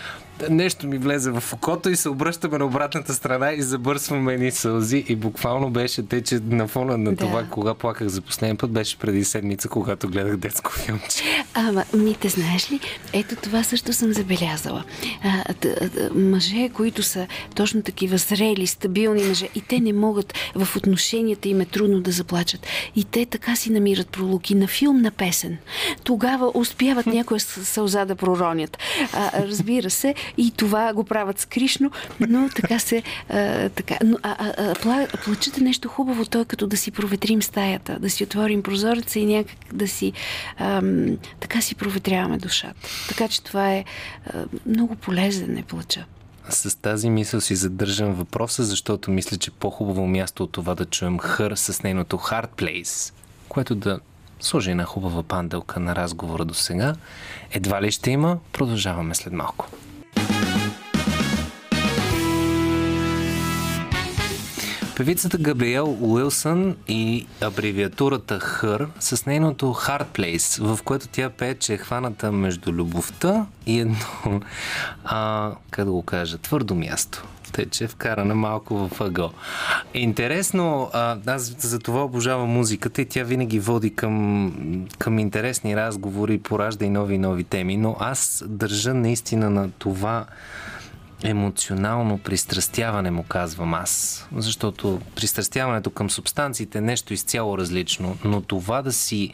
нещо 0.49 0.87
ми 0.87 0.97
влезе 0.97 1.31
в 1.31 1.53
окото 1.53 1.89
и 1.89 1.95
се 1.95 2.09
обръщаме 2.09 2.57
на 2.57 2.65
обратната 2.65 3.13
страна 3.13 3.51
и 3.51 3.61
забърсваме 3.61 4.37
ни 4.37 4.51
сълзи 4.51 5.05
и 5.07 5.15
буквално 5.15 5.69
беше 5.69 6.07
те, 6.07 6.21
че 6.21 6.39
на 6.45 6.67
фона 6.67 6.97
на 6.97 7.15
това, 7.15 7.41
да. 7.41 7.49
кога 7.49 7.73
плаках 7.73 8.07
за 8.07 8.21
последния 8.21 8.57
път, 8.57 8.71
беше 8.71 8.97
преди 8.97 9.23
седмица, 9.23 9.69
когато 9.69 10.07
гледах 10.07 10.37
детско 10.37 10.71
филмче. 10.71 11.23
Ама, 11.53 11.83
ми 11.93 12.15
те 12.15 12.29
знаеш 12.29 12.71
ли, 12.71 12.79
ето 13.13 13.35
това 13.35 13.63
също 13.63 13.93
съм 13.93 14.13
забелязала. 14.13 14.83
А, 15.23 15.53
т, 15.53 15.89
т, 15.89 16.09
мъже, 16.15 16.69
които 16.69 17.03
са 17.03 17.27
точно 17.55 17.81
такива 17.81 18.17
зрели, 18.17 18.67
стабилни 18.67 19.23
мъже 19.23 19.49
и 19.55 19.61
те 19.61 19.79
не 19.79 19.93
могат 19.93 20.33
в 20.55 20.75
отношенията 20.75 21.49
им 21.49 21.61
е 21.61 21.65
трудно 21.65 22.01
да 22.01 22.11
заплачат. 22.11 22.67
И 22.95 23.03
те 23.03 23.25
така 23.25 23.55
си 23.55 23.71
намират 23.71 24.07
пролуки 24.07 24.55
на 24.55 24.67
филм, 24.67 25.01
на 25.01 25.11
песен. 25.11 25.57
Тогава 26.03 26.51
успяват 26.53 27.05
някоя 27.05 27.39
сълза 27.39 28.05
да 28.05 28.15
проронят. 28.15 28.77
А, 29.13 29.31
разбира 29.47 29.89
се, 29.89 30.15
и 30.37 30.51
това 30.51 30.93
го 30.93 31.03
правят 31.03 31.39
скришно, 31.39 31.91
но 32.19 32.49
така 32.55 32.79
се... 32.79 33.03
А, 33.29 33.69
така, 33.69 33.97
но, 34.03 34.17
а, 34.23 34.53
а, 34.57 34.75
пла, 34.81 35.07
плачът 35.23 35.57
е 35.57 35.61
нещо 35.61 35.89
хубаво, 35.89 36.25
то 36.25 36.41
е 36.41 36.45
като 36.45 36.67
да 36.67 36.77
си 36.77 36.91
проветрим 36.91 37.41
стаята, 37.41 37.99
да 37.99 38.09
си 38.09 38.23
отворим 38.23 38.63
прозореца 38.63 39.19
и 39.19 39.25
някак 39.25 39.57
да 39.73 39.87
си... 39.87 40.13
А, 40.57 40.81
така 41.39 41.61
си 41.61 41.75
проветряваме 41.75 42.37
душата. 42.37 42.75
Така 43.09 43.27
че 43.27 43.43
това 43.43 43.73
е 43.73 43.85
а, 44.25 44.45
много 44.65 44.95
полезен 44.95 45.57
е 45.57 45.63
плача. 45.63 46.05
С 46.49 46.75
тази 46.75 47.09
мисъл 47.09 47.41
си 47.41 47.55
задържам 47.55 48.13
въпроса, 48.13 48.63
защото 48.63 49.11
мисля, 49.11 49.37
че 49.37 49.51
по-хубаво 49.51 50.07
място 50.07 50.43
от 50.43 50.51
това 50.51 50.75
да 50.75 50.85
чуем 50.85 51.19
Хър 51.19 51.55
с 51.55 51.83
нейното 51.83 52.17
Hard 52.17 52.49
Place, 52.57 53.13
което 53.49 53.75
да 53.75 53.99
сложи 54.39 54.71
една 54.71 54.83
хубава 54.83 55.23
панделка 55.23 55.79
на 55.79 55.95
разговора 55.95 56.45
до 56.45 56.53
сега. 56.53 56.95
Едва 57.51 57.81
ли 57.81 57.91
ще 57.91 58.11
има? 58.11 58.37
Продължаваме 58.53 59.15
след 59.15 59.33
малко. 59.33 59.69
Певицата 64.97 65.37
Габриел 65.37 65.97
Уилсън 66.01 66.75
и 66.87 67.27
абревиатурата 67.41 68.39
ХъР 68.39 68.87
с 68.99 69.25
нейното 69.25 69.65
Hard 69.65 70.05
Place, 70.05 70.63
в 70.63 70.83
което 70.83 71.07
тя 71.07 71.29
пее, 71.29 71.55
че 71.55 71.73
е 71.73 71.77
хваната 71.77 72.31
между 72.31 72.71
любовта 72.71 73.45
и 73.65 73.79
едно, 73.79 73.95
а, 75.05 75.51
как 75.71 75.85
да 75.85 75.91
го 75.91 76.01
кажа, 76.01 76.37
твърдо 76.37 76.75
място. 76.75 77.23
Тъй, 77.51 77.65
че 77.65 77.83
е 77.83 77.87
вкарана 77.87 78.35
малко 78.35 78.87
в 78.87 79.01
ъгъл. 79.01 79.31
Интересно, 79.93 80.89
аз 81.25 81.55
за 81.59 81.79
това 81.79 82.03
обожавам 82.03 82.49
музиката 82.49 83.01
и 83.01 83.05
тя 83.05 83.23
винаги 83.23 83.59
води 83.59 83.95
към, 83.95 84.87
към 84.99 85.19
интересни 85.19 85.75
разговори, 85.75 86.37
поражда 86.37 86.85
и 86.85 86.89
нови 86.89 87.15
и 87.15 87.17
нови 87.17 87.43
теми, 87.43 87.77
но 87.77 87.95
аз 87.99 88.43
държа 88.47 88.93
наистина 88.93 89.49
на 89.49 89.71
това 89.71 90.25
емоционално 91.23 92.17
пристрастяване, 92.17 93.11
му 93.11 93.23
казвам 93.23 93.73
аз. 93.73 94.25
Защото 94.35 95.01
пристрастяването 95.15 95.89
към 95.89 96.09
субстанциите 96.09 96.77
е 96.77 96.81
нещо 96.81 97.13
изцяло 97.13 97.57
различно, 97.57 98.17
но 98.23 98.41
това 98.41 98.81
да 98.81 98.93
си, 98.93 99.33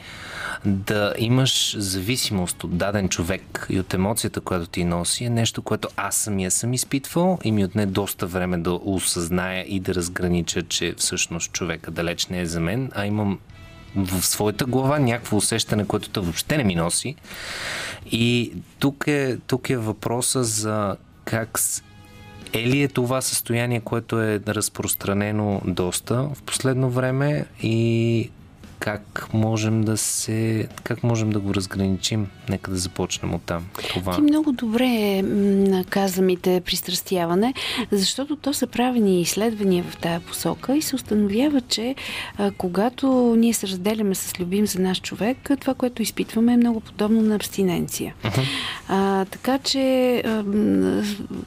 да 0.65 1.13
имаш 1.17 1.75
зависимост 1.77 2.63
от 2.63 2.77
даден 2.77 3.09
човек 3.09 3.67
и 3.69 3.79
от 3.79 3.93
емоцията, 3.93 4.41
която 4.41 4.67
ти 4.67 4.83
носи, 4.83 5.23
е 5.25 5.29
нещо, 5.29 5.61
което 5.61 5.87
аз 5.95 6.15
самия 6.15 6.51
съм 6.51 6.73
изпитвал 6.73 7.39
и 7.43 7.51
ми 7.51 7.65
отне 7.65 7.85
доста 7.85 8.27
време 8.27 8.57
да 8.57 8.71
осъзная 8.71 9.65
и 9.67 9.79
да 9.79 9.95
разгранича, 9.95 10.61
че 10.61 10.93
всъщност 10.97 11.51
човека 11.51 11.91
далеч 11.91 12.27
не 12.27 12.41
е 12.41 12.45
за 12.45 12.59
мен, 12.59 12.91
а 12.95 13.05
имам 13.05 13.39
в 13.95 14.25
своята 14.25 14.65
глава 14.65 14.99
някакво 14.99 15.37
усещане, 15.37 15.87
което 15.87 16.09
той 16.09 16.23
въобще 16.23 16.57
не 16.57 16.63
ми 16.63 16.75
носи. 16.75 17.15
И 18.11 18.53
тук 18.79 19.07
е, 19.07 19.37
тук 19.47 19.69
е 19.69 19.77
въпроса 19.77 20.43
за 20.43 20.95
как 21.29 21.59
е 22.53 22.59
ли 22.59 22.83
е 22.83 22.87
това 22.87 23.21
състояние, 23.21 23.79
което 23.79 24.21
е 24.21 24.39
разпространено 24.47 25.61
доста 25.65 26.29
в 26.35 26.43
последно 26.43 26.89
време 26.89 27.45
и 27.61 28.29
как 28.79 29.27
можем 29.33 29.83
да 29.83 29.97
се, 29.97 30.67
как 30.83 31.03
можем 31.03 31.29
да 31.29 31.39
го 31.39 31.53
разграничим? 31.53 32.27
Нека 32.49 32.71
да 32.71 32.77
започнем 32.77 33.33
от 33.33 33.41
там. 33.41 33.65
Това. 33.89 34.15
Ти 34.15 34.21
много 34.21 34.51
добре 34.51 35.23
каза 35.89 36.21
ми 36.21 36.37
те 36.37 36.61
пристрастяване, 36.65 37.53
защото 37.91 38.35
то 38.35 38.53
са 38.53 38.67
правени 38.67 39.21
изследвания 39.21 39.83
в 39.83 39.97
тая 39.97 40.19
посока 40.19 40.77
и 40.77 40.81
се 40.81 40.95
установява, 40.95 41.61
че 41.61 41.95
а, 42.37 42.51
когато 42.51 43.35
ние 43.37 43.53
се 43.53 43.67
разделяме 43.67 44.15
с 44.15 44.39
любим 44.39 44.67
за 44.67 44.79
наш 44.81 45.01
човек, 45.01 45.49
това, 45.59 45.73
което 45.73 46.01
изпитваме 46.01 46.53
е 46.53 46.57
много 46.57 46.79
подобно 46.79 47.21
на 47.21 47.35
абстиненция. 47.35 48.13
Uh-huh. 48.23 48.43
А, 48.87 49.25
така 49.25 49.57
че, 49.57 50.15
а, 50.25 50.43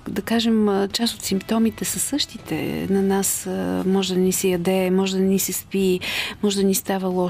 да 0.09 0.23
кажем, 0.25 0.89
част 0.93 1.15
от 1.15 1.23
симптомите 1.23 1.85
са 1.85 1.99
същите. 1.99 2.87
На 2.91 3.03
нас 3.03 3.47
а, 3.47 3.83
може 3.87 4.15
да 4.15 4.21
ни 4.21 4.33
се 4.33 4.49
яде, 4.49 4.91
може 4.91 5.17
да 5.17 5.23
ни 5.23 5.39
се 5.39 5.53
спи, 5.53 6.01
може 6.43 6.57
да 6.57 6.65
ни 6.65 6.75
става 6.75 7.09
лошо. 7.09 7.22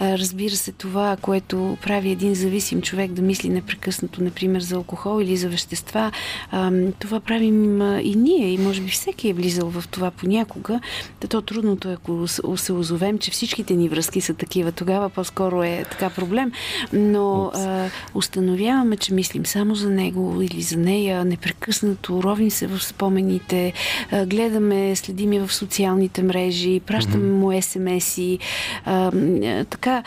Разбира 0.00 0.56
се, 0.56 0.72
това, 0.72 1.16
което 1.20 1.76
прави 1.82 2.10
един 2.10 2.34
зависим 2.34 2.82
човек 2.82 3.12
да 3.12 3.22
мисли 3.22 3.48
непрекъснато, 3.48 4.22
например, 4.22 4.60
за 4.60 4.74
алкохол 4.76 5.22
или 5.22 5.36
за 5.36 5.48
вещества, 5.48 6.12
това 6.98 7.20
правим 7.20 7.80
и 7.80 8.14
ние. 8.16 8.52
И 8.52 8.58
може 8.58 8.80
би 8.80 8.90
всеки 8.90 9.28
е 9.28 9.32
влизал 9.32 9.70
в 9.70 9.84
това 9.90 10.10
понякога. 10.10 10.80
То 11.28 11.42
трудното 11.42 11.88
е, 11.88 11.92
ако 11.92 12.28
се 12.56 12.72
озовем, 12.72 13.18
че 13.18 13.30
всичките 13.30 13.74
ни 13.74 13.88
връзки 13.88 14.20
са 14.20 14.34
такива. 14.34 14.72
Тогава 14.72 15.08
по-скоро 15.08 15.62
е 15.62 15.84
така 15.90 16.10
проблем. 16.10 16.52
Но 16.92 17.50
а, 17.54 17.88
установяваме, 18.14 18.96
че 18.96 19.14
мислим 19.14 19.46
само 19.46 19.74
за 19.74 19.90
него 19.90 20.42
или 20.42 20.62
за 20.62 20.76
нея, 20.76 21.24
непрекъснато, 21.24 22.22
ровим 22.22 22.50
се 22.50 22.66
в 22.66 22.82
спомените, 22.84 23.72
гледаме, 24.26 24.96
следим 24.96 25.32
я 25.32 25.46
в 25.46 25.54
социалните 25.54 26.22
мрежи, 26.22 26.80
пращаме 26.86 27.32
му 27.32 27.62
СМС-и, 27.62 28.38
така, 29.70 30.02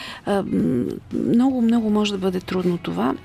много, 1.13 1.61
много 1.61 1.89
може 1.89 2.11
да 2.11 2.17
бъде 2.17 2.39
трудно 2.39 2.77
това 2.77 3.15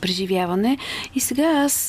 преживяване. 0.00 0.78
И 1.14 1.20
сега 1.20 1.44
аз, 1.44 1.88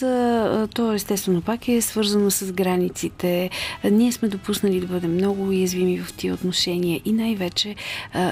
то 0.73 0.93
естествено 0.93 1.41
пак 1.41 1.67
е 1.67 1.81
свързано 1.81 2.31
с 2.31 2.51
границите. 2.51 3.49
Ние 3.91 4.11
сме 4.11 4.27
допуснали 4.27 4.79
да 4.79 4.87
бъдем 4.87 5.13
много 5.13 5.47
уязвими 5.47 5.99
в 5.99 6.13
тия 6.13 6.33
отношения 6.33 7.01
и 7.05 7.11
най-вече 7.11 7.75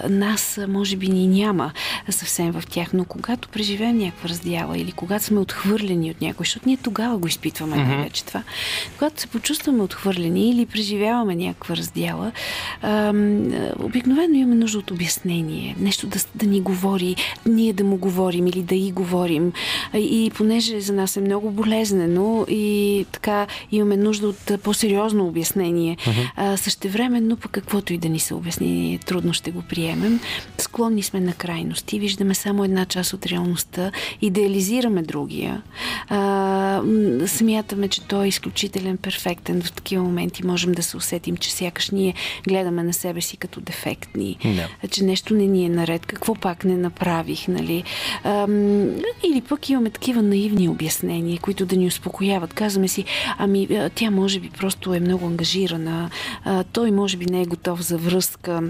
нас, 0.09 0.59
може 0.67 0.95
би, 0.95 1.09
ни 1.09 1.27
няма 1.27 1.71
съвсем 2.09 2.51
в 2.51 2.63
тях, 2.69 2.93
но 2.93 3.05
когато 3.05 3.49
преживеем 3.49 3.97
някаква 3.97 4.29
раздяла 4.29 4.77
или 4.77 4.91
когато 4.91 5.25
сме 5.25 5.39
отхвърлени 5.39 6.11
от 6.11 6.21
някой, 6.21 6.43
защото 6.43 6.69
ние 6.69 6.77
тогава 6.77 7.17
го 7.17 7.27
изпитваме 7.27 7.75
mm-hmm. 7.75 7.87
най-вече 7.87 8.25
това, 8.25 8.43
когато 8.97 9.21
се 9.21 9.27
почувстваме 9.27 9.83
отхвърлени 9.83 10.49
или 10.49 10.65
преживяваме 10.65 11.35
някаква 11.35 11.75
раздяла, 11.75 12.31
обикновено 13.79 14.33
имаме 14.33 14.55
нужда 14.55 14.79
от 14.79 14.91
обяснение, 14.91 15.75
нещо 15.79 16.07
да, 16.07 16.19
да 16.35 16.45
ни 16.45 16.61
говори, 16.61 17.15
ние 17.45 17.73
да 17.73 17.83
му 17.83 17.97
говорим 17.97 18.47
или 18.47 18.61
да 18.61 18.75
и 18.75 18.91
говорим 18.91 19.28
говорим. 19.29 19.51
И 19.93 20.31
понеже 20.35 20.81
за 20.81 20.93
нас 20.93 21.17
е 21.17 21.21
много 21.21 21.51
болезнено 21.51 22.45
и 22.49 23.05
така 23.11 23.47
имаме 23.71 23.97
нужда 23.97 24.27
от 24.27 24.61
по-сериозно 24.63 25.27
обяснение. 25.27 25.97
Uh-huh. 25.97 26.55
Същевременно, 26.55 27.37
пък 27.37 27.51
каквото 27.51 27.93
и 27.93 27.97
да 27.97 28.09
ни 28.09 28.19
се 28.19 28.33
обясни, 28.33 28.99
трудно 29.05 29.33
ще 29.33 29.51
го 29.51 29.61
приемем. 29.61 30.19
Склонни 30.57 31.03
сме 31.03 31.19
на 31.19 31.33
крайности, 31.33 31.99
виждаме 31.99 32.35
само 32.35 32.63
една 32.63 32.85
част 32.85 33.13
от 33.13 33.25
реалността, 33.25 33.91
идеализираме 34.21 35.01
другия. 35.01 35.61
А, 36.09 36.81
смятаме, 37.27 37.87
че 37.87 38.01
той 38.01 38.25
е 38.25 38.27
изключителен, 38.27 38.97
перфектен. 38.97 39.61
В 39.61 39.71
такива 39.71 40.03
моменти 40.03 40.45
можем 40.45 40.71
да 40.71 40.83
се 40.83 40.97
усетим, 40.97 41.37
че 41.37 41.51
сякаш 41.51 41.89
ние 41.89 42.13
гледаме 42.47 42.83
на 42.83 42.93
себе 42.93 43.21
си 43.21 43.37
като 43.37 43.61
дефектни, 43.61 44.37
yeah. 44.41 44.89
че 44.91 45.03
нещо 45.03 45.33
не 45.33 45.45
ни 45.45 45.65
е 45.65 45.69
наред, 45.69 46.05
какво 46.05 46.35
пак 46.35 46.63
не 46.63 46.77
направих, 46.77 47.47
нали? 47.47 47.83
А, 48.23 48.47
или 49.29 49.41
пък 49.41 49.69
имаме 49.69 49.89
такива 49.89 50.21
наивни 50.21 50.69
обяснения, 50.69 51.39
които 51.39 51.65
да 51.65 51.75
ни 51.75 51.87
успокояват. 51.87 52.53
Казваме 52.53 52.87
си, 52.87 53.05
ами 53.37 53.89
тя 53.95 54.11
може 54.11 54.39
би 54.39 54.49
просто 54.49 54.93
е 54.93 54.99
много 54.99 55.25
ангажирана, 55.25 56.09
той 56.71 56.91
може 56.91 57.17
би 57.17 57.25
не 57.25 57.41
е 57.41 57.45
готов 57.45 57.81
за 57.81 57.97
връзка. 57.97 58.61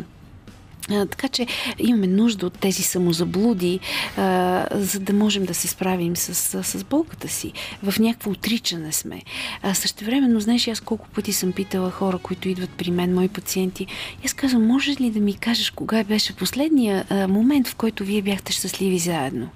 Така 0.90 1.28
че 1.28 1.48
имаме 1.80 2.08
нужда 2.08 2.46
от 2.46 2.54
тези 2.54 2.84
самозаблуди, 2.84 3.80
а, 4.18 4.66
за 4.72 5.00
да 5.00 5.14
можем 5.14 5.46
да 5.46 5.54
се 5.54 5.68
справим 5.68 6.16
с, 6.16 6.64
с, 6.64 6.84
болката 6.84 7.28
си. 7.28 7.54
В 7.84 8.00
някакво 8.00 8.32
отричане 8.32 8.92
сме. 8.92 9.22
А, 9.62 9.74
същевременно, 9.74 10.40
знаеш, 10.40 10.68
аз 10.68 10.80
колко 10.80 11.08
пъти 11.08 11.34
съм 11.34 11.52
питала 11.52 11.92
хора, 11.92 12.18
които 12.18 12.50
идват 12.50 12.70
при 12.70 12.92
мен, 12.92 13.14
мои 13.14 13.28
пациенти, 13.28 13.88
аз 14.26 14.34
казвам, 14.34 14.68
може 14.68 14.92
ли 14.92 15.10
да 15.10 15.20
ми 15.20 15.34
кажеш 15.34 15.70
кога 15.70 16.04
беше 16.04 16.36
последния 16.36 17.06
а, 17.10 17.28
момент, 17.28 17.68
в 17.68 17.76
който 17.76 18.04
вие 18.04 18.22
бяхте 18.22 18.52
щастливи 18.54 19.00
заедно? 19.00 19.50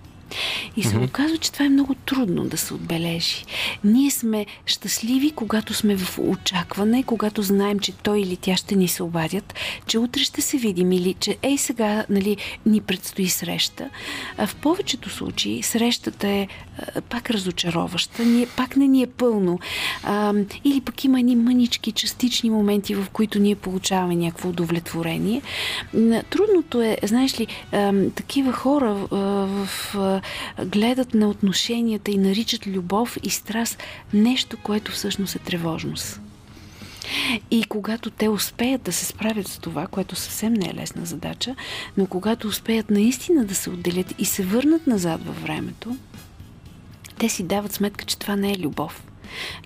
И 0.78 0.84
се 0.84 0.96
mm-hmm. 0.96 1.06
оказва, 1.06 1.38
че 1.38 1.52
това 1.52 1.66
е 1.66 1.70
много 1.70 1.96
трудно 1.96 2.46
да 2.46 2.58
се 2.58 2.74
отбележи. 2.74 3.46
Ние 3.84 4.12
сме 4.12 4.46
щастливи, 4.66 5.32
когато 5.32 5.74
сме 5.74 5.96
в 5.96 6.20
очакване, 6.20 7.04
когато 7.04 7.42
знаем, 7.42 7.80
че 7.80 7.92
той 7.92 8.20
или 8.20 8.38
тя 8.38 8.56
ще 8.58 8.76
ни 8.76 8.88
се 8.88 9.04
обадят, 9.04 9.54
че 9.88 10.00
утре 10.00 10.22
ще 10.22 10.42
се 10.42 10.58
видим 10.58 10.92
или 10.92 11.14
че 11.14 11.38
ей 11.42 11.58
сега 11.58 12.06
нали, 12.10 12.38
ни 12.66 12.82
предстои 12.82 13.30
среща. 13.30 13.90
А 14.38 14.48
в 14.48 14.56
повечето 14.56 15.10
случаи 15.10 15.64
срещата 15.64 16.28
е 16.28 16.48
а, 16.96 17.02
пак 17.02 17.30
разочароваща, 17.30 18.26
ние, 18.26 18.48
пак 18.58 18.78
не 18.78 18.88
ни 18.88 19.04
е 19.04 19.08
пълно. 19.08 19.60
А, 20.04 20.34
или 20.64 20.82
пък 20.82 21.04
има 21.04 21.20
едни 21.20 21.36
мънички, 21.36 21.92
частични 21.92 22.50
моменти, 22.50 22.96
в 22.96 23.06
които 23.14 23.40
ние 23.40 23.56
получаваме 23.56 24.16
някакво 24.16 24.50
удовлетворение. 24.50 25.42
Трудното 26.30 26.82
е, 26.82 26.98
знаеш 27.04 27.40
ли, 27.40 27.48
а, 27.72 27.94
такива 28.16 28.54
хора 28.54 29.08
а, 29.12 29.16
в 29.16 30.22
гледат 30.66 31.14
на 31.14 31.30
отношенията 31.30 32.12
и 32.12 32.18
наричат 32.18 32.68
любов 32.68 33.18
и 33.24 33.30
страст 33.30 33.84
нещо, 34.14 34.58
което 34.64 34.92
всъщност 34.92 35.36
е 35.36 35.40
тревожност. 35.40 36.22
И 37.52 37.64
когато 37.64 38.10
те 38.10 38.30
успеят 38.30 38.82
да 38.82 38.92
се 38.92 39.06
справят 39.06 39.48
с 39.48 39.60
това, 39.60 39.88
което 39.88 40.16
съвсем 40.16 40.54
не 40.54 40.70
е 40.70 40.74
лесна 40.74 41.06
задача, 41.06 41.56
но 41.98 42.06
когато 42.06 42.48
успеят 42.48 42.90
наистина 42.90 43.46
да 43.46 43.56
се 43.56 43.70
отделят 43.70 44.14
и 44.18 44.26
се 44.26 44.44
върнат 44.44 44.88
назад 44.88 45.26
във 45.26 45.42
времето, 45.42 45.98
те 47.18 47.30
си 47.30 47.44
дават 47.44 47.72
сметка, 47.72 48.06
че 48.06 48.20
това 48.20 48.36
не 48.36 48.52
е 48.52 48.60
любов. 48.60 49.04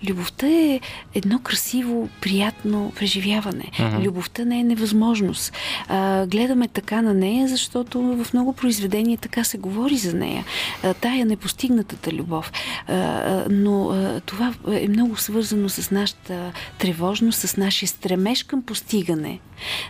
Любовта 0.08 0.46
е 0.46 0.80
едно 1.14 1.38
красиво, 1.38 2.08
приятно 2.20 2.92
преживяване. 2.96 3.64
Uh-huh. 3.78 4.02
Любовта 4.02 4.44
не 4.44 4.60
е 4.60 4.64
невъзможност. 4.64 5.52
А, 5.88 6.26
гледаме 6.26 6.68
така 6.68 7.02
на 7.02 7.14
нея, 7.14 7.48
защото 7.48 8.00
в 8.00 8.32
много 8.32 8.52
произведения 8.52 9.18
така 9.18 9.44
се 9.44 9.58
говори 9.58 9.96
за 9.96 10.14
нея. 10.14 10.44
А, 10.82 10.94
тая 10.94 11.26
непостигнатата 11.26 12.12
любов. 12.12 12.52
А, 12.86 13.44
но 13.50 13.90
а, 13.90 14.20
това 14.20 14.54
е 14.72 14.88
много 14.88 15.16
свързано 15.16 15.68
с 15.68 15.90
нашата 15.90 16.52
тревожност, 16.78 17.40
с 17.40 17.56
нашия 17.56 17.88
стремеж 17.88 18.42
към 18.42 18.62
постигане 18.62 19.40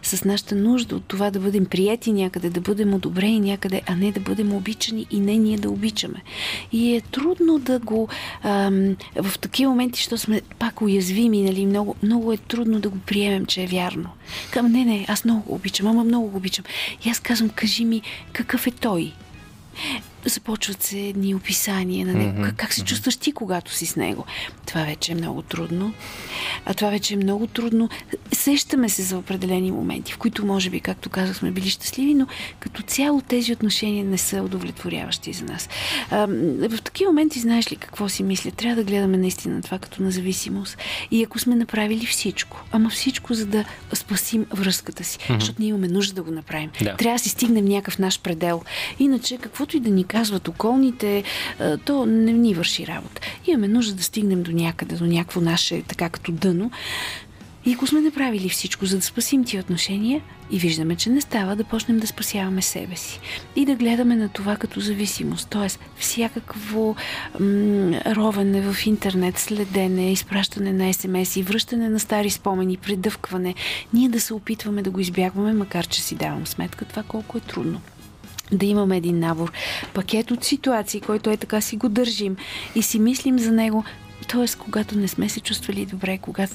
с 0.03 0.24
нашата 0.24 0.55
нужда 0.55 0.97
от 0.97 1.05
това 1.05 1.31
да 1.31 1.41
бъдем 1.41 1.66
прияти 1.66 2.12
някъде, 2.12 2.51
да 2.51 2.61
бъдем 2.61 2.95
одобрени 2.95 3.41
някъде, 3.41 3.83
а 3.87 3.97
не 3.97 4.12
да 4.12 4.20
бъдем 4.20 4.53
обичани 4.53 5.07
и 5.11 5.20
не 5.20 5.37
ние 5.37 5.59
да 5.59 5.70
обичаме. 5.70 6.22
И 6.72 6.97
е 6.97 7.01
трудно 7.01 7.59
да 7.59 7.79
го 7.79 8.09
ам, 8.43 8.97
в 9.22 9.39
такива 9.39 9.68
моменти 9.69 9.89
моменти, 9.89 9.99
защото 9.99 10.19
сме 10.19 10.41
пак 10.59 10.83
уязвими, 10.83 11.43
нали, 11.43 11.66
много, 11.66 11.95
много 12.03 12.33
е 12.33 12.37
трудно 12.37 12.81
да 12.81 12.89
го 12.89 12.99
приемем, 12.99 13.47
че 13.47 13.62
е 13.62 13.66
вярно. 13.66 14.09
Към 14.51 14.73
не, 14.73 14.85
не, 14.85 15.07
аз 15.09 15.25
много 15.25 15.43
го 15.43 15.55
обичам, 15.55 15.87
ама 15.87 16.05
много 16.05 16.29
го 16.29 16.37
обичам. 16.37 16.64
И 17.05 17.11
аз 17.11 17.21
казвам, 17.21 17.51
кажи 17.51 17.85
ми, 17.85 18.03
какъв 18.33 18.66
е 18.66 18.71
той? 18.71 19.12
Започват 20.25 20.83
се 20.83 20.99
едни 20.99 21.35
описания 21.35 22.07
на 22.07 22.12
него. 22.12 22.39
Mm-hmm. 22.39 22.57
Как 22.57 22.73
се 22.73 22.85
чувстваш 22.85 23.16
ти, 23.16 23.33
когато 23.33 23.73
си 23.73 23.87
с 23.87 23.97
него? 23.97 24.25
Това 24.66 24.85
вече 24.85 25.12
е 25.12 25.14
много 25.14 25.43
трудно. 25.43 25.95
А 26.64 26.75
това 26.75 26.91
вече 26.91 27.14
е 27.14 27.16
много 27.16 27.47
трудно. 27.47 27.89
Сещаме 28.33 28.89
се 28.89 29.03
за 29.03 29.19
определени 29.19 29.73
моменти, 29.73 30.12
в 30.12 30.19
които, 30.19 30.47
може 30.47 30.71
би, 30.71 30.81
както 30.81 31.11
казах, 31.11 31.37
сме 31.37 31.51
били 31.51 31.71
щастливи, 31.71 32.14
но 32.14 32.27
като 32.61 32.83
цяло 32.83 33.21
тези 33.21 33.53
отношения 33.53 34.05
не 34.05 34.19
са 34.19 34.43
удовлетворяващи 34.43 35.33
за 35.33 35.45
нас. 35.45 35.69
А, 36.11 36.27
в 36.69 36.83
такива 36.83 37.11
моменти, 37.11 37.41
знаеш 37.41 37.73
ли 37.73 37.77
какво 37.77 38.09
си 38.09 38.23
мисля? 38.23 38.51
Трябва 38.51 38.77
да 38.77 38.91
гледаме 38.91 39.16
наистина 39.16 39.62
това 39.62 39.79
като 39.79 40.03
на 40.03 40.11
зависимост. 40.11 40.79
И 41.11 41.25
ако 41.25 41.39
сме 41.39 41.55
направили 41.55 42.07
всичко, 42.07 42.64
ама 42.73 42.91
всичко, 42.91 43.35
за 43.35 43.47
да 43.47 43.64
спасим 43.93 44.47
връзката 44.51 45.05
си, 45.05 45.19
mm-hmm. 45.19 45.39
защото 45.39 45.62
ние 45.62 45.69
имаме 45.69 45.89
нужда 45.89 46.14
да 46.14 46.23
го 46.23 46.31
направим. 46.31 46.71
Да. 46.83 46.97
Трябва 46.97 47.14
да 47.14 47.23
си 47.23 47.29
стигнем 47.29 47.64
някакъв 47.64 47.99
наш 47.99 48.21
предел. 48.21 48.62
Иначе, 48.99 49.39
каквото 49.39 49.77
и 49.77 49.81
да 49.81 49.91
ни 49.91 50.05
казват 50.09 50.48
околните, 50.48 51.24
то 51.84 52.06
не 52.06 52.32
ни 52.32 52.54
върши 52.54 52.86
работа. 52.86 53.20
Имаме 53.46 53.68
нужда 53.68 53.94
да 53.94 54.02
стигнем 54.02 54.42
до 54.42 54.52
някъде, 54.52 54.96
до 54.96 55.06
някакво 55.06 55.40
наше, 55.40 55.82
така 55.82 56.09
като 56.09 56.32
дъно. 56.32 56.70
И 57.68 57.74
ако 57.74 57.86
сме 57.86 58.00
направили 58.00 58.48
всичко, 58.48 58.86
за 58.86 58.96
да 58.96 59.02
спасим 59.02 59.44
тия 59.44 59.61
отношения 59.61 60.20
и 60.50 60.59
виждаме, 60.59 60.96
че 60.96 61.11
не 61.11 61.20
става, 61.20 61.56
да 61.56 61.64
почнем 61.64 61.98
да 61.98 62.06
спасяваме 62.06 62.62
себе 62.62 62.96
си 62.96 63.20
и 63.56 63.64
да 63.64 63.74
гледаме 63.74 64.16
на 64.16 64.28
това 64.28 64.56
като 64.56 64.80
зависимост. 64.80 65.48
Тоест, 65.50 65.80
всякакво 65.96 66.96
м- 67.40 68.00
ровене 68.06 68.72
в 68.72 68.86
интернет, 68.86 69.38
следене, 69.38 70.12
изпращане 70.12 70.72
на 70.72 70.94
СМС 70.94 71.36
и 71.36 71.42
връщане 71.42 71.88
на 71.88 72.00
стари 72.00 72.30
спомени, 72.30 72.76
предъвкване, 72.76 73.54
ние 73.94 74.09
да 74.09 74.20
се 74.20 74.34
опитваме 74.34 74.82
да 74.82 74.90
го 74.90 75.00
избягваме, 75.00 75.52
макар 75.52 75.86
че 75.86 76.02
си 76.02 76.14
давам 76.14 76.46
сметка 76.46 76.84
това 76.84 77.02
колко 77.02 77.38
е 77.38 77.40
трудно 77.40 77.80
да 78.53 78.66
имаме 78.66 78.96
един 78.96 79.18
набор, 79.18 79.53
пакет 79.94 80.30
от 80.30 80.44
ситуации, 80.44 81.01
който 81.01 81.30
е 81.30 81.36
така 81.36 81.61
си 81.61 81.76
го 81.76 81.88
държим 81.88 82.36
и 82.74 82.82
си 82.82 82.99
мислим 82.99 83.38
за 83.38 83.53
него, 83.53 83.84
Тоест, 84.28 84.59
когато 84.59 84.99
не 84.99 85.09
сме 85.09 85.28
се 85.28 85.40
чувствали 85.40 85.86
добре, 85.86 86.18
когато 86.18 86.53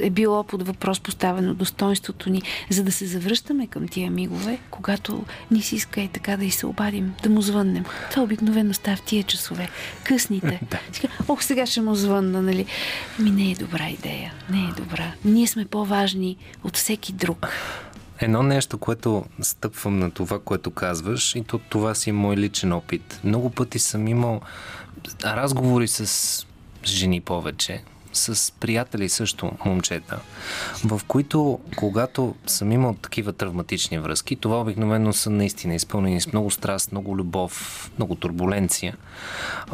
е 0.00 0.10
било 0.10 0.44
под 0.44 0.66
въпрос 0.66 1.00
поставено 1.00 1.54
достоинството 1.54 2.30
ни, 2.30 2.42
за 2.70 2.84
да 2.84 2.92
се 2.92 3.06
завръщаме 3.06 3.66
към 3.66 3.88
тия 3.88 4.10
мигове, 4.10 4.58
когато 4.70 5.24
ни 5.50 5.62
си 5.62 5.76
иска 5.76 6.00
и 6.00 6.08
така 6.08 6.36
да 6.36 6.44
и 6.44 6.50
се 6.50 6.66
обадим, 6.66 7.14
да 7.22 7.30
му 7.30 7.42
звъннем. 7.42 7.84
Това 8.10 8.22
обикновено 8.22 8.74
става 8.74 8.96
в 8.96 9.02
тия 9.02 9.22
часове, 9.22 9.68
късните. 10.04 10.60
Сега, 10.92 11.08
ох, 11.28 11.42
сега 11.42 11.66
ще 11.66 11.80
му 11.80 11.94
звънна, 11.94 12.42
нали? 12.42 12.66
Ми 13.18 13.30
не 13.30 13.50
е 13.50 13.54
добра 13.54 13.88
идея. 13.88 14.32
Не 14.50 14.58
е 14.58 14.82
добра. 14.82 15.12
Ние 15.24 15.46
сме 15.46 15.64
по-важни 15.64 16.36
от 16.64 16.76
всеки 16.76 17.12
друг. 17.12 17.48
Едно 18.20 18.42
нещо, 18.42 18.78
което 18.78 19.24
стъпвам 19.40 19.98
на 19.98 20.10
това, 20.10 20.38
което 20.38 20.70
казваш, 20.70 21.34
и 21.34 21.44
то 21.44 21.58
това 21.58 21.94
си 21.94 22.10
е 22.10 22.12
мой 22.12 22.36
личен 22.36 22.72
опит. 22.72 23.20
Много 23.24 23.50
пъти 23.50 23.78
съм 23.78 24.08
имал 24.08 24.40
разговори 25.24 25.88
с 25.88 26.46
жени 26.84 27.20
повече, 27.20 27.82
с 28.12 28.52
приятели 28.52 29.08
също, 29.08 29.52
момчета, 29.64 30.20
в 30.84 31.00
които, 31.08 31.60
когато 31.76 32.34
съм 32.46 32.72
имал 32.72 32.94
такива 33.02 33.32
травматични 33.32 33.98
връзки, 33.98 34.36
това 34.36 34.60
обикновено 34.60 35.12
са 35.12 35.30
наистина 35.30 35.74
изпълнени 35.74 36.20
с 36.20 36.32
много 36.32 36.50
страст, 36.50 36.92
много 36.92 37.16
любов, 37.16 37.90
много 37.96 38.14
турбуленция. 38.14 38.96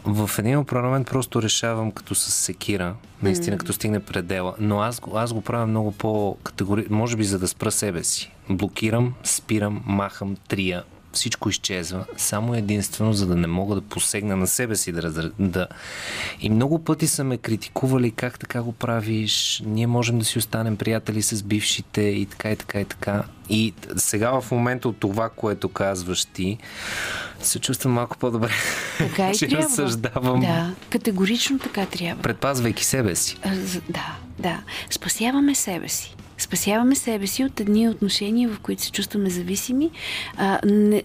В 0.05 0.31
един 0.39 0.65
момент 0.73 1.07
просто 1.07 1.43
решавам 1.43 1.93
като 1.93 2.15
с 2.15 2.33
секира, 2.33 2.95
наистина 3.23 3.59
като 3.59 3.73
стигне 3.73 4.01
предела, 4.01 4.55
но 4.59 4.81
аз, 4.81 5.01
аз 5.15 5.33
го 5.33 5.41
правя 5.41 5.67
много 5.67 5.93
по-категорично, 5.93 6.97
може 6.97 7.17
би 7.17 7.25
за 7.25 7.39
да 7.39 7.49
спра 7.49 7.71
себе 7.71 8.05
си. 8.05 8.33
Блокирам, 8.51 9.15
спирам, 9.25 9.83
махам, 9.87 10.37
трия, 10.49 10.85
всичко 11.15 11.49
изчезва, 11.49 12.05
само 12.17 12.55
единствено, 12.55 13.13
за 13.13 13.27
да 13.27 13.37
не 13.37 13.47
мога 13.47 13.75
да 13.75 13.81
посегна 13.81 14.37
на 14.37 14.47
себе 14.47 14.77
си 14.77 14.93
да, 14.93 15.31
да... 15.39 15.67
И 16.41 16.51
много 16.51 16.85
пъти 16.85 17.07
са 17.07 17.25
ме 17.25 17.39
критикували 17.39 18.11
как 18.11 18.39
така 18.39 18.63
го 18.63 18.73
правиш, 18.73 19.63
ние 19.67 19.87
можем 19.87 20.19
да 20.19 20.25
си 20.25 20.39
останем 20.39 20.77
приятели 20.77 21.23
с 21.23 21.43
бившите 21.43 22.01
и 22.01 22.27
така 22.27 22.51
и 22.51 22.57
така 22.57 22.81
и 22.81 22.85
така. 22.85 23.23
И 23.49 23.75
сега 23.97 24.41
в 24.41 24.51
момента 24.51 24.89
от 24.89 24.97
това, 25.01 25.29
което 25.29 25.69
казваш 25.69 26.25
ти, 26.25 26.59
се 27.41 27.59
чувствам 27.59 27.93
малко 27.93 28.19
по-добре. 28.19 28.51
Така 28.99 29.31
и 29.31 29.35
че 29.39 29.49
трябва. 29.49 29.65
разсъждавам. 29.65 30.41
Да, 30.41 30.75
категорично 30.91 31.59
така 31.59 31.87
трябва. 31.87 32.23
Предпазвайки 32.23 32.85
себе 32.85 33.17
си. 33.17 33.39
А, 33.43 33.51
да, 33.89 34.17
да. 34.39 34.61
Спасяваме 34.91 35.55
себе 35.55 35.89
си. 35.89 36.15
Спасяваме 36.39 36.95
себе 36.95 37.27
си 37.27 37.45
от 37.45 37.61
едни 37.61 37.89
отношения, 37.89 38.49
в 38.49 38.59
които 38.59 38.83
се 38.83 38.93
чувстваме 38.93 39.31
зависими, 39.31 39.91
а, 40.37 40.59
не, 40.65 41.03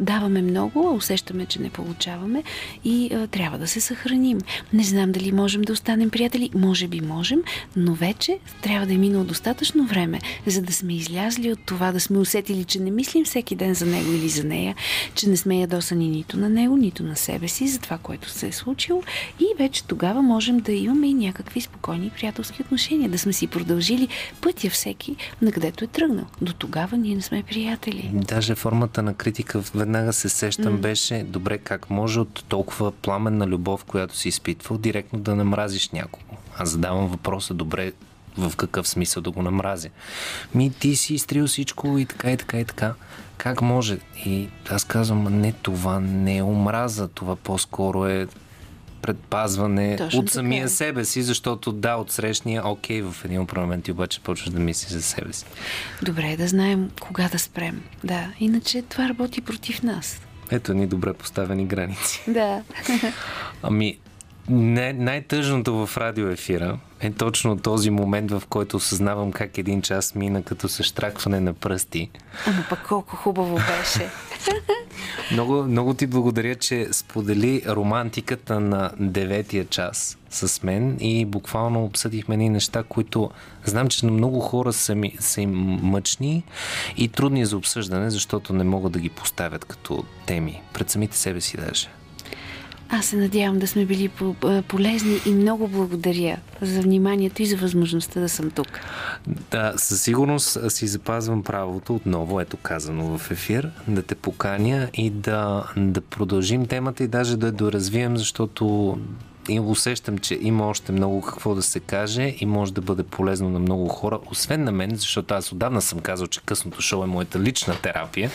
даваме 0.00 0.42
много, 0.42 0.94
усещаме, 0.94 1.46
че 1.46 1.60
не 1.60 1.70
получаваме 1.70 2.42
и 2.84 3.14
а, 3.14 3.26
трябва 3.26 3.58
да 3.58 3.66
се 3.66 3.80
съхраним. 3.80 4.38
Не 4.72 4.82
знам 4.82 5.12
дали 5.12 5.32
можем 5.32 5.62
да 5.62 5.72
останем 5.72 6.10
приятели, 6.10 6.50
може 6.54 6.88
би 6.88 7.00
можем, 7.00 7.42
но 7.76 7.94
вече 7.94 8.38
трябва 8.62 8.86
да 8.86 8.94
е 8.94 8.98
минало 8.98 9.24
достатъчно 9.24 9.86
време, 9.86 10.20
за 10.46 10.62
да 10.62 10.72
сме 10.72 10.94
излязли 10.94 11.52
от 11.52 11.58
това, 11.66 11.92
да 11.92 12.00
сме 12.00 12.18
усетили, 12.18 12.64
че 12.64 12.80
не 12.80 12.90
мислим 12.90 13.24
всеки 13.24 13.54
ден 13.54 13.74
за 13.74 13.86
него 13.86 14.12
или 14.12 14.28
за 14.28 14.44
нея, 14.44 14.74
че 15.14 15.28
не 15.28 15.36
сме 15.36 15.60
ядосани 15.60 16.08
нито 16.08 16.36
на 16.36 16.48
него, 16.48 16.76
нито 16.76 17.02
на 17.02 17.16
себе 17.16 17.48
си 17.48 17.68
за 17.68 17.78
това, 17.78 17.98
което 17.98 18.30
се 18.30 18.46
е 18.46 18.52
случило. 18.52 19.02
И 19.40 19.46
вече 19.58 19.84
тогава 19.84 20.22
можем 20.22 20.58
да 20.58 20.72
имаме 20.72 21.06
и 21.08 21.14
някакви 21.14 21.60
спокойни 21.60 22.10
приятелски 22.10 22.62
отношения, 22.62 23.08
да 23.08 23.18
сме 23.18 23.32
си 23.32 23.46
продължили 23.46 24.08
пътя 24.40 24.65
всеки 24.70 25.16
на 25.42 25.52
където 25.52 25.84
е 25.84 25.86
тръгнал. 25.86 26.26
До 26.42 26.52
тогава 26.52 26.96
ние 26.96 27.14
не 27.16 27.22
сме 27.22 27.42
приятели. 27.42 28.10
Даже 28.12 28.54
формата 28.54 29.02
на 29.02 29.14
критика, 29.14 29.60
веднага 29.74 30.12
се 30.12 30.28
сещам, 30.28 30.78
mm. 30.78 30.80
беше 30.80 31.24
добре 31.28 31.58
как 31.58 31.90
може 31.90 32.20
от 32.20 32.44
толкова 32.48 32.92
пламенна 32.92 33.46
любов, 33.46 33.84
която 33.84 34.16
си 34.16 34.28
изпитвал, 34.28 34.78
директно 34.78 35.18
да 35.18 35.34
намразиш 35.34 35.90
някого. 35.90 36.36
Аз 36.58 36.70
задавам 36.70 37.08
въпроса, 37.08 37.54
добре, 37.54 37.92
в 38.38 38.56
какъв 38.56 38.88
смисъл 38.88 39.22
да 39.22 39.30
го 39.30 39.42
намразя. 39.42 39.88
Ми 40.54 40.70
ти 40.70 40.96
си 40.96 41.14
изтрил 41.14 41.46
всичко 41.46 41.98
и 41.98 42.06
така 42.06 42.32
и 42.32 42.36
така 42.36 42.60
и 42.60 42.64
така. 42.64 42.94
Как 43.36 43.62
може? 43.62 43.98
И 44.26 44.48
аз 44.70 44.84
казвам, 44.84 45.40
не, 45.40 45.52
това 45.52 46.00
не 46.00 46.36
е 46.36 46.42
омраза, 46.42 47.08
това 47.08 47.36
по-скоро 47.36 48.06
е 48.06 48.26
предпазване 49.06 49.96
Точно 49.96 50.20
от 50.20 50.30
самия 50.30 50.62
така. 50.62 50.74
себе 50.74 51.04
си, 51.04 51.22
защото 51.22 51.72
да, 51.72 51.96
от 51.96 52.10
срещния, 52.10 52.68
окей, 52.68 53.02
в 53.02 53.16
един 53.24 53.46
момент 53.56 53.84
ти 53.84 53.92
обаче 53.92 54.20
почваш 54.20 54.50
да 54.50 54.60
мислиш 54.60 54.90
за 54.90 55.02
себе 55.02 55.32
си. 55.32 55.44
Добре 56.02 56.28
е 56.28 56.36
да 56.36 56.48
знаем 56.48 56.90
кога 57.00 57.28
да 57.28 57.38
спрем. 57.38 57.82
Да, 58.04 58.28
иначе 58.40 58.82
това 58.82 59.08
работи 59.08 59.40
против 59.40 59.82
нас. 59.82 60.20
Ето 60.50 60.74
ни 60.74 60.86
добре 60.86 61.12
поставени 61.12 61.66
граници. 61.66 62.22
Да. 62.28 62.62
Ами, 63.62 63.98
не, 64.48 64.92
най-тъжното 64.92 65.86
в 65.86 65.96
радиоефира 65.96 66.78
е 67.00 67.10
точно 67.10 67.58
този 67.58 67.90
момент, 67.90 68.30
в 68.30 68.42
който 68.48 68.76
осъзнавам 68.76 69.32
как 69.32 69.58
един 69.58 69.82
час 69.82 70.14
мина 70.14 70.42
като 70.42 70.68
съштракване 70.68 71.40
на 71.40 71.52
пръсти. 71.52 72.10
Ама 72.46 72.64
пък 72.70 72.82
колко 72.88 73.16
хубаво 73.16 73.54
беше. 73.54 74.10
много, 75.32 75.62
много 75.62 75.94
ти 75.94 76.06
благодаря, 76.06 76.54
че 76.54 76.88
сподели 76.92 77.62
романтиката 77.68 78.60
на 78.60 78.90
деветия 79.00 79.64
час 79.64 80.18
с 80.30 80.62
мен 80.62 80.96
и 81.00 81.24
буквално 81.24 81.84
обсъдихме 81.84 82.36
ни 82.36 82.48
неща, 82.48 82.82
които 82.82 83.30
знам, 83.64 83.88
че 83.88 84.06
на 84.06 84.12
много 84.12 84.40
хора 84.40 84.72
са, 84.72 84.94
ми, 84.94 85.16
са 85.20 85.40
им 85.40 85.50
мъчни 85.82 86.44
и 86.96 87.08
трудни 87.08 87.46
за 87.46 87.56
обсъждане, 87.56 88.10
защото 88.10 88.52
не 88.52 88.64
могат 88.64 88.92
да 88.92 88.98
ги 88.98 89.08
поставят 89.08 89.64
като 89.64 90.04
теми 90.26 90.62
пред 90.72 90.90
самите 90.90 91.16
себе 91.16 91.40
си 91.40 91.56
даже. 91.56 91.88
Аз 92.88 93.06
се 93.06 93.16
надявам 93.16 93.58
да 93.58 93.66
сме 93.66 93.84
били 93.84 94.10
полезни 94.68 95.20
и 95.26 95.30
много 95.30 95.68
благодаря 95.68 96.36
за 96.62 96.80
вниманието 96.80 97.42
и 97.42 97.46
за 97.46 97.56
възможността 97.56 98.20
да 98.20 98.28
съм 98.28 98.50
тук. 98.50 98.66
Да, 99.50 99.72
със 99.76 100.02
сигурност 100.02 100.58
си 100.72 100.86
запазвам 100.86 101.42
правото 101.42 101.94
отново, 101.94 102.40
ето 102.40 102.56
казано 102.56 103.18
в 103.18 103.30
ефир, 103.30 103.70
да 103.88 104.02
те 104.02 104.14
поканя 104.14 104.88
и 104.94 105.10
да, 105.10 105.64
да 105.76 106.00
продължим 106.00 106.66
темата 106.66 107.04
и 107.04 107.08
даже 107.08 107.36
да 107.36 107.46
я 107.46 107.52
доразвием, 107.52 108.16
защото 108.16 108.98
и 109.48 109.60
усещам, 109.60 110.18
че 110.18 110.38
има 110.42 110.66
още 110.68 110.92
много 110.92 111.20
какво 111.20 111.54
да 111.54 111.62
се 111.62 111.80
каже 111.80 112.34
и 112.38 112.46
може 112.46 112.72
да 112.72 112.80
бъде 112.80 113.02
полезно 113.02 113.50
на 113.50 113.58
много 113.58 113.88
хора, 113.88 114.18
освен 114.30 114.64
на 114.64 114.72
мен, 114.72 114.90
защото 114.96 115.34
аз 115.34 115.52
отдавна 115.52 115.82
съм 115.82 115.98
казал, 116.00 116.26
че 116.26 116.40
късното 116.40 116.82
шоу 116.82 117.02
е 117.02 117.06
моята 117.06 117.40
лична 117.40 117.76
терапия. 117.82 118.30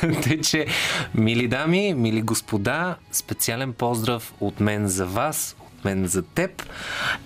Тъй, 0.22 0.40
че, 0.40 0.66
мили 1.14 1.48
дами, 1.48 1.94
мили 1.94 2.22
господа, 2.22 2.96
специален 3.12 3.72
поздрав 3.72 4.34
от 4.40 4.60
мен 4.60 4.88
за 4.88 5.06
вас, 5.06 5.56
от 5.60 5.84
мен 5.84 6.06
за 6.06 6.22
теб 6.22 6.66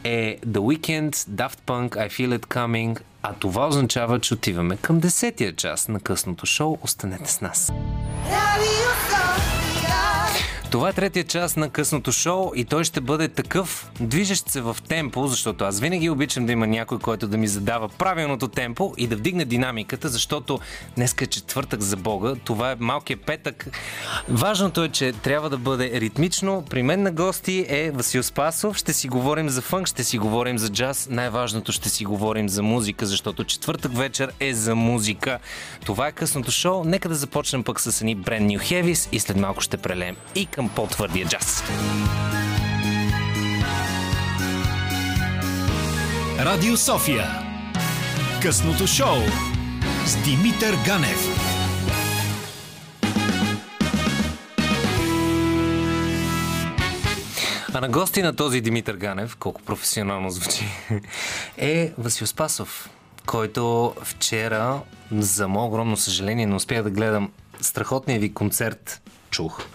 е 0.05 0.39
The 0.47 0.59
Weekend, 0.59 1.15
Daft 1.15 1.59
Punk, 1.67 1.89
I 1.89 2.09
Feel 2.11 2.39
It 2.39 2.47
Coming, 2.47 3.01
а 3.23 3.33
това 3.33 3.67
означава, 3.67 4.21
че 4.21 4.35
отиваме 4.35 4.77
към 4.77 5.01
десетия 5.01 5.57
час 5.57 5.89
на 5.89 6.01
късното 6.01 6.47
шоу. 6.47 6.79
Останете 6.83 7.33
с 7.33 7.41
нас. 7.41 7.73
Това 10.71 10.89
е 10.89 10.93
третия 10.93 11.25
част 11.25 11.57
на 11.57 11.71
късното 11.71 12.13
шоу 12.13 12.53
и 12.55 12.65
той 12.65 12.85
ще 12.85 13.01
бъде 13.01 13.29
такъв, 13.29 13.91
движещ 14.01 14.49
се 14.49 14.61
в 14.61 14.77
темпо, 14.89 15.27
защото 15.27 15.65
аз 15.65 15.81
винаги 15.81 16.11
обичам 16.11 16.47
да 16.47 16.53
има 16.53 16.67
някой, 16.67 16.99
който 16.99 17.29
да 17.29 17.37
ми 17.37 17.49
задава 17.49 17.89
правилното 17.89 18.49
темпо 18.49 18.95
и 18.97 19.07
да 19.07 19.17
вдигне 19.17 19.45
динамиката, 19.45 20.09
защото 20.09 20.59
днес 20.97 21.15
е 21.21 21.27
четвъртък 21.27 21.81
за 21.81 21.97
Бога, 21.97 22.35
това 22.45 22.71
е 22.71 22.77
малкият 22.79 23.21
петък. 23.21 23.67
Важното 24.29 24.85
е, 24.85 24.89
че 24.89 25.13
трябва 25.13 25.51
да 25.51 25.59
бъде 25.59 26.01
ритмично. 26.01 26.65
При 26.71 26.83
мен 26.83 27.03
на 27.03 27.13
гости 27.13 27.67
е 27.69 27.91
Васил 27.91 28.23
Спасов. 28.23 28.77
Ще 28.77 28.93
си 28.93 29.09
говорим 29.09 29.49
за 29.49 29.63
фънк, 29.63 29.87
ще 29.87 30.05
си 30.05 30.19
говорим 30.19 30.59
за 30.59 30.69
джаз. 30.69 31.09
Най-важното 31.11 31.73
ще 31.73 31.89
си 31.89 32.05
говорим 32.05 32.49
за 32.49 32.63
музика, 32.63 33.07
защото 33.07 33.45
четвъртък 33.45 33.97
вечер 33.97 34.33
е 34.41 34.55
за 34.55 34.75
музика. 34.75 35.39
Това 35.85 36.09
е 36.09 36.13
късното 36.13 36.51
шоу. 36.51 36.85
Нека 36.85 37.09
да 37.09 37.15
започнем 37.15 37.65
пък 37.65 37.81
с 37.81 38.01
едни 38.01 38.17
Brand 38.17 38.47
New 38.47 38.59
Heavies 38.59 39.09
и 39.13 39.21
след 39.21 39.37
малко 39.37 39.61
ще 39.61 39.77
прелем 39.77 40.17
и 40.35 40.47
към 40.57 40.69
по-твърдия 40.69 41.27
джаз. 41.27 41.63
Радио 46.39 46.77
София. 46.77 47.27
Късното 48.43 48.87
шоу 48.87 49.17
с 50.07 50.17
Димитър 50.25 50.77
Ганев. 50.87 51.19
А 57.75 57.81
на 57.81 57.89
гости 57.89 58.23
на 58.23 58.37
този 58.37 58.61
Димитър 58.61 58.97
Ганев, 58.97 59.37
колко 59.37 59.63
професионално 59.63 60.31
звучи, 60.31 60.65
е 61.59 61.93
Васил 61.99 62.27
Спасов, 62.27 62.91
който 63.27 63.95
вчера, 64.03 64.81
за 65.13 65.49
мое 65.49 65.67
огромно 65.67 65.97
съжаление, 65.97 66.47
не 66.47 66.55
успях 66.55 66.83
да 66.83 66.91
гледам 66.91 67.33
страхотния 67.61 68.21
ви 68.21 68.35
концерт 68.35 69.03
чух 69.37 69.67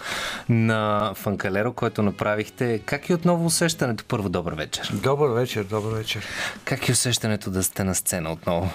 на 0.49 1.11
Фанкалеро, 1.15 1.73
който 1.73 2.01
направихте. 2.03 2.79
Как 2.85 3.09
е 3.09 3.13
отново 3.13 3.45
усещането? 3.45 4.03
Първо, 4.07 4.29
добър 4.29 4.53
вечер. 4.53 4.91
Добър 4.93 5.29
вечер, 5.29 5.63
добър 5.63 5.93
вечер. 5.93 6.25
Как 6.65 6.89
е 6.89 6.91
усещането 6.91 7.51
да 7.51 7.63
сте 7.63 7.83
на 7.83 7.95
сцена 7.95 8.31
отново? 8.31 8.69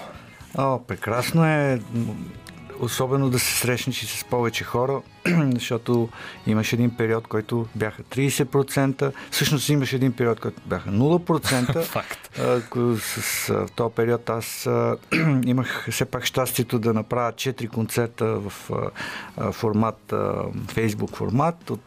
О, 0.57 0.79
прекрасно 0.87 1.45
е. 1.45 1.79
Особено 2.79 3.29
да 3.29 3.39
се 3.39 3.57
срещнеш 3.57 4.03
и 4.03 4.05
с 4.05 4.25
повече 4.25 4.63
хора, 4.63 5.01
защото 5.53 6.09
имаше 6.47 6.75
един 6.75 6.97
период, 6.97 7.27
който 7.27 7.67
бяха 7.75 8.03
30%. 8.03 9.11
Всъщност 9.31 9.69
имаше 9.69 9.95
един 9.95 10.13
период, 10.13 10.39
който 10.39 10.61
бяха 10.65 10.89
0%. 10.89 11.83
Факт. 11.83 12.39
С 12.97 13.47
в 13.47 13.67
този 13.75 13.93
период 13.95 14.29
аз 14.29 14.69
имах 15.45 15.87
все 15.91 16.05
пак 16.05 16.25
щастието 16.25 16.79
да 16.79 16.93
направя 16.93 17.31
4 17.31 17.69
концерта 17.69 18.25
в 18.25 18.51
формат, 19.51 20.13
Facebook 20.67 21.15
формат 21.15 21.69
от 21.69 21.81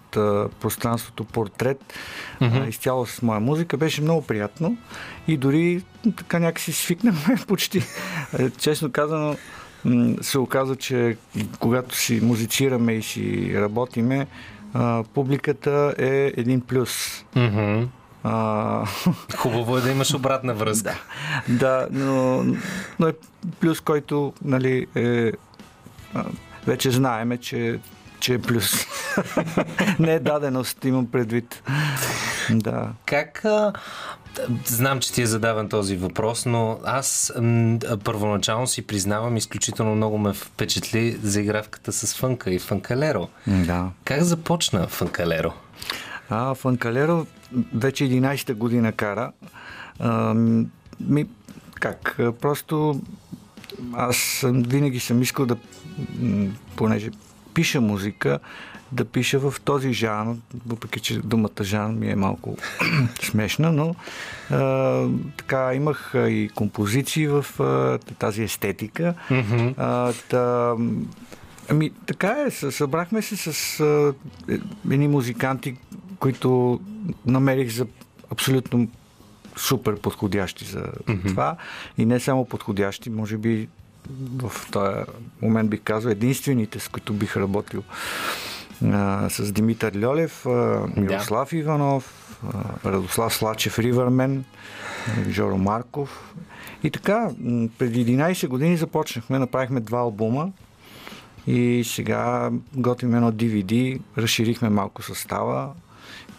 пространството 0.61 1.25
Портрет, 1.25 1.95
mm-hmm. 2.41 2.69
изцяло 2.69 3.07
с 3.07 3.23
моя 3.23 3.41
музика. 3.41 3.77
Беше 3.77 4.03
много 4.03 4.27
приятно 4.27 4.77
и 5.29 5.37
дори 5.37 5.83
така 6.17 6.39
някакси 6.39 6.73
свикнахме 6.73 7.37
почти. 7.47 7.83
Честно 8.59 8.93
казано, 8.93 9.37
се 10.21 10.39
оказа, 10.39 10.77
че 10.77 11.17
когато 11.59 11.97
си 11.97 12.21
музицираме 12.23 12.93
и 12.93 13.03
си 13.03 13.53
работиме, 13.55 14.27
а, 14.75 15.05
публиката 15.15 15.95
е 15.99 16.33
един 16.37 16.61
плюс. 16.61 17.25
Mm-hmm. 17.37 17.87
А... 18.25 18.85
Хубаво 19.37 19.79
е 19.79 19.81
да 19.81 19.91
имаш 19.91 20.15
обратна 20.15 20.55
връзка. 20.55 21.03
да, 21.49 21.59
да 21.59 21.89
но, 21.91 22.45
но 22.99 23.07
е 23.07 23.13
плюс, 23.61 23.81
който 23.81 24.33
нали, 24.45 24.87
е, 24.95 25.33
вече 26.67 26.91
знаеме, 26.91 27.37
че, 27.37 27.79
че 28.21 28.35
е 28.35 28.39
плюс. 28.39 28.73
Не 29.99 30.15
е 30.15 30.21
даденост, 30.21 30.85
имам 30.85 31.07
предвид. 31.11 31.63
Да. 32.51 32.89
Как 33.07 33.45
Знам, 34.65 35.01
че 35.01 35.13
ти 35.13 35.23
е 35.23 35.27
задаван 35.27 35.69
този 35.69 35.97
въпрос, 35.97 36.47
но 36.47 36.79
аз 36.85 37.33
м- 37.41 37.79
първоначално 38.05 38.67
си 38.67 38.87
признавам, 38.87 39.37
изключително 39.37 39.95
много 39.95 40.19
ме 40.19 40.33
впечатли 40.33 41.19
заигравката 41.23 41.93
с 41.93 42.17
Фънка 42.17 42.51
и 42.51 42.59
Фънкалеро. 42.59 43.29
Да. 43.47 43.89
Как 44.05 44.23
започна 44.23 44.87
Фънкалеро? 44.89 45.53
А, 46.31 46.55
Фънкалеро 46.55 47.27
вече 47.75 48.05
11-та 48.05 48.55
година 48.55 48.93
кара. 48.93 49.33
А, 49.99 50.35
ми, 51.01 51.27
как? 51.75 52.19
Просто 52.41 53.01
аз 53.93 54.45
винаги 54.45 55.01
съм 55.01 55.23
искал 55.23 55.47
да, 55.47 55.57
понеже 56.77 57.11
пиша 57.55 57.81
музика, 57.81 58.39
да 58.93 59.05
пиша 59.05 59.39
в 59.39 59.55
този 59.65 59.93
жанр, 59.93 60.37
въпреки 60.67 61.01
че 61.01 61.19
думата 61.19 61.63
жанр 61.63 61.95
ми 61.95 62.11
е 62.11 62.17
малко 62.17 62.57
смешна, 63.23 63.73
но 63.73 63.95
а, 64.51 65.07
така 65.37 65.75
имах 65.75 66.13
и 66.15 66.51
композиции 66.55 67.27
в 67.27 67.47
а, 67.61 67.99
тази 68.15 68.43
естетика. 68.43 69.15
Mm-hmm. 69.31 69.75
А, 69.77 70.13
та, 70.29 70.75
ами, 71.71 71.91
така 72.07 72.45
е, 72.47 72.51
събрахме 72.51 73.23
се 73.23 73.37
с 73.37 73.81
а, 73.81 74.15
едни 74.91 75.09
музиканти, 75.09 75.77
които 76.19 76.81
намерих 77.27 77.71
за 77.71 77.87
абсолютно 78.31 78.89
супер 79.57 79.97
подходящи 79.97 80.65
за 80.65 80.81
mm-hmm. 80.81 81.29
това. 81.29 81.57
И 81.99 82.07
не 82.07 82.21
само 82.21 82.45
подходящи, 82.45 83.11
може 83.11 83.37
би 83.37 83.69
в 84.37 84.71
този 84.71 84.97
момент 85.43 85.71
бих 85.71 85.81
казал 85.85 86.11
единствените, 86.11 86.81
с 86.81 86.89
които 86.89 87.13
бих 87.13 87.37
работил 87.37 87.83
а, 88.85 89.31
с 89.31 89.53
Димитър 89.53 90.03
Льолев, 90.05 90.47
а, 90.47 90.87
Мирослав 90.97 91.51
да. 91.51 91.57
Иванов, 91.57 92.37
а, 92.55 92.91
Радослав 92.91 93.35
Слачев 93.35 93.79
Ривърмен, 93.79 94.45
Жоро 95.29 95.59
Марков. 95.59 96.35
И 96.83 96.91
така, 96.91 97.31
преди 97.79 98.07
11 98.07 98.49
години 98.49 98.77
започнахме, 98.77 99.39
направихме 99.39 99.81
два 99.81 99.99
албума 99.99 100.53
и 101.47 101.85
сега 101.87 102.51
готвим 102.75 103.15
едно 103.15 103.33
DVD, 103.33 104.01
разширихме 104.19 104.69
малко 104.69 105.03
състава 105.03 105.73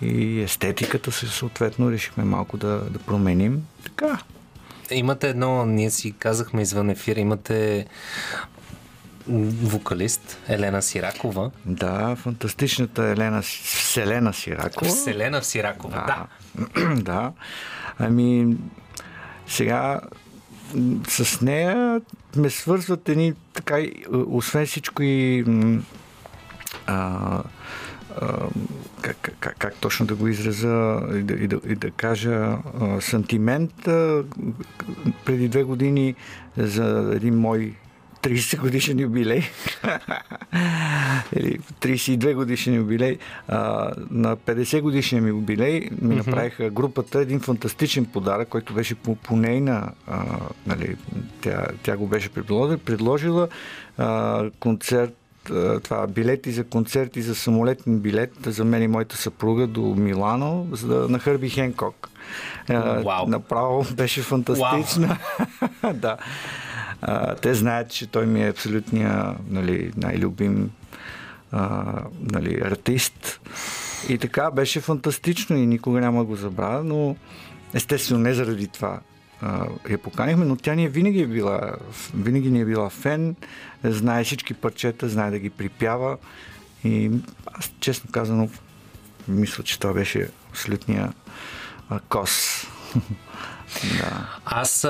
и 0.01 0.41
естетиката 0.41 1.11
се 1.11 1.27
съответно 1.27 1.91
решихме 1.91 2.23
малко 2.23 2.57
да, 2.57 2.81
да 2.89 2.99
променим. 2.99 3.65
Така. 3.83 4.19
Имате 4.91 5.29
едно, 5.29 5.65
ние 5.65 5.91
си 5.91 6.11
казахме 6.11 6.61
извън 6.61 6.89
ефира, 6.89 7.19
имате 7.19 7.85
вокалист 9.63 10.37
Елена 10.47 10.81
Сиракова. 10.81 11.51
Да, 11.65 12.15
фантастичната 12.15 13.03
Елена 13.03 13.41
Вселена 13.41 14.33
Сиракова. 14.33 14.91
Вселена 14.91 15.43
Сиракова, 15.43 16.03
да. 16.07 16.27
Да. 16.81 16.95
да. 17.01 17.31
Ами, 17.99 18.57
сега 19.47 20.01
с 21.07 21.41
нея 21.41 22.01
ме 22.35 22.49
свързват 22.49 23.09
едни 23.09 23.33
така, 23.53 23.79
освен 24.11 24.65
всичко 24.65 25.03
и 25.03 25.45
а, 26.87 27.43
как, 29.01 29.31
как, 29.39 29.55
как 29.57 29.75
точно 29.75 30.05
да 30.05 30.15
го 30.15 30.27
израза 30.27 31.01
и 31.15 31.23
да, 31.23 31.33
и 31.33 31.47
да, 31.47 31.59
и 31.67 31.75
да 31.75 31.91
кажа 31.91 32.57
а, 32.79 33.01
сантимент 33.01 33.87
а, 33.87 34.23
преди 35.25 35.47
две 35.47 35.63
години 35.63 36.15
за 36.57 37.11
един 37.15 37.39
мой 37.39 37.75
30 38.21 38.59
годишен 38.59 38.99
юбилей, 38.99 39.43
или 41.35 41.59
32 41.81 42.33
годишен 42.33 42.75
юбилей, 42.75 43.17
а, 43.47 43.91
на 44.11 44.37
50 44.37 44.81
годишния 44.81 45.21
ми 45.21 45.29
юбилей 45.29 45.89
ми 46.01 46.15
направиха 46.15 46.69
групата 46.69 47.19
един 47.19 47.39
фантастичен 47.39 48.05
подарък, 48.05 48.49
който 48.49 48.73
беше 48.73 48.95
по, 48.95 49.15
по 49.15 49.35
нейна, 49.35 49.91
а, 50.07 50.23
нали, 50.67 50.95
тя, 51.41 51.67
тя 51.83 51.97
го 51.97 52.07
беше 52.07 52.29
предложила, 52.29 52.77
предложила 52.77 53.47
а, 53.97 54.49
концерт 54.59 55.20
това, 55.83 56.07
билети 56.07 56.51
за 56.51 56.63
концерти, 56.63 57.21
за 57.21 57.35
самолетен 57.35 57.99
билет 57.99 58.33
за 58.45 58.65
мен 58.65 58.83
и 58.83 58.87
моята 58.87 59.17
съпруга 59.17 59.67
до 59.67 59.81
Милано 59.81 60.67
за 60.71 60.87
да, 60.87 61.09
на 61.09 61.19
Хърби 61.19 61.49
Хенкок. 61.49 62.09
Wow. 62.67 63.27
Направо 63.27 63.85
беше 63.95 64.21
фантастична. 64.21 65.17
Wow. 65.83 65.93
да. 65.93 66.17
А, 67.01 67.35
те 67.35 67.53
знаят, 67.53 67.89
че 67.89 68.07
той 68.07 68.25
ми 68.25 68.43
е 68.43 68.49
абсолютния 68.49 69.35
нали, 69.49 69.91
най-любим 69.97 70.71
а, 71.51 71.93
нали, 72.31 72.61
артист. 72.65 73.41
И 74.09 74.17
така 74.17 74.51
беше 74.51 74.79
фантастично 74.79 75.57
и 75.57 75.65
никога 75.65 76.01
няма 76.01 76.23
го 76.23 76.35
забравя, 76.35 76.83
но 76.83 77.15
естествено 77.73 78.21
не 78.21 78.33
заради 78.33 78.67
това 78.67 78.99
я 79.89 79.97
поканихме, 79.97 80.45
но 80.45 80.55
тя 80.55 80.75
ни 80.75 80.85
е 80.85 80.89
винаги 80.89 81.21
е 81.21 81.27
била, 81.27 81.75
винаги 82.13 82.51
ни 82.51 82.61
е 82.61 82.65
била 82.65 82.89
фен, 82.89 83.35
знае 83.83 84.23
всички 84.23 84.53
парчета, 84.53 85.09
знае 85.09 85.31
да 85.31 85.39
ги 85.39 85.49
припява. 85.49 86.17
И 86.83 87.11
аз 87.45 87.71
честно 87.79 88.11
казано 88.11 88.49
мисля, 89.27 89.63
че 89.63 89.79
това 89.79 89.93
беше 89.93 90.29
абсолютния 90.49 91.13
а, 91.89 91.99
кос 92.09 92.67
да. 93.97 94.27
Аз 94.45 94.87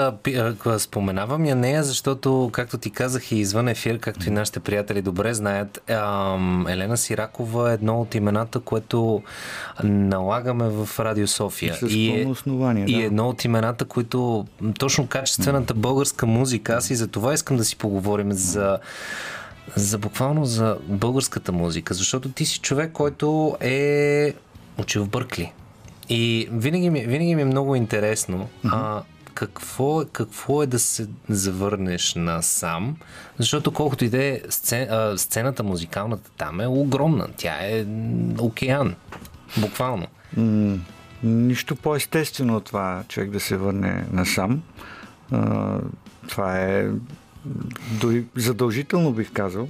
споменавам 0.78 1.46
я 1.46 1.56
нея, 1.56 1.84
защото, 1.84 2.50
както 2.54 2.78
ти 2.78 2.92
казах 2.92 3.32
и 3.32 3.36
извън 3.36 3.68
ефир, 3.68 4.00
както 4.00 4.28
и 4.28 4.32
нашите 4.32 4.60
приятели 4.60 5.02
добре 5.02 5.34
знаят, 5.34 5.82
Елена 6.70 6.98
Сиракова 6.98 7.72
е 7.72 7.74
едно 7.74 8.02
от 8.02 8.16
имената, 8.16 8.60
което 8.60 9.24
налагаме 9.84 10.70
в 10.70 11.00
Радио 11.00 11.28
София. 11.28 11.76
И 11.90 12.14
пълно 12.16 12.32
основание, 12.32 12.86
и 12.88 12.98
да. 12.98 13.04
едно 13.04 13.30
от 13.30 13.46
имената, 13.46 13.86
които 13.86 14.46
точно 14.80 15.08
качествената 15.08 15.74
българска 15.74 16.26
музика, 16.26 16.74
аз 16.74 16.90
и 16.90 16.96
за 16.96 17.08
това 17.08 17.34
искам 17.34 17.58
да 17.58 17.66
си 17.66 17.76
поговорим 17.76 18.32
за 18.32 18.80
за 19.76 19.98
буквално 19.98 20.46
за 20.46 20.78
българската 20.88 21.52
музика, 21.52 21.94
защото 21.94 22.30
ти 22.30 22.46
си 22.46 22.60
човек, 22.60 22.92
който 22.92 23.58
е 23.62 24.34
учил 24.78 25.04
в 25.04 25.10
Бъркли. 25.10 25.54
И 26.12 26.48
винаги 26.52 26.90
ми, 26.90 27.06
винаги 27.06 27.36
ми 27.36 27.42
е 27.42 27.46
много 27.46 27.76
интересно 27.76 28.50
а, 28.66 29.02
какво, 29.34 30.06
какво 30.12 30.64
е 30.64 30.68
да 30.68 30.80
се 30.80 31.08
завърнеш 31.30 32.16
на 32.16 32.42
сам, 32.42 32.96
защото 33.40 33.72
колкото 33.72 34.06
и 34.06 34.10
да 34.10 34.24
е 34.24 34.42
сцен, 34.50 34.88
а, 34.92 35.18
сцената 35.18 35.64
музикалната 35.64 36.32
там 36.38 36.62
е 36.62 36.68
огромна. 36.68 37.28
Тя 37.38 37.56
е 37.62 37.86
океан. 38.40 38.96
Буквално. 39.58 40.08
М, 40.38 40.78
Нищо 41.24 41.76
по-естествено 41.76 42.56
от 42.58 42.66
това 42.66 43.04
човек 43.08 43.30
да 43.30 43.40
се 43.40 43.58
върне 43.58 44.06
насам. 44.12 44.62
А, 45.32 45.78
това 46.28 46.60
е 46.60 46.90
дори 48.02 48.26
задължително 48.36 49.12
бих 49.12 49.32
казал. 49.32 49.68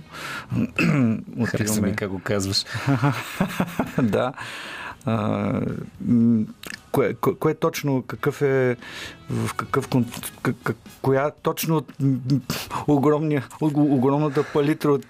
Хареса 1.45 1.81
ми 1.81 1.95
как 1.95 2.09
го 2.09 2.19
казваш. 2.19 2.63
да. 4.01 4.33
А, 5.05 5.61
кое, 6.91 7.13
кое, 7.13 7.35
кое 7.35 7.53
точно, 7.53 8.03
какъв 8.07 8.41
е, 8.41 8.75
в 9.29 9.53
какъв, 9.53 9.89
коя 11.01 11.31
точно 11.43 11.83
м, 11.99 12.17
огромния, 12.87 13.47
ог- 13.61 13.93
огромната 13.95 14.43
палитра 14.53 14.91
от 14.91 15.05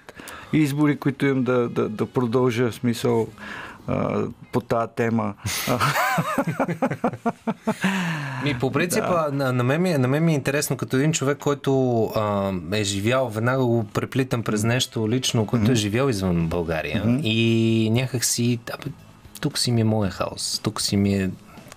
избори, 0.52 0.96
които 0.96 1.26
имам 1.26 1.44
да, 1.44 1.68
да, 1.68 1.88
да 1.88 2.06
продължа, 2.06 2.72
смисъл 2.72 3.28
по 4.52 4.60
тази 4.60 4.92
тема. 4.96 5.34
Ми, 8.44 8.58
по 8.58 8.72
принцип, 8.72 9.02
да. 9.02 9.28
на, 9.32 9.52
на, 9.52 9.64
мен 9.64 9.82
ми, 9.82 9.90
е- 9.90 9.98
на 9.98 10.08
мен 10.08 10.24
ми 10.24 10.32
е 10.32 10.34
интересно, 10.34 10.76
като 10.76 10.96
един 10.96 11.12
човек, 11.12 11.38
който 11.38 12.04
а, 12.04 12.52
е 12.72 12.84
живял, 12.84 13.28
веднага 13.28 13.64
го 13.64 13.84
преплитам 13.84 14.42
през 14.42 14.64
нещо 14.64 15.08
лично, 15.08 15.46
който 15.46 15.66
mm-hmm. 15.66 15.72
е 15.72 15.74
живял 15.74 16.08
извън 16.08 16.46
България. 16.46 17.04
Mm-hmm. 17.04 17.20
И 17.22 17.90
някак 17.90 18.24
си, 18.24 18.58
абе, 18.72 18.90
тук 19.42 19.58
си 19.58 19.72
ми 19.72 19.80
е 19.80 19.84
моя 19.84 20.10
хаос, 20.10 20.60
тук 20.62 20.80
си 20.80 20.96
ми 20.96 21.14
е 21.14 21.30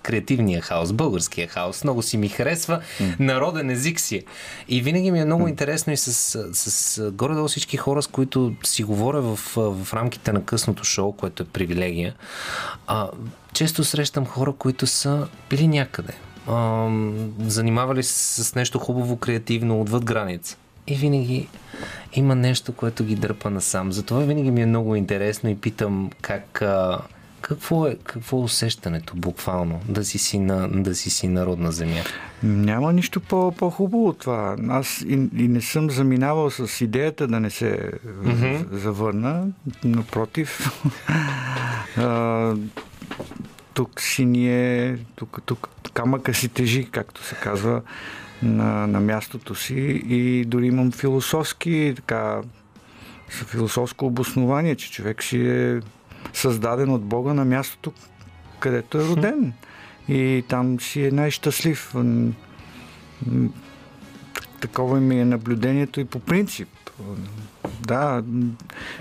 креативния 0.06 0.60
хаос, 0.60 0.92
българския 0.92 1.48
хаос. 1.48 1.84
Много 1.84 2.02
си 2.02 2.16
ми 2.16 2.28
харесва, 2.28 2.80
mm. 3.00 3.20
народен 3.20 3.70
език 3.70 4.00
си. 4.00 4.16
е. 4.16 4.22
И 4.68 4.82
винаги 4.82 5.10
ми 5.10 5.20
е 5.20 5.24
много 5.24 5.44
mm. 5.44 5.48
интересно 5.48 5.92
и 5.92 5.96
с, 5.96 6.12
с, 6.52 6.70
с 6.70 7.10
горе-долу 7.10 7.48
всички 7.48 7.76
хора, 7.76 8.02
с 8.02 8.06
които 8.06 8.54
си 8.64 8.82
говоря 8.82 9.22
в, 9.22 9.36
в 9.56 9.94
рамките 9.94 10.32
на 10.32 10.44
късното 10.44 10.84
шоу, 10.84 11.12
което 11.12 11.42
е 11.42 11.46
привилегия. 11.46 12.14
А, 12.86 13.08
често 13.52 13.84
срещам 13.84 14.26
хора, 14.26 14.52
които 14.52 14.86
са 14.86 15.28
били 15.50 15.68
някъде. 15.68 16.12
А, 16.48 16.88
занимавали 17.46 18.02
се 18.02 18.44
с 18.44 18.54
нещо 18.54 18.78
хубаво, 18.78 19.16
креативно, 19.16 19.80
отвъд 19.80 20.04
граница. 20.04 20.56
И 20.86 20.94
винаги 20.94 21.48
има 22.12 22.34
нещо, 22.34 22.72
което 22.72 23.04
ги 23.04 23.14
дърпа 23.14 23.50
насам. 23.50 23.92
Затова 23.92 24.20
винаги 24.20 24.50
ми 24.50 24.62
е 24.62 24.66
много 24.66 24.96
интересно 24.96 25.50
и 25.50 25.56
питам 25.56 26.10
как... 26.22 26.62
А, 26.62 26.98
какво 27.48 27.86
е, 27.86 27.96
какво 28.04 28.38
е 28.38 28.42
усещането 28.42 29.16
буквално 29.16 29.80
да 29.88 30.04
си 30.04 30.18
си, 30.18 30.38
на, 30.38 30.68
да 30.68 30.94
си, 30.94 31.10
си 31.10 31.28
народна 31.28 31.72
земя? 31.72 32.00
Няма 32.42 32.92
нищо 32.92 33.20
по, 33.20 33.52
по-хубаво 33.52 34.08
от 34.08 34.18
това. 34.18 34.56
Аз 34.68 35.00
и, 35.00 35.28
и 35.36 35.48
не 35.48 35.60
съм 35.60 35.90
заминавал 35.90 36.50
с 36.50 36.80
идеята 36.84 37.26
да 37.26 37.40
не 37.40 37.50
се 37.50 37.90
mm-hmm. 38.06 38.74
завърна. 38.74 39.46
Напротив. 39.84 40.70
а, 41.96 42.54
тук 43.74 44.00
си 44.00 44.24
ние, 44.24 44.98
тук, 45.14 45.40
тук 45.46 45.68
камъка 45.94 46.34
си 46.34 46.48
тежи, 46.48 46.88
както 46.90 47.24
се 47.24 47.34
казва, 47.34 47.82
на, 48.42 48.86
на 48.86 49.00
мястото 49.00 49.54
си 49.54 50.02
и 50.08 50.44
дори 50.44 50.66
имам 50.66 50.92
философски 50.92 51.92
така 51.96 52.40
философско 53.28 54.06
обоснование, 54.06 54.76
че 54.76 54.92
човек 54.92 55.22
си 55.22 55.48
е 55.48 55.80
създаден 56.36 56.90
от 56.90 57.02
Бога 57.02 57.34
на 57.34 57.44
мястото, 57.44 57.92
където 58.58 58.98
е 58.98 59.04
роден. 59.04 59.52
И 60.08 60.44
там 60.48 60.80
си 60.80 61.04
е 61.04 61.10
най-щастлив. 61.10 61.94
Такова 64.60 65.00
ми 65.00 65.20
е 65.20 65.24
наблюдението 65.24 66.00
и 66.00 66.04
по 66.04 66.20
принцип. 66.20 66.68
Да. 67.80 68.22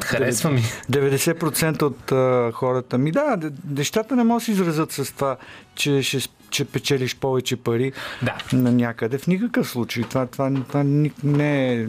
Харесва 0.03 0.51
ми. 0.51 0.61
90% 0.91 1.81
от 1.81 2.11
а, 2.11 2.51
хората 2.51 2.97
ми. 2.97 3.11
Да, 3.11 3.37
нещата 3.69 4.15
не 4.15 4.23
могат 4.23 4.41
да 4.41 4.45
се 4.45 4.51
изразят 4.51 4.91
с 4.91 5.15
това, 5.15 5.37
че, 5.75 6.03
ще, 6.03 6.19
че 6.49 6.65
печелиш 6.65 7.15
повече 7.15 7.55
пари 7.55 7.91
да. 8.23 8.37
на 8.53 8.71
някъде. 8.71 9.17
В 9.17 9.27
никакъв 9.27 9.69
случай. 9.69 10.03
Това, 10.03 10.25
това, 10.25 10.51
това 10.67 10.83
не 11.23 11.73
е 11.73 11.87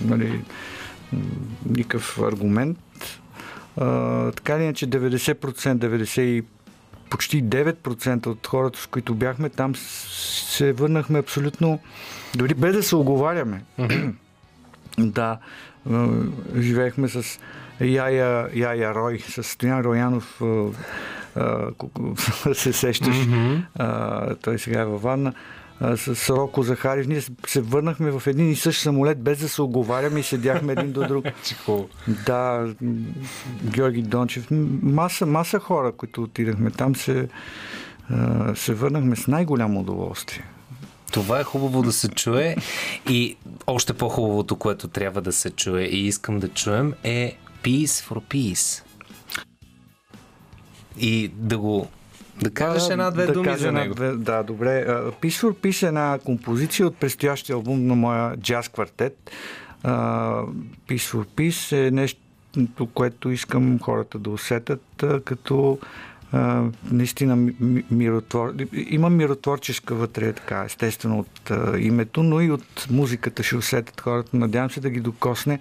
нали, 0.00 0.44
никакъв 1.66 2.18
аргумент. 2.18 2.78
Така 4.36 4.58
ли 4.58 4.62
иначе 4.62 4.86
90%, 4.86 5.76
90 5.76 6.20
и 6.20 6.44
почти 7.10 7.44
9% 7.44 8.26
от 8.26 8.46
хората, 8.46 8.80
с 8.80 8.86
които 8.86 9.14
бяхме, 9.14 9.48
там 9.48 9.74
се 9.76 10.72
върнахме 10.72 11.18
абсолютно, 11.18 11.78
дори 12.36 12.54
без 12.54 12.76
да 12.76 12.82
се 12.82 12.96
оговаряме. 12.96 13.64
Mm-hmm. 13.78 14.12
да, 14.98 15.38
живеехме 16.58 17.08
с 17.08 17.40
Яя, 17.80 18.48
Яя 18.54 18.94
Рой, 18.94 19.18
с 19.18 19.42
Стоян 19.42 19.80
Роянов, 19.80 20.40
се 22.52 22.72
сещаш. 22.72 23.16
Mm-hmm. 23.16 24.42
Той 24.42 24.58
сега 24.58 24.80
е 24.80 24.84
във 24.84 25.02
Ванна 25.02 25.32
с 25.80 26.30
Роко 26.30 26.62
Захарев. 26.62 27.06
Ние 27.06 27.20
се 27.46 27.60
върнахме 27.60 28.10
в 28.10 28.26
един 28.26 28.50
и 28.50 28.56
същ 28.56 28.80
самолет, 28.80 29.22
без 29.22 29.38
да 29.38 29.48
се 29.48 29.62
оговаряме 29.62 30.20
и 30.20 30.22
седяхме 30.22 30.72
един 30.72 30.92
до 30.92 31.06
друг. 31.06 31.24
да, 32.26 32.74
Георги 33.64 34.02
Дончев. 34.02 34.46
Маса, 34.82 35.26
маса 35.26 35.58
хора, 35.58 35.92
които 35.92 36.22
отидахме 36.22 36.70
там, 36.70 36.96
се, 36.96 37.28
се 38.54 38.74
върнахме 38.74 39.16
с 39.16 39.26
най-голямо 39.26 39.80
удоволствие. 39.80 40.44
Това 41.12 41.40
е 41.40 41.44
хубаво 41.44 41.82
да 41.82 41.92
се 41.92 42.08
чуе 42.08 42.56
и 43.08 43.36
още 43.66 43.92
по-хубавото, 43.92 44.56
което 44.56 44.88
трябва 44.88 45.20
да 45.20 45.32
се 45.32 45.50
чуе 45.50 45.82
и 45.82 46.06
искам 46.06 46.38
да 46.38 46.48
чуем 46.48 46.94
е 47.04 47.36
Peace 47.62 47.86
for 47.86 48.22
Peace. 48.22 48.82
И 50.98 51.28
да 51.28 51.58
го 51.58 51.88
да 52.42 52.50
кажеш 52.50 52.88
една-две 52.90 53.26
да 53.26 53.32
думи 53.32 53.56
за 53.56 53.72
него. 53.72 53.94
Две, 53.94 54.12
да, 54.12 54.42
добре. 54.42 54.84
Uh, 54.88 55.12
Peace 55.22 55.42
for 55.42 55.54
Peace 55.54 55.82
е 55.82 55.88
една 55.88 56.18
композиция 56.24 56.86
от 56.86 56.96
предстоящия 56.96 57.54
албум 57.54 57.86
на 57.86 57.94
моя 57.94 58.36
джаз 58.36 58.68
квартет. 58.68 59.30
For 59.84 61.26
Peace 61.36 61.86
е 61.86 61.90
нещо, 61.90 62.20
което 62.94 63.30
искам 63.30 63.78
хората 63.78 64.18
да 64.18 64.30
усетят 64.30 65.04
като 65.24 65.78
Uh, 66.34 66.72
наистина 66.90 67.52
миротвор... 67.90 68.54
има 68.88 69.10
миротворческа 69.10 69.94
вътре, 69.94 70.32
така, 70.32 70.64
естествено 70.64 71.18
от 71.18 71.48
uh, 71.48 71.78
името, 71.78 72.22
но 72.22 72.40
и 72.40 72.50
от 72.50 72.86
музиката 72.90 73.42
ще 73.42 73.56
усетят 73.56 74.00
хората. 74.00 74.36
Надявам 74.36 74.70
се 74.70 74.80
да 74.80 74.90
ги 74.90 75.00
докосне 75.00 75.58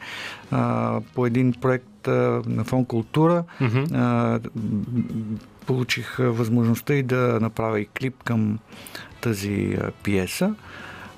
uh, 0.51 0.99
по 1.15 1.26
един 1.26 1.53
проект 1.53 2.07
на 2.47 2.63
фон 2.63 2.86
култура. 2.86 3.43
Mm-hmm. 3.61 4.49
Получих 5.66 6.16
възможността 6.20 6.93
и 6.93 7.03
да 7.03 7.39
направя 7.41 7.80
и 7.80 7.86
клип 7.86 8.24
към 8.24 8.59
тази 9.22 9.78
пиеса. 10.03 10.55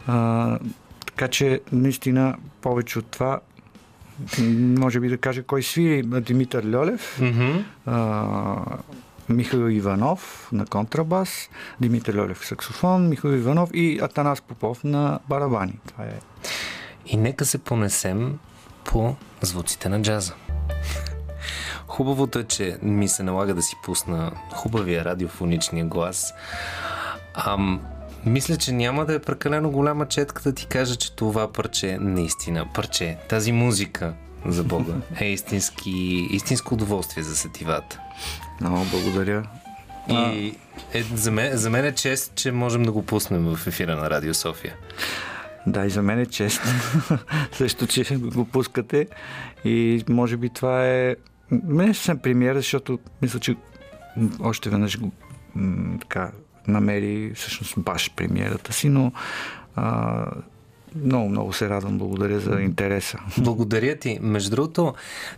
А, 0.08 0.60
така 1.06 1.28
че, 1.28 1.62
наистина, 1.72 2.36
повече 2.62 3.00
от 3.00 3.06
това, 3.06 3.39
може 4.80 5.00
би 5.00 5.10
да 5.10 5.18
кажа 5.18 5.43
кой 5.43 5.64
свири 5.64 6.04
Димитър 6.04 6.76
Льолев, 6.76 7.20
mm-hmm. 7.20 7.64
а, 7.86 8.78
Михаил 9.30 9.70
Иванов 9.70 10.50
на 10.52 10.66
контрабас, 10.66 11.50
Димитър 11.82 12.18
Льолев 12.18 12.45
саксофон, 12.45 13.10
Михаил 13.10 13.32
Иванов 13.32 13.70
и 13.74 14.00
Атанас 14.02 14.41
Попов 14.41 14.84
на 14.84 15.20
барабани. 15.30 15.80
Това 15.88 16.04
е. 16.04 16.20
И 17.06 17.18
нека 17.18 17.45
се 17.45 17.58
понесем 17.58 18.39
по 18.84 19.16
звуците 19.41 19.89
на 19.89 20.02
джаза. 20.02 20.34
Хубавото 21.88 22.40
е, 22.40 22.44
че 22.44 22.78
ми 22.82 23.08
се 23.08 23.24
налага 23.24 23.54
да 23.54 23.62
си 23.62 23.76
пусна 23.84 24.32
хубавия 24.54 25.06
радиофоничния 25.06 25.86
глас. 25.86 26.34
Ам, 27.34 27.82
мисля, 28.26 28.58
че 28.58 28.72
няма 28.72 29.06
да 29.06 29.14
е 29.14 29.20
прекалено 29.20 29.72
голяма 29.72 30.08
четка 30.08 30.42
да 30.42 30.54
ти 30.54 30.66
кажа, 30.66 30.96
че 30.96 31.16
това 31.16 31.54
парче 31.54 31.98
наистина 32.02 32.66
парче, 32.74 33.18
тази 33.30 33.52
музика 33.52 34.14
за 34.46 34.64
Бога 34.64 34.94
е 35.20 35.26
истински, 35.26 36.28
истинско 36.32 36.74
удоволствие 36.74 37.24
за 37.24 37.36
сетивата. 37.36 38.00
Много 38.62 38.86
благодаря. 38.92 39.44
И 40.10 40.56
е, 40.94 41.04
за, 41.16 41.32
мен, 41.32 41.58
за 41.58 41.70
мен 41.70 41.86
е 41.86 41.92
чест, 41.92 42.32
че 42.36 42.52
можем 42.52 42.84
да 42.84 42.92
го 42.92 43.06
пуснем 43.06 43.56
в 43.56 43.68
ефира 43.68 43.96
на 43.96 44.10
Радио 44.10 44.34
София. 44.34 44.76
Да, 45.68 45.86
и 45.86 45.90
за 45.90 46.02
мен 46.02 46.20
е 46.20 46.26
чест. 46.26 46.62
Също, 47.52 47.88
че 47.88 48.18
го 48.18 48.46
пускате. 48.46 49.08
И 49.66 50.04
може 50.10 50.38
би 50.38 50.50
това 50.50 50.88
е... 50.88 51.16
Не 51.52 51.93
съвсем 51.93 52.20
премиера, 52.20 52.56
защото 52.56 53.00
мисля, 53.22 53.39
че 53.39 53.56
още 54.39 54.70
веднъж 54.70 55.00
го 55.00 55.12
м- 55.56 56.00
така 56.00 56.32
намери 56.68 57.32
всъщност 57.36 57.74
баш 57.78 58.12
премиерата 58.16 58.74
си, 58.74 58.89
но 58.89 59.12
а, 59.76 60.26
много, 61.04 61.30
много 61.30 61.54
се 61.54 61.70
радвам. 61.70 61.98
Благодаря 61.98 62.39
за 62.39 62.62
интереса. 62.62 63.20
Благодаря 63.38 63.95
ти. 63.95 64.20
Между 64.22 64.50
другото, 64.50 64.93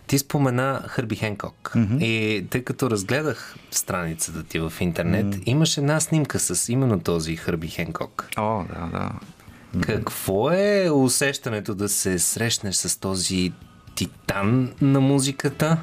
ти 0.06 0.18
спомена 0.18 0.82
Хърби 0.86 1.16
Хенкок. 1.16 1.72
Мгм. 1.74 1.96
И 2.00 2.46
тъй 2.50 2.64
като 2.64 2.90
разгледах 2.90 3.56
страницата 3.70 4.42
ти 4.42 4.58
в 4.58 4.72
интернет, 4.80 5.36
имаше 5.46 5.80
една 5.80 6.00
снимка 6.00 6.38
с 6.38 6.68
именно 6.68 7.00
този 7.00 7.36
Хърби 7.36 7.68
Хенкок. 7.68 8.28
О, 8.36 8.64
да, 8.64 8.88
да. 8.92 9.10
Какво 9.80 10.50
е 10.50 10.90
усещането 10.90 11.74
да 11.74 11.88
се 11.88 12.18
срещнеш 12.18 12.74
с 12.74 13.00
този 13.00 13.52
титан 13.94 14.72
на 14.80 15.00
музиката? 15.00 15.76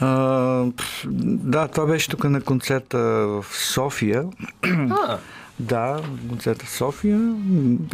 А, 0.00 0.64
да, 1.06 1.68
това 1.68 1.86
беше 1.86 2.08
тук 2.10 2.24
на 2.24 2.40
концерта 2.40 2.98
в 2.98 3.44
София. 3.52 4.24
А, 4.62 5.18
Да, 5.60 6.02
концерта 6.28 6.66
в 6.66 6.70
София 6.70 7.34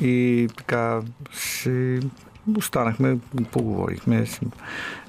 и 0.01 0.49
така 0.57 1.01
се 1.33 2.01
останахме, 2.57 3.19
поговорихме. 3.53 4.27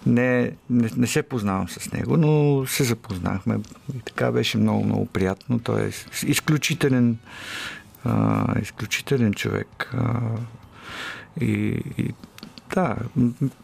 Не, 0.06 0.52
не, 0.70 0.90
не 0.98 1.08
се 1.08 1.24
познавам 1.24 1.70
с 1.70 1.92
него, 1.92 2.18
но 2.18 2.66
се 2.68 2.84
запознахме 2.84 3.60
и 3.96 4.00
така 4.00 4.32
беше 4.32 4.58
много, 4.58 4.86
много 4.86 5.06
приятно. 5.06 5.60
Той 5.60 5.82
е 5.82 5.92
изключителен, 6.26 7.18
а, 8.06 8.46
изключителен 8.62 9.34
човек. 9.34 9.90
А, 9.94 10.20
и, 11.42 11.82
и 11.98 12.14
да, 12.76 12.96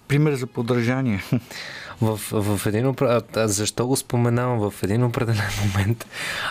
пример 0.07 0.34
за 0.34 0.47
поддържание. 0.47 1.24
В, 2.04 2.20
в 2.32 2.66
един 2.66 2.95
защо 3.36 3.88
го 3.88 3.95
споменавам 3.95 4.72
в 4.72 4.84
един 4.84 5.04
определен 5.04 5.49
момент 5.66 6.06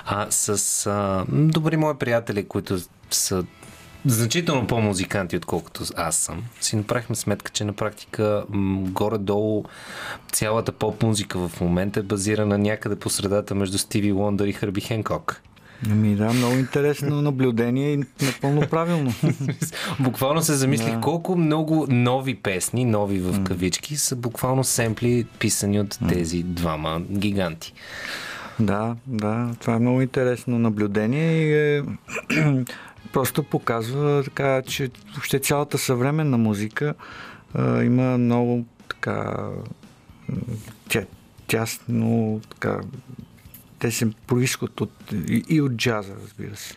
а, 0.04 0.26
с 0.30 0.86
а, 0.86 1.24
добри 1.28 1.76
мои 1.76 1.94
приятели, 1.94 2.48
които 2.48 2.78
са 3.10 3.44
значително 4.06 4.66
по-музиканти, 4.66 5.36
отколкото 5.36 5.84
аз 5.96 6.16
съм, 6.16 6.44
си 6.60 6.76
направихме 6.76 7.16
сметка, 7.16 7.52
че 7.52 7.64
на 7.64 7.72
практика 7.72 8.44
м, 8.48 8.80
горе-долу 8.90 9.64
цялата 10.32 10.72
поп-музика 10.72 11.48
в 11.48 11.60
момента 11.60 12.00
е 12.00 12.02
базирана 12.02 12.58
някъде 12.58 12.96
по 12.96 13.10
средата 13.10 13.54
между 13.54 13.78
Стиви 13.78 14.12
Лондър 14.12 14.46
и 14.46 14.52
Хърби 14.52 14.80
Хенкок. 14.80 15.42
Ами 15.90 16.16
да, 16.16 16.32
много 16.32 16.54
интересно 16.54 17.22
наблюдение 17.22 17.92
и 17.92 17.96
напълно 18.22 18.68
правилно. 18.70 19.12
Буквално 20.00 20.42
се 20.42 20.54
замислих 20.54 20.94
Да. 20.94 21.00
колко 21.00 21.36
много 21.36 21.86
нови 21.88 22.34
песни, 22.34 22.84
нови 22.84 23.18
в 23.18 23.44
кавички, 23.44 23.96
са 23.96 24.16
буквално 24.16 24.64
семпли 24.64 25.26
писани 25.38 25.80
от 25.80 25.98
тези 26.08 26.42
двама 26.42 27.00
гиганти. 27.10 27.72
Да, 28.60 28.96
да, 29.06 29.50
това 29.60 29.74
е 29.74 29.78
много 29.78 30.02
интересно 30.02 30.58
наблюдение 30.58 31.32
и 31.32 31.78
е, 31.78 31.82
просто 33.12 33.42
показва 33.42 34.24
така, 34.24 34.62
че 34.62 34.90
въобще 35.12 35.38
цялата 35.38 35.78
съвременна 35.78 36.38
музика 36.38 36.94
а, 37.54 37.82
има 37.82 38.18
много 38.18 38.64
така 38.88 39.36
тя, 40.88 41.02
тясно 41.46 42.40
така 42.50 42.80
тесен 43.82 44.14
происход 44.26 44.80
от, 44.80 44.92
и, 45.28 45.44
и 45.48 45.60
от 45.60 45.72
джаза, 45.72 46.12
разбира 46.24 46.56
се. 46.56 46.74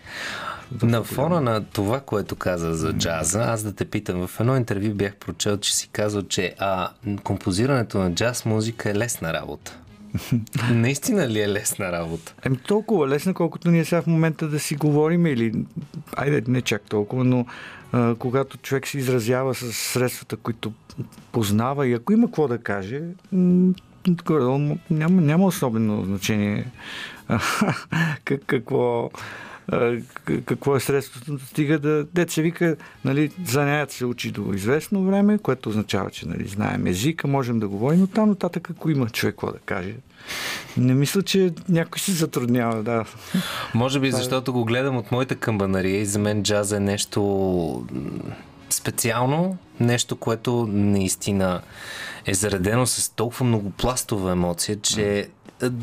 На 0.84 1.04
фона 1.04 1.42
на 1.42 1.64
това, 1.64 2.00
което 2.00 2.36
каза 2.36 2.76
за 2.76 2.94
джаза, 2.94 3.42
аз 3.42 3.64
да 3.64 3.74
те 3.74 3.86
питам, 3.86 4.28
в 4.28 4.40
едно 4.40 4.58
интервю 4.58 4.94
бях 4.94 5.16
прочел, 5.16 5.58
че 5.58 5.76
си 5.76 5.90
казал, 5.92 6.22
че 6.22 6.56
а, 6.60 6.90
композирането 7.24 7.98
на 7.98 8.14
джаз 8.14 8.46
музика 8.46 8.90
е 8.90 8.96
лесна 8.96 9.34
работа. 9.34 9.78
Наистина 10.72 11.30
ли 11.30 11.42
е 11.42 11.50
лесна 11.50 11.92
работа? 11.92 12.34
Еми 12.44 12.58
толкова 12.58 13.08
лесна, 13.08 13.34
колкото 13.34 13.72
ние 13.72 13.86
сега 13.86 14.02
в 14.02 14.08
момента 14.08 14.48
да 14.48 14.60
си 14.60 14.76
говорим 14.76 15.26
или, 15.26 15.54
айде, 16.16 16.44
не 16.48 16.62
чак 16.62 16.82
толкова, 16.82 17.24
но 17.24 17.46
а, 17.92 18.16
когато 18.16 18.58
човек 18.58 18.88
се 18.88 18.98
изразява 18.98 19.56
с 19.56 19.74
средствата, 19.74 20.38
които 20.38 20.74
познава 21.32 21.88
и 21.88 21.94
ако 21.94 22.14
има 22.14 22.28
какво 22.28 22.48
да 22.48 22.58
каже, 22.58 23.02
няма, 24.90 25.22
няма 25.22 25.46
особено 25.46 26.06
значение 26.06 26.66
как, 28.26 28.42
какво, 28.46 29.10
какво 30.46 30.76
е 30.76 30.80
средството. 30.80 31.40
Стига 31.46 31.80
да, 31.80 32.26
се 32.28 32.42
вика, 32.42 32.76
нали, 33.06 33.32
занаят 33.46 33.92
се 33.92 34.06
учи 34.06 34.32
до 34.32 34.54
известно 34.54 35.04
време, 35.04 35.38
което 35.38 35.70
означава, 35.70 36.10
че 36.12 36.28
нали, 36.28 36.48
знаем 36.48 36.88
езика, 36.88 37.28
можем 37.28 37.60
да 37.60 37.68
говорим, 37.68 38.00
но 38.00 38.08
там 38.08 38.30
нататък, 38.30 38.70
ако 38.70 38.90
има 38.90 39.10
човек 39.10 39.36
какво 39.36 39.52
да 39.52 39.60
каже, 39.60 39.94
не 40.78 40.94
мисля, 40.94 41.22
че 41.22 41.54
някой 41.70 42.00
се 42.00 42.12
затруднява, 42.12 42.84
да. 42.84 43.06
Може 43.74 44.00
би 44.00 44.12
защото 44.12 44.54
го 44.54 44.66
гледам 44.66 44.98
от 44.98 45.12
моята 45.12 45.36
камбанария 45.36 46.02
и 46.02 46.06
за 46.06 46.20
мен 46.20 46.44
джаз 46.44 46.72
е 46.72 46.80
нещо 46.80 47.22
специално, 48.76 49.58
нещо, 49.80 50.16
което 50.16 50.68
наистина 50.68 51.62
е 52.26 52.34
заредено 52.34 52.86
с 52.86 53.10
толкова 53.10 53.46
многопластова 53.46 54.32
емоция, 54.32 54.82
че 54.82 55.30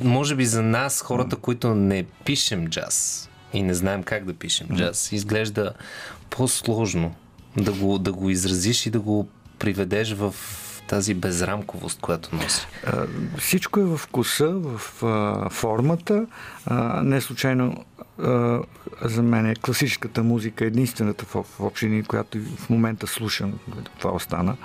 може 0.03 0.35
би 0.35 0.47
за 0.47 0.63
нас, 0.63 1.03
хората, 1.03 1.37
които 1.37 1.75
не 1.75 2.05
пишем 2.25 2.69
джаз 2.69 3.29
и 3.53 3.63
не 3.63 3.75
знаем 3.75 4.03
как 4.03 4.25
да 4.25 4.35
пишем 4.35 4.69
джаз, 4.77 5.13
изглежда 5.13 5.73
по-сложно 6.31 7.15
да 7.57 7.73
го, 7.73 7.99
да 7.99 8.13
го 8.13 8.31
изразиш 8.31 8.87
и 8.87 8.91
да 8.91 9.01
го 9.01 9.29
приведеш 9.59 10.13
в 10.13 10.35
тази 10.87 11.15
безрамковост, 11.15 12.01
която 12.01 12.37
носи. 12.37 12.67
А, 12.87 13.07
Всичко 13.39 13.81
е 13.81 13.85
в 13.85 13.97
вкуса, 13.97 14.49
в 14.49 15.03
а, 15.03 15.51
формата. 15.51 16.27
А, 16.67 17.03
не 17.03 17.21
случайно 17.21 17.85
за 19.03 19.23
мен 19.23 19.47
е 19.47 19.55
класическата 19.55 20.23
музика 20.23 20.65
единствената 20.65 21.25
в, 21.25 21.43
в 21.43 21.61
общини, 21.61 22.03
която 22.03 22.39
в 22.57 22.71
момента 22.71 23.07
слушам. 23.07 23.53
Това 23.99 24.11
остана. 24.15 24.57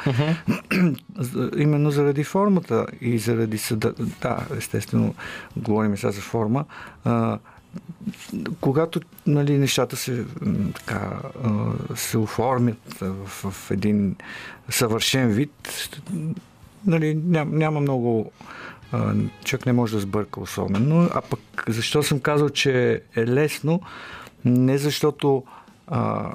За- 1.18 1.52
Именно 1.58 1.92
заради 1.92 2.24
формата 2.24 2.86
и 3.02 3.20
заради 3.20 3.58
съда... 3.58 3.94
Да, 4.22 4.46
естествено, 4.58 5.16
говорим 5.58 5.98
сега 5.98 6.12
за 6.12 6.22
форма. 6.22 6.66
А, 7.06 7.38
когато 8.62 9.00
нали, 9.28 9.58
нещата 9.58 9.96
се, 9.96 10.26
така, 10.76 11.12
се 11.96 12.18
оформят 12.18 12.94
в, 13.02 13.52
в 13.52 13.72
един 13.72 14.16
съвършен 14.70 15.30
вид, 15.30 15.52
нали, 16.86 17.20
ням, 17.26 17.58
няма 17.58 17.80
много. 17.80 18.32
А, 18.92 19.14
човек 19.46 19.66
не 19.66 19.74
може 19.74 19.94
да 19.94 20.00
сбърка 20.00 20.40
особено. 20.40 21.10
А 21.14 21.22
пък 21.22 21.40
защо 21.68 22.04
съм 22.04 22.20
казал, 22.20 22.50
че 22.50 23.02
е 23.16 23.28
лесно? 23.28 23.82
Не 24.46 24.78
защото 24.78 25.44
а, 25.88 26.32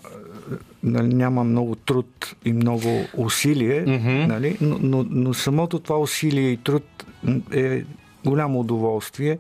нали, 0.83 1.15
няма 1.15 1.45
много 1.45 1.75
труд 1.75 2.37
и 2.45 2.53
много 2.53 3.05
усилие, 3.17 3.81
Мгм. 3.81 4.27
нали, 4.27 4.57
но, 4.61 4.79
но, 4.81 5.07
но 5.11 5.35
самото 5.35 5.79
това 5.79 5.99
усилие 5.99 6.49
и 6.51 6.57
труд 6.57 7.05
е 7.53 7.85
голямо 8.25 8.61
удоволствие 8.61 9.39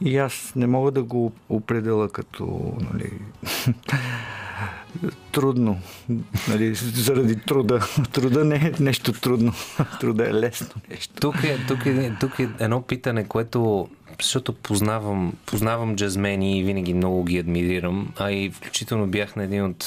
и 0.00 0.16
аз 0.18 0.52
не 0.56 0.66
мога 0.66 0.90
да 0.90 1.02
го 1.02 1.32
определя 1.48 2.08
като 2.08 2.72
нали, 2.92 3.10
трудно, 5.32 5.80
нали, 6.48 6.74
заради 6.74 7.36
труда. 7.36 7.86
Труда 8.12 8.44
не 8.44 8.56
е 8.56 8.72
нещо 8.82 9.12
трудно, 9.12 9.52
труда 10.00 10.28
е 10.28 10.34
лесно 10.34 10.82
нещо. 10.90 11.14
Тук 11.20 11.44
е, 11.44 11.58
тук 11.68 11.86
е, 11.86 12.12
тук 12.20 12.38
е 12.38 12.48
едно 12.58 12.82
питане, 12.82 13.24
което 13.24 13.88
защото 14.22 14.52
познавам, 14.52 15.32
познавам 15.46 15.96
джазмени 15.96 16.58
и 16.58 16.64
винаги 16.64 16.94
много 16.94 17.24
ги 17.24 17.38
адмирирам, 17.38 18.12
а 18.18 18.30
и 18.30 18.50
включително 18.50 19.06
бях 19.06 19.36
на 19.36 19.44
един 19.44 19.64
от 19.64 19.84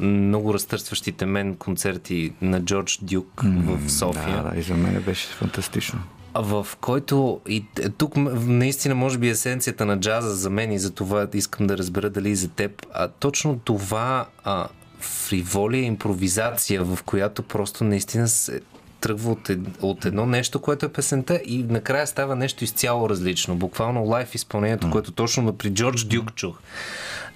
много 0.00 0.54
разтърсващите 0.54 1.26
мен 1.26 1.56
концерти 1.56 2.32
на 2.42 2.64
Джордж 2.64 2.98
Дюк 3.02 3.42
в 3.44 3.90
София. 3.90 4.42
Да, 4.42 4.50
да, 4.50 4.58
и 4.58 4.62
за 4.62 4.74
мен 4.74 5.02
беше 5.02 5.26
фантастично. 5.26 6.00
В 6.34 6.66
който 6.80 7.40
и 7.48 7.64
т- 7.74 7.90
тук 7.90 8.16
наистина 8.16 8.94
може 8.94 9.18
би 9.18 9.28
есенцията 9.28 9.86
на 9.86 10.00
джаза 10.00 10.34
за 10.34 10.50
мен 10.50 10.72
и 10.72 10.78
за 10.78 10.90
това 10.90 11.28
искам 11.34 11.66
да 11.66 11.78
разбера 11.78 12.10
дали 12.10 12.30
и 12.30 12.36
за 12.36 12.48
теб, 12.48 12.86
а 12.92 13.08
точно 13.08 13.58
това 13.58 14.26
а, 14.44 14.68
фриволия, 15.00 15.82
импровизация, 15.82 16.84
в 16.84 16.98
която 17.02 17.42
просто 17.42 17.84
наистина 17.84 18.28
се 18.28 18.60
тръгва 19.00 19.32
от, 19.32 19.50
от 19.80 20.04
едно 20.04 20.26
нещо, 20.26 20.60
което 20.60 20.86
е 20.86 20.92
песента 20.92 21.40
и 21.44 21.62
накрая 21.62 22.06
става 22.06 22.36
нещо 22.36 22.64
изцяло 22.64 23.08
различно. 23.08 23.56
Буквално 23.56 24.04
лайф 24.04 24.34
изпълнението, 24.34 24.90
което 24.90 25.12
точно 25.12 25.52
при 25.52 25.70
Джордж 25.70 26.04
Дюк 26.04 26.34
чух. 26.34 26.58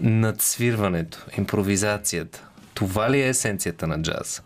Надсвирването, 0.01 1.19
импровизацията. 1.39 2.49
Това 2.75 3.11
ли 3.11 3.21
е 3.21 3.29
есенцията 3.29 3.87
на 3.87 4.03
джаза? 4.03 4.41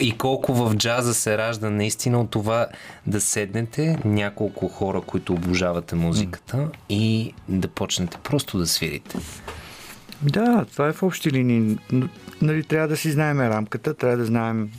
И 0.00 0.12
колко 0.18 0.54
в 0.54 0.74
джаза 0.74 1.14
се 1.14 1.38
ражда 1.38 1.70
наистина 1.70 2.20
от 2.20 2.30
това 2.30 2.66
да 3.06 3.20
седнете 3.20 3.98
няколко 4.04 4.68
хора, 4.68 5.00
които 5.00 5.32
обожавате 5.32 5.94
музиката 5.94 6.68
и 6.88 7.32
да 7.48 7.68
почнете 7.68 8.18
просто 8.22 8.58
да 8.58 8.66
свирите. 8.66 9.18
Да, 10.22 10.64
това 10.72 10.88
е 10.88 10.92
в 10.92 11.02
общи 11.02 11.30
линии. 11.30 11.78
Нали, 12.42 12.64
трябва 12.64 12.88
да 12.88 12.96
си 12.96 13.10
знаем 13.10 13.40
рамката, 13.40 13.94
трябва 13.94 14.16
да 14.16 14.24
знаем 14.24 14.70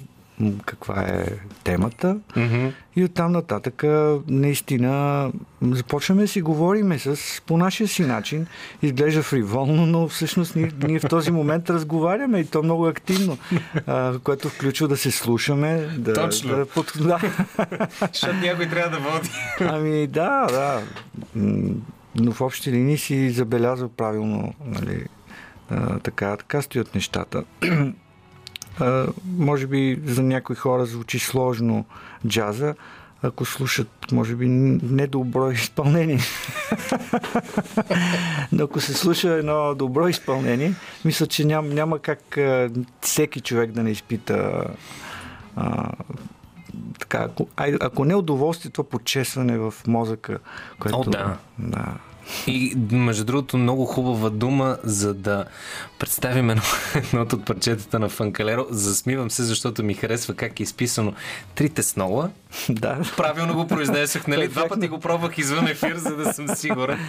каква 0.65 1.01
е 1.01 1.25
темата 1.63 2.17
Мгм. 2.35 2.67
и 2.95 3.03
оттам 3.03 3.31
нататък 3.31 3.83
наистина 4.27 5.31
започваме 5.61 6.21
да 6.21 6.27
си 6.27 6.41
говориме 6.41 6.99
с, 6.99 7.41
по 7.45 7.57
нашия 7.57 7.87
си 7.87 8.01
начин. 8.05 8.47
Изглежда 8.81 9.23
фриволно, 9.23 9.85
но 9.85 10.07
всъщност 10.07 10.55
ние, 10.55 10.71
ние 10.87 10.99
в 10.99 11.07
този 11.09 11.31
момент 11.31 11.69
разговаряме 11.69 12.39
и 12.39 12.45
то 12.45 12.63
много 12.63 12.87
активно, 12.87 13.37
а, 13.87 14.19
което 14.19 14.49
включва 14.49 14.87
да 14.87 14.97
се 14.97 15.11
слушаме. 15.11 15.89
Да, 15.97 16.13
Точно. 16.13 16.55
Да, 16.55 16.65
под, 16.65 16.93
да. 17.01 17.19
Защото 18.13 18.35
някой 18.35 18.65
трябва 18.69 18.97
да 18.97 19.09
води. 19.09 19.29
Ами 19.59 20.07
да, 20.07 20.47
да. 20.47 20.81
Но 22.15 22.31
в 22.31 22.41
общи 22.41 22.71
линии 22.71 22.97
си 22.97 23.29
забелязва 23.29 23.89
правилно, 23.89 24.53
нали, 24.65 25.05
а, 25.69 25.99
така, 25.99 26.37
така 26.37 26.61
стоят 26.61 26.95
нещата. 26.95 27.43
А, 28.79 29.07
може 29.37 29.67
би 29.67 30.01
за 30.05 30.23
някои 30.23 30.55
хора 30.55 30.85
звучи 30.85 31.19
сложно 31.19 31.85
джаза, 32.27 32.75
ако 33.21 33.45
слушат, 33.45 33.87
може 34.11 34.35
би, 34.35 34.47
недобро 34.47 35.51
изпълнение. 35.51 36.19
Но 38.51 38.63
ако 38.63 38.79
се 38.79 38.93
слуша 38.93 39.29
едно 39.29 39.75
добро 39.75 40.07
изпълнение, 40.07 40.73
мисля, 41.05 41.27
че 41.27 41.45
ням, 41.45 41.69
няма 41.69 41.99
как 41.99 42.37
а, 42.37 42.69
всеки 43.01 43.41
човек 43.41 43.71
да 43.71 43.83
не 43.83 43.91
изпита 43.91 44.65
а, 45.55 45.91
така, 46.99 47.17
ако, 47.17 47.47
ай, 47.57 47.73
ако 47.81 48.05
не 48.05 48.15
удоволствие, 48.15 48.71
то 48.71 48.83
почесване 48.83 49.57
в 49.57 49.73
мозъка. 49.87 50.39
Което, 50.79 50.99
О, 50.99 51.03
да. 51.03 51.37
да. 51.59 51.85
И 52.47 52.75
между 52.91 53.25
другото, 53.25 53.57
много 53.57 53.85
хубава 53.85 54.29
дума, 54.29 54.77
за 54.83 55.13
да 55.13 55.45
представим 55.99 56.49
едно, 56.49 56.63
едното 56.95 57.35
от 57.35 57.45
парчетата 57.45 57.99
на 57.99 58.09
Фанкалеро. 58.09 58.65
Засмивам 58.69 59.31
се, 59.31 59.43
защото 59.43 59.83
ми 59.83 59.93
харесва 59.93 60.33
как 60.33 60.59
е 60.59 60.63
изписано 60.63 61.13
трите 61.55 61.83
снола. 61.83 62.29
да. 62.69 62.99
Правилно 63.17 63.53
го 63.53 63.67
произнесох, 63.67 64.27
нали? 64.27 64.47
Два 64.47 64.67
пъти 64.67 64.87
го 64.87 64.99
пробвах 64.99 65.37
извън 65.37 65.67
ефир, 65.67 65.95
за 65.95 66.15
да 66.15 66.33
съм 66.33 66.47
сигурен. 66.47 66.99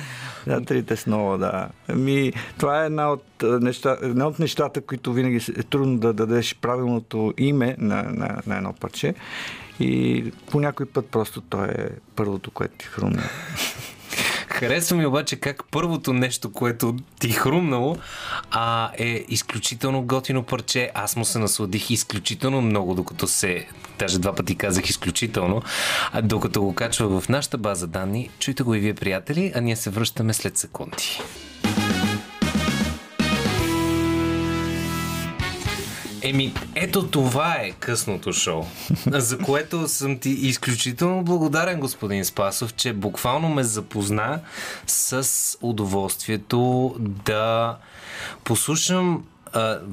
Да, 0.47 0.65
трите 0.65 0.97
снова, 0.97 1.39
да. 1.39 1.69
Ами, 1.89 2.33
това 2.59 2.83
е 2.83 2.87
една 2.87 3.13
от, 3.13 3.25
а, 3.43 3.61
неща, 3.61 3.97
една 4.03 4.27
от 4.27 4.39
нещата, 4.39 4.81
които 4.81 5.13
винаги 5.13 5.37
е 5.37 5.63
трудно 5.63 5.99
да 5.99 6.13
дадеш 6.13 6.57
правилното 6.57 7.35
име 7.39 7.77
на, 7.79 8.03
на, 8.03 8.43
на 8.47 8.57
едно 8.57 8.73
парче. 8.73 9.15
И 9.81 10.25
по 10.51 10.61
някой 10.61 10.87
път 10.87 11.07
просто 11.07 11.41
то 11.41 11.65
е 11.65 11.89
първото, 12.17 12.51
което 12.51 12.75
ти 12.79 12.85
хрумне. 12.85 13.23
Харесва 14.57 14.97
ми 14.97 15.07
обаче 15.07 15.37
как 15.37 15.65
първото 15.71 16.13
нещо, 16.13 16.53
което 16.53 16.97
ти 17.21 17.31
хрумнало, 17.31 17.97
а, 18.51 18.91
е 18.99 19.25
изключително 19.29 20.03
готино 20.03 20.43
парче. 20.43 20.91
Аз 20.95 21.17
му 21.17 21.25
се 21.25 21.39
насладих 21.39 21.91
изключително 21.91 22.61
много, 22.61 22.95
докато 22.95 23.27
се... 23.27 23.67
Даже 23.99 24.19
два 24.19 24.33
пъти 24.33 24.55
казах 24.55 24.89
изключително. 24.91 25.63
А 26.13 26.23
докато 26.23 26.63
го 26.63 26.75
качва 26.75 27.21
в 27.21 27.29
нашата 27.29 27.59
база 27.59 27.87
данни, 27.87 28.31
чуйте 28.39 28.63
го 28.63 28.75
и 28.75 28.81
вие, 28.81 28.95
приятели, 28.95 29.53
а 29.55 29.61
ние 29.61 29.77
се 29.77 29.91
връщаме 29.91 30.35
след 30.35 30.59
секунди. 30.59 31.21
Еми, 36.29 36.53
ето 36.75 37.07
това 37.07 37.55
е 37.55 37.71
късното 37.71 38.33
шоу, 38.33 38.65
за 39.07 39.39
което 39.39 39.89
съм 39.89 40.19
ти 40.19 40.31
изключително 40.31 41.25
благодарен, 41.25 41.81
господин 41.81 42.25
Спасов, 42.25 42.75
че 42.75 42.93
буквално 42.93 43.49
ме 43.49 43.65
запозна 43.65 44.41
с 44.87 45.29
удоволствието 45.61 46.95
да 46.99 47.77
послушам 48.45 49.25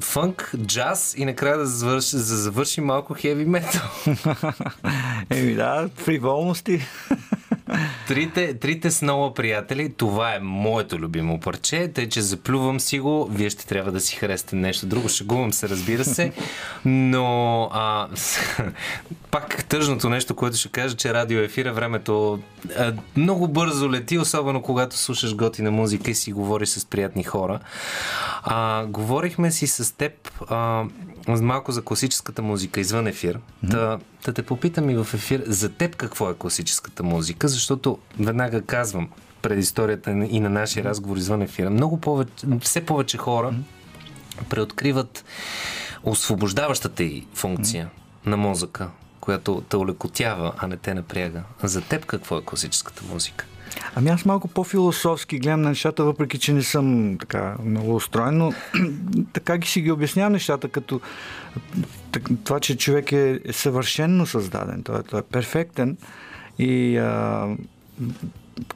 фънк, 0.00 0.52
джаз 0.66 1.14
и 1.18 1.24
накрая 1.24 1.58
да 1.58 1.66
завърши, 1.66 2.16
да 2.16 2.22
завърши 2.22 2.80
малко 2.80 3.14
хеви 3.14 3.44
метал. 3.44 3.82
Еми 5.30 5.54
да, 5.54 5.88
фриволности. 5.96 6.80
Трите, 8.08 8.54
трите 8.54 8.90
снола 8.90 9.34
приятели, 9.34 9.92
това 9.92 10.34
е 10.34 10.38
моето 10.38 10.98
любимо 10.98 11.40
парче, 11.40 11.88
тъй 11.94 12.08
че 12.08 12.22
заплювам 12.22 12.80
си 12.80 12.98
го, 12.98 13.28
вие 13.30 13.50
ще 13.50 13.66
трябва 13.66 13.92
да 13.92 14.00
си 14.00 14.16
харесате 14.16 14.56
нещо 14.56 14.86
друго, 14.86 15.08
шегувам 15.08 15.52
се, 15.52 15.68
разбира 15.68 16.04
се, 16.04 16.32
но 16.84 17.62
а, 17.72 18.08
пак 19.34 19.64
тъжното 19.64 20.08
нещо, 20.08 20.34
което 20.34 20.56
ще 20.56 20.68
кажа, 20.68 20.96
че 20.96 21.14
радио 21.14 21.40
ефира 21.40 21.72
времето 21.72 22.40
а, 22.78 22.92
много 23.16 23.48
бързо 23.48 23.90
лети, 23.90 24.18
особено 24.18 24.62
когато 24.62 24.96
слушаш 24.96 25.34
готина 25.34 25.70
музика 25.70 26.10
и 26.10 26.14
си 26.14 26.32
говориш 26.32 26.68
с 26.68 26.84
приятни 26.84 27.22
хора. 27.22 27.60
А, 28.42 28.86
говорихме 28.86 29.50
си 29.50 29.66
с 29.66 29.96
теб 29.96 30.42
а, 30.50 30.84
малко 31.28 31.72
за 31.72 31.82
класическата 31.82 32.42
музика 32.42 32.80
извън 32.80 33.06
ефир. 33.06 33.38
Да, 33.62 33.98
да 34.24 34.32
те 34.32 34.42
попитам 34.42 34.90
и 34.90 34.96
в 34.96 35.14
ефир 35.14 35.42
за 35.46 35.68
теб 35.68 35.96
какво 35.96 36.30
е 36.30 36.34
класическата 36.34 37.02
музика, 37.02 37.48
защото 37.48 37.98
веднага 38.20 38.62
казвам 38.62 39.08
предисторията 39.42 40.10
и 40.10 40.40
на 40.40 40.48
нашия 40.48 40.84
разговор 40.84 41.16
извън 41.16 41.42
ефира. 41.42 41.70
Много 41.70 42.00
повече, 42.00 42.46
все 42.60 42.86
повече 42.86 43.18
хора 43.18 43.54
преоткриват 44.50 45.24
освобождаващата 46.04 47.02
й 47.02 47.26
функция 47.34 47.90
на 48.26 48.36
мозъка, 48.36 48.90
която 49.24 49.62
те 49.68 49.76
улекотява, 49.76 50.52
а 50.58 50.66
не 50.66 50.76
те 50.76 50.94
напряга. 50.94 51.42
За 51.62 51.80
теб 51.80 52.06
какво 52.06 52.38
е 52.38 52.42
класическата 52.44 53.02
музика? 53.12 53.46
Ами 53.94 54.10
аз 54.10 54.24
малко 54.24 54.48
по-философски 54.48 55.38
гледам 55.38 55.62
на 55.62 55.68
нещата, 55.68 56.04
въпреки 56.04 56.38
че 56.38 56.52
не 56.52 56.62
съм 56.62 57.16
така 57.20 57.56
много 57.64 57.94
устроен, 57.94 58.38
но 58.38 58.52
така 59.32 59.58
ги 59.58 59.68
си 59.68 59.80
ги 59.80 59.90
обяснявам 59.90 60.32
нещата, 60.32 60.68
като 60.68 61.00
това, 62.44 62.60
че 62.60 62.76
човек 62.76 63.12
е, 63.12 63.40
е 63.44 63.52
съвършенно 63.52 64.26
създаден, 64.26 64.82
той, 64.82 65.00
е- 65.00 65.02
той 65.02 65.20
е 65.20 65.22
перфектен 65.22 65.96
и 66.58 66.96
а, 66.96 67.48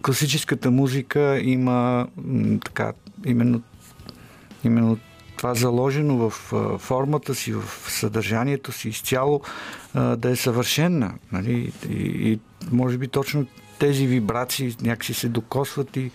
класическата 0.02 0.70
музика 0.70 1.40
има 1.40 2.06
така, 2.64 2.92
именно, 3.26 3.62
именно 4.64 4.98
това 5.38 5.54
заложено 5.54 6.16
в 6.16 6.30
формата 6.78 7.34
си, 7.34 7.52
в 7.52 7.64
съдържанието 7.88 8.72
си 8.72 8.88
изцяло 8.88 9.40
да 9.94 10.30
е 10.30 10.36
съвършенна. 10.36 11.14
Нали? 11.32 11.72
И, 11.90 12.38
може 12.72 12.98
би 12.98 13.08
точно 13.08 13.46
тези 13.78 14.06
вибрации 14.06 14.76
някакси 14.82 15.14
се 15.14 15.28
докосват 15.28 15.96
и 15.96 16.10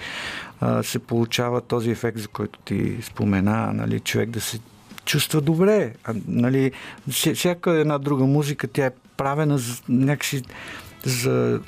се 0.83 0.99
получава 0.99 1.61
този 1.61 1.91
ефект, 1.91 2.17
за 2.17 2.27
който 2.27 2.59
ти 2.59 2.97
спомена, 3.01 3.73
нали? 3.73 3.99
човек 3.99 4.29
да 4.29 4.41
се 4.41 4.59
чувства 5.05 5.41
добре. 5.41 5.93
Нали? 6.27 6.71
вся- 7.09 7.35
Всяка 7.35 7.71
една 7.71 7.97
друга 7.97 8.25
музика, 8.25 8.67
тя 8.67 8.85
е 8.85 8.91
правена 9.17 9.57
за, 9.57 9.81
някакси 9.89 10.43
за 11.03 11.59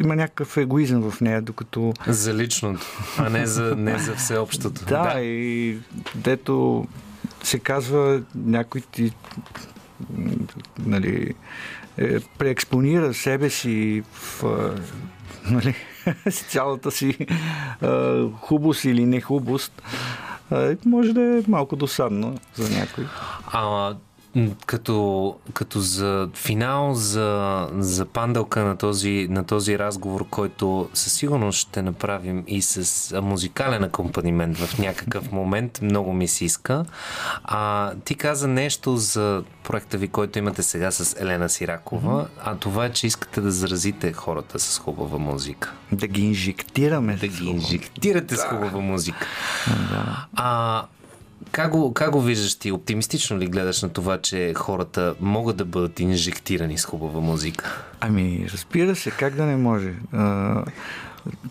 има 0.00 0.16
някакъв 0.16 0.56
егоизъм 0.56 1.10
в 1.10 1.20
нея, 1.20 1.42
докато 1.42 1.92
За 2.06 2.34
личното, 2.34 2.86
а 3.18 3.30
не 3.30 3.46
за, 3.46 3.76
не 3.76 3.98
за 3.98 4.14
всеобщото. 4.14 4.84
да, 4.84 5.14
да, 5.14 5.20
и 5.20 5.78
дето 6.14 6.86
се 7.42 7.58
казва 7.58 8.22
някой 8.34 8.80
ти 8.80 9.12
нали, 10.78 11.34
е, 11.98 12.20
преекспонира 12.20 13.14
себе 13.14 13.50
си 13.50 14.02
в 14.12 14.44
нали, 15.50 15.74
с 16.30 16.42
цялата 16.48 16.90
си 16.90 17.26
а, 17.82 18.24
хубост 18.40 18.84
или 18.84 19.06
нехубост, 19.06 19.82
а, 20.50 20.76
може 20.86 21.12
да 21.12 21.22
е 21.22 21.42
малко 21.48 21.76
досадно 21.76 22.38
за 22.54 22.78
някой. 22.78 23.04
А, 23.46 23.94
като, 24.66 25.36
като 25.54 25.80
за 25.80 26.28
финал, 26.34 26.94
за, 26.94 27.68
за 27.78 28.04
панделка 28.04 28.64
на 28.64 28.76
този, 28.76 29.26
на 29.30 29.44
този 29.44 29.78
разговор, 29.78 30.28
който 30.30 30.88
със 30.94 31.12
сигурност 31.12 31.58
ще 31.58 31.82
направим 31.82 32.44
и 32.46 32.62
с 32.62 33.20
музикален 33.22 33.84
акомпанимент 33.84 34.58
в 34.58 34.78
някакъв 34.78 35.32
момент, 35.32 35.78
много 35.82 36.12
ми 36.12 36.28
се 36.28 36.44
иска. 36.44 36.84
А, 37.44 37.92
ти 38.04 38.14
каза 38.14 38.48
нещо 38.48 38.96
за 38.96 39.42
проекта 39.64 39.98
ви, 39.98 40.08
който 40.08 40.38
имате 40.38 40.62
сега 40.62 40.90
с 40.90 41.20
Елена 41.20 41.48
Сиракова, 41.48 42.26
а 42.44 42.56
това 42.56 42.84
е, 42.84 42.92
че 42.92 43.06
искате 43.06 43.40
да 43.40 43.50
заразите 43.50 44.12
хората 44.12 44.58
с 44.58 44.78
хубава 44.78 45.18
музика. 45.18 45.72
Да 45.92 46.06
ги 46.06 46.22
инжектираме. 46.22 47.16
Да 47.16 47.28
ги 47.28 47.46
инжектирате 47.46 48.36
с 48.36 48.44
хубава 48.44 48.80
музика. 48.80 49.26
А 50.36 50.82
как 51.52 51.70
го, 51.70 51.94
как 51.94 52.10
го 52.10 52.20
виждаш 52.20 52.54
ти? 52.54 52.72
Оптимистично 52.72 53.38
ли 53.38 53.46
гледаш 53.46 53.82
на 53.82 53.88
това, 53.88 54.18
че 54.18 54.54
хората 54.54 55.14
могат 55.20 55.56
да 55.56 55.64
бъдат 55.64 56.00
инжектирани 56.00 56.78
с 56.78 56.84
хубава 56.84 57.20
музика? 57.20 57.84
Ами, 58.00 58.46
разбира 58.52 58.96
се, 58.96 59.10
как 59.10 59.34
да 59.34 59.44
не 59.44 59.56
може. 59.56 59.94
А, 60.12 60.64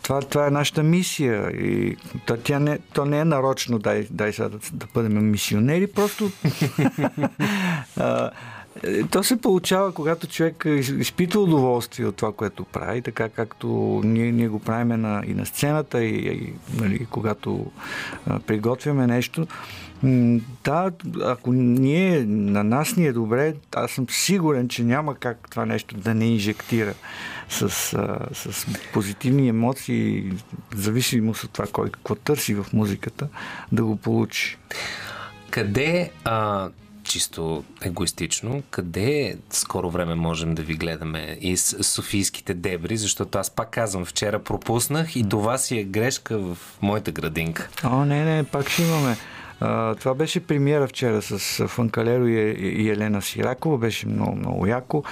това, 0.02 0.22
това 0.22 0.48
е 0.48 0.52
нашата 0.52 0.84
мисия 0.84 1.52
и 1.52 1.98
то, 2.26 2.38
тя 2.38 2.60
не, 2.60 2.80
то 2.94 3.06
не 3.06 3.20
е 3.20 3.26
нарочно 3.26 3.80
дай, 3.80 4.08
дай 4.12 4.34
сега 4.34 4.50
да, 4.50 4.58
да 4.74 4.86
бъдем 4.94 5.32
мисионери, 5.32 5.88
просто 5.88 6.32
а, 7.98 8.32
то 9.11 9.23
се 9.23 9.41
получава, 9.41 9.91
когато 9.91 10.27
човек 10.27 10.64
изпитва 10.99 11.41
удоволствие 11.41 12.06
от 12.06 12.15
това, 12.15 12.34
което 12.34 12.64
прави, 12.64 13.02
така 13.02 13.30
както 13.30 13.68
ние, 14.03 14.31
ние 14.31 14.47
го 14.47 14.60
правим 14.60 15.02
на, 15.02 15.23
и 15.27 15.34
на 15.34 15.45
сцената, 15.45 16.03
и, 16.03 16.27
и 16.27 16.53
нали, 16.73 17.07
когато 17.10 17.72
а, 18.27 18.39
приготвяме 18.39 19.07
нещо. 19.07 19.47
Да, 20.64 20.91
ако 21.23 21.53
ние, 21.53 22.26
на 22.26 22.64
нас 22.64 22.95
ни 22.95 23.07
е 23.07 23.14
добре, 23.14 23.53
аз 23.76 23.91
съм 23.91 24.06
сигурен, 24.10 24.68
че 24.68 24.84
няма 24.84 25.15
как 25.15 25.49
това 25.49 25.65
нещо 25.65 25.95
да 25.95 26.14
не 26.14 26.26
инжектира 26.26 26.93
с, 27.49 27.61
а, 27.93 28.19
с 28.34 28.68
позитивни 28.93 29.49
емоции, 29.49 30.31
зависимост 30.76 31.43
от 31.43 31.52
това 31.52 31.65
кой 31.72 31.89
какво 31.89 32.15
търси 32.15 32.53
в 32.53 32.65
музиката, 32.73 33.27
да 33.72 33.84
го 33.84 33.95
получи. 33.95 34.57
Къде 35.49 36.11
а, 36.23 36.69
чисто 37.06 37.64
егоистично, 37.82 38.64
къде 38.69 39.38
скоро 39.49 39.90
време 39.90 40.15
можем 40.15 40.56
да 40.56 40.61
ви 40.61 40.73
гледаме 40.73 41.38
из 41.41 41.76
Софийските 41.82 42.53
дебри, 42.53 42.98
защото 42.98 43.38
аз 43.38 43.49
пак 43.49 43.69
казвам, 43.72 44.06
вчера 44.06 44.40
пропуснах 44.40 45.15
и 45.15 45.30
това 45.30 45.57
си 45.57 45.77
е 45.77 45.84
грешка 45.84 46.38
в 46.38 46.57
моята 46.82 47.11
градинка. 47.11 47.69
О, 47.84 48.06
не, 48.06 48.26
не, 48.26 48.44
пак 48.44 48.69
ще 48.69 48.82
имаме. 48.82 49.18
А, 49.60 49.95
това 49.95 50.14
беше 50.14 50.40
премиера 50.40 50.88
вчера 50.88 51.22
с 51.22 51.68
Фанкалеро 51.68 52.27
и, 52.27 52.34
и 52.60 52.90
Елена 52.90 53.22
Сиракова. 53.22 53.77
Беше 53.77 54.07
много, 54.07 54.36
много 54.36 54.68
яко. 54.68 55.03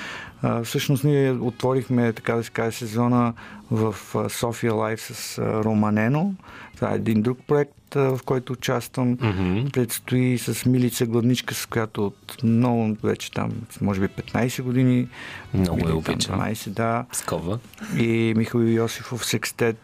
А, 0.41 0.63
всъщност 0.63 1.03
ние 1.03 1.31
отворихме, 1.31 2.13
така 2.13 2.35
да 2.35 2.43
се 2.43 2.51
каже, 2.51 2.77
сезона 2.77 3.33
в 3.71 3.95
София 4.29 4.73
Лайв 4.73 5.01
с 5.01 5.39
Романено. 5.39 6.33
Това 6.75 6.91
е 6.91 6.95
един 6.95 7.21
друг 7.21 7.39
проект, 7.47 7.95
в 7.95 8.19
който 8.25 8.53
участвам. 8.53 9.17
Mm-hmm. 9.17 9.73
Предстои 9.73 10.37
с 10.37 10.65
Милица 10.65 11.05
Гладничка, 11.05 11.53
с 11.53 11.65
която 11.65 12.05
от 12.05 12.43
много, 12.43 12.97
вече 13.03 13.31
там, 13.31 13.51
може 13.81 13.99
би 13.99 14.07
15 14.07 14.61
години. 14.61 15.07
Много 15.53 15.89
е 15.89 15.91
обичам. 15.91 16.39
12, 16.39 16.69
да. 16.69 17.05
Скова. 17.11 17.59
И 17.97 18.33
Михаил 18.37 18.61
Йосифов 18.61 19.25
Секстет 19.25 19.79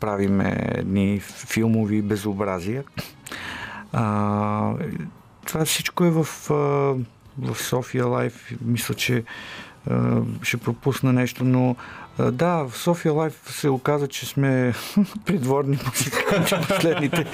правиме 0.00 0.56
едни 0.74 1.20
филмови 1.20 2.02
безобразия. 2.02 2.84
А, 3.92 4.72
това 5.46 5.64
всичко 5.64 6.04
е 6.04 6.10
в, 6.10 6.24
в 7.38 7.54
София 7.54 8.06
Лайф. 8.06 8.52
Мисля, 8.64 8.94
че 8.94 9.24
ще 10.42 10.56
пропусна 10.56 11.12
нещо, 11.12 11.44
но 11.44 11.76
да, 12.18 12.64
в 12.68 12.78
София 12.78 13.12
Лайф 13.12 13.40
се 13.46 13.68
оказа, 13.68 14.08
че 14.08 14.26
сме 14.26 14.74
придворни 15.26 15.78
музиканти 15.86 16.54
последните. 16.68 17.26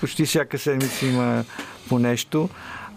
Почти 0.00 0.26
всяка 0.26 0.58
седмица 0.58 1.06
има 1.06 1.44
по 1.88 1.98
нещо. 1.98 2.48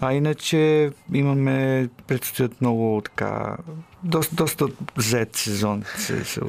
А 0.01 0.13
иначе 0.13 0.91
имаме, 1.13 1.89
предстоят 2.07 2.61
много 2.61 3.01
така, 3.05 3.57
доста, 4.03 4.35
доста 4.35 4.65
зет 4.97 5.35
сезон. 5.35 5.83
Се, 5.97 6.25
се 6.25 6.41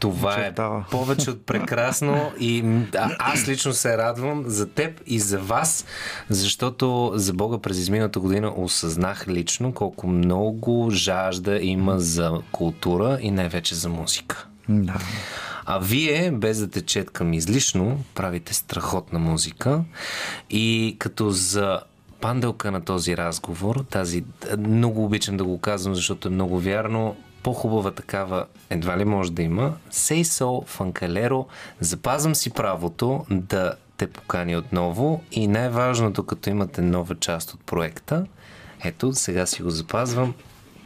Това 0.00 0.36
е 0.36 0.54
повече 0.90 1.30
от 1.30 1.46
прекрасно 1.46 2.32
и 2.40 2.64
а, 2.96 3.10
аз 3.18 3.48
лично 3.48 3.72
се 3.72 3.98
радвам 3.98 4.44
за 4.46 4.68
теб 4.68 5.00
и 5.06 5.20
за 5.20 5.38
вас, 5.38 5.84
защото 6.28 7.12
за 7.14 7.32
Бога 7.32 7.58
през 7.58 7.78
изминалата 7.78 8.20
година 8.20 8.52
осъзнах 8.56 9.28
лично 9.28 9.72
колко 9.72 10.06
много 10.06 10.90
жажда 10.90 11.58
има 11.62 11.98
за 11.98 12.40
култура 12.52 13.18
и 13.20 13.30
най-вече 13.30 13.74
за 13.74 13.88
музика. 13.88 14.46
Да. 14.68 14.94
А 15.70 15.78
вие, 15.78 16.30
без 16.30 16.58
да 16.58 16.70
те 16.70 16.80
четкам 16.80 17.32
излишно, 17.32 18.04
правите 18.14 18.54
страхотна 18.54 19.18
музика 19.18 19.80
и 20.50 20.96
като 20.98 21.30
за 21.30 21.80
панделка 22.20 22.70
на 22.70 22.80
този 22.80 23.16
разговор, 23.16 23.84
тази 23.90 24.24
много 24.58 25.04
обичам 25.04 25.36
да 25.36 25.44
го 25.44 25.60
казвам, 25.60 25.94
защото 25.94 26.28
е 26.28 26.30
много 26.30 26.58
вярно, 26.60 27.16
по-хубава 27.42 27.90
такава 27.90 28.46
едва 28.70 28.98
ли 28.98 29.04
може 29.04 29.32
да 29.32 29.42
има. 29.42 29.74
Сейсо, 29.90 30.62
Фанкалеро, 30.66 31.46
запазвам 31.80 32.34
си 32.34 32.50
правото 32.50 33.26
да 33.30 33.74
те 33.96 34.06
покани 34.06 34.56
отново 34.56 35.22
и 35.32 35.46
най-важното, 35.46 36.26
като 36.26 36.50
имате 36.50 36.82
нова 36.82 37.14
част 37.14 37.54
от 37.54 37.60
проекта, 37.60 38.26
ето, 38.84 39.12
сега 39.12 39.46
си 39.46 39.62
го 39.62 39.70
запазвам, 39.70 40.34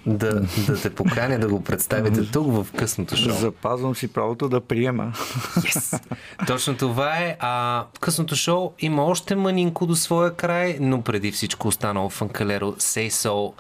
да, 0.07 0.41
да 0.67 0.83
те 0.83 0.91
поканя 0.91 1.39
да 1.39 1.49
го 1.49 1.65
представите 1.65 2.31
тук 2.31 2.47
в 2.53 2.67
късното 2.77 3.17
шоу. 3.17 3.33
Запазвам 3.33 3.95
си 3.95 4.09
правото 4.09 4.49
да 4.49 4.61
приема. 4.61 5.13
Yes. 5.57 6.03
Точно 6.47 6.77
това 6.77 7.17
е. 7.17 7.37
А 7.41 7.85
късното 8.01 8.37
шоу 8.37 8.73
има 8.79 9.05
още 9.05 9.35
манинко 9.35 9.87
до 9.87 9.97
своя 9.97 10.35
край, 10.35 10.77
но 10.81 11.03
преди 11.03 11.33
всичко 11.33 11.69
останало 11.69 12.09
фанкалеро 12.09 12.73
Say 12.73 13.09
So. 13.09 13.53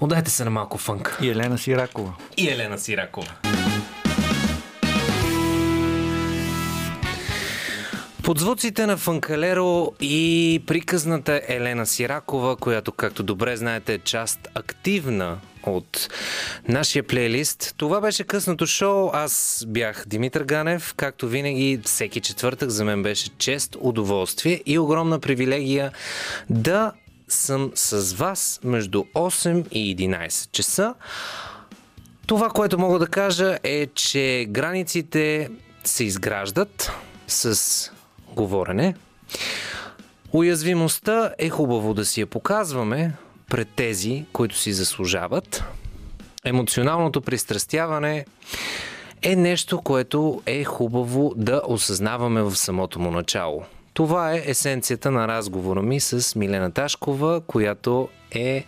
Отдайте 0.00 0.30
се 0.30 0.44
на 0.44 0.50
малко 0.50 0.78
фънк. 0.78 1.18
И 1.22 1.28
Елена 1.28 1.58
Сиракова. 1.58 2.12
И 2.36 2.48
Елена 2.48 2.78
Сиракова. 2.78 3.32
Под 8.28 8.38
звуците 8.38 8.86
на 8.86 8.96
Фанкалеро 8.96 9.92
и 10.00 10.62
приказната 10.66 11.40
Елена 11.48 11.86
Сиракова, 11.86 12.56
която, 12.56 12.92
както 12.92 13.22
добре 13.22 13.56
знаете, 13.56 13.94
е 13.94 13.98
част 13.98 14.48
активна 14.54 15.38
от 15.76 16.08
нашия 16.68 17.02
плейлист. 17.02 17.74
Това 17.76 18.00
беше 18.00 18.24
късното 18.24 18.66
шоу. 18.66 19.10
Аз 19.12 19.64
бях 19.68 20.04
Димитър 20.06 20.44
Ганев. 20.44 20.94
Както 20.96 21.28
винаги, 21.28 21.80
всеки 21.84 22.20
четвъртък 22.20 22.70
за 22.70 22.84
мен 22.84 23.02
беше 23.02 23.28
чест, 23.38 23.76
удоволствие 23.80 24.62
и 24.66 24.78
огромна 24.78 25.18
привилегия 25.18 25.92
да 26.50 26.92
съм 27.28 27.72
с 27.74 28.14
вас 28.14 28.60
между 28.64 29.04
8 29.14 29.68
и 29.68 29.96
11 29.96 30.50
часа. 30.50 30.94
Това, 32.26 32.48
което 32.48 32.78
мога 32.78 32.98
да 32.98 33.06
кажа 33.06 33.58
е, 33.62 33.86
че 33.86 34.46
границите 34.48 35.50
се 35.84 36.04
изграждат 36.04 36.92
с 37.26 37.90
говорене. 38.34 38.94
Уязвимостта 40.32 41.34
е 41.38 41.48
хубаво 41.48 41.94
да 41.94 42.04
си 42.04 42.20
я 42.20 42.26
показваме 42.26 43.12
пред 43.48 43.68
тези, 43.68 44.24
които 44.32 44.56
си 44.56 44.72
заслужават. 44.72 45.64
Емоционалното 46.44 47.20
пристрастяване 47.20 48.24
е 49.22 49.36
нещо, 49.36 49.80
което 49.80 50.42
е 50.46 50.64
хубаво 50.64 51.32
да 51.36 51.62
осъзнаваме 51.66 52.42
в 52.42 52.56
самото 52.56 53.00
му 53.00 53.10
начало. 53.10 53.64
Това 53.94 54.32
е 54.34 54.42
есенцията 54.46 55.10
на 55.10 55.28
разговора 55.28 55.82
ми 55.82 56.00
с 56.00 56.34
Милена 56.34 56.70
Ташкова, 56.70 57.40
която 57.40 58.08
е 58.30 58.64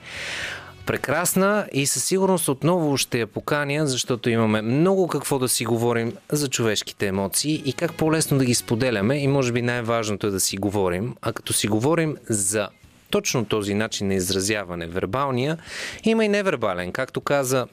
прекрасна 0.87 1.67
и 1.73 1.87
със 1.87 2.05
сигурност 2.05 2.49
отново 2.49 2.97
ще 2.97 3.19
я 3.19 3.27
поканя, 3.27 3.87
защото 3.87 4.31
имаме 4.31 4.63
много 4.63 5.09
какво 5.09 5.39
да 5.39 5.49
си 5.49 5.65
говорим 5.65 6.13
за 6.33 6.49
човешките 6.49 7.07
емоции 7.07 7.63
и 7.65 7.73
как 7.73 7.95
по-лесно 7.95 8.39
да 8.39 8.45
ги 8.45 8.55
споделяме 8.55 9.19
и 9.19 9.29
може 9.29 9.53
би 9.53 9.63
най-важното 9.63 10.27
е 10.27 10.31
да 10.31 10.41
си 10.41 10.57
говорим. 10.57 11.15
А 11.23 11.33
като 11.33 11.53
си 11.53 11.69
говорим 11.69 12.17
за 12.29 12.69
точно 13.11 13.45
този 13.45 13.75
начин 13.75 14.09
на 14.09 14.15
изразяване, 14.15 14.87
вербалния, 14.87 15.59
има 16.05 16.25
и 16.25 16.29
невербален. 16.29 16.93
Както 16.93 17.21
каза 17.21 17.67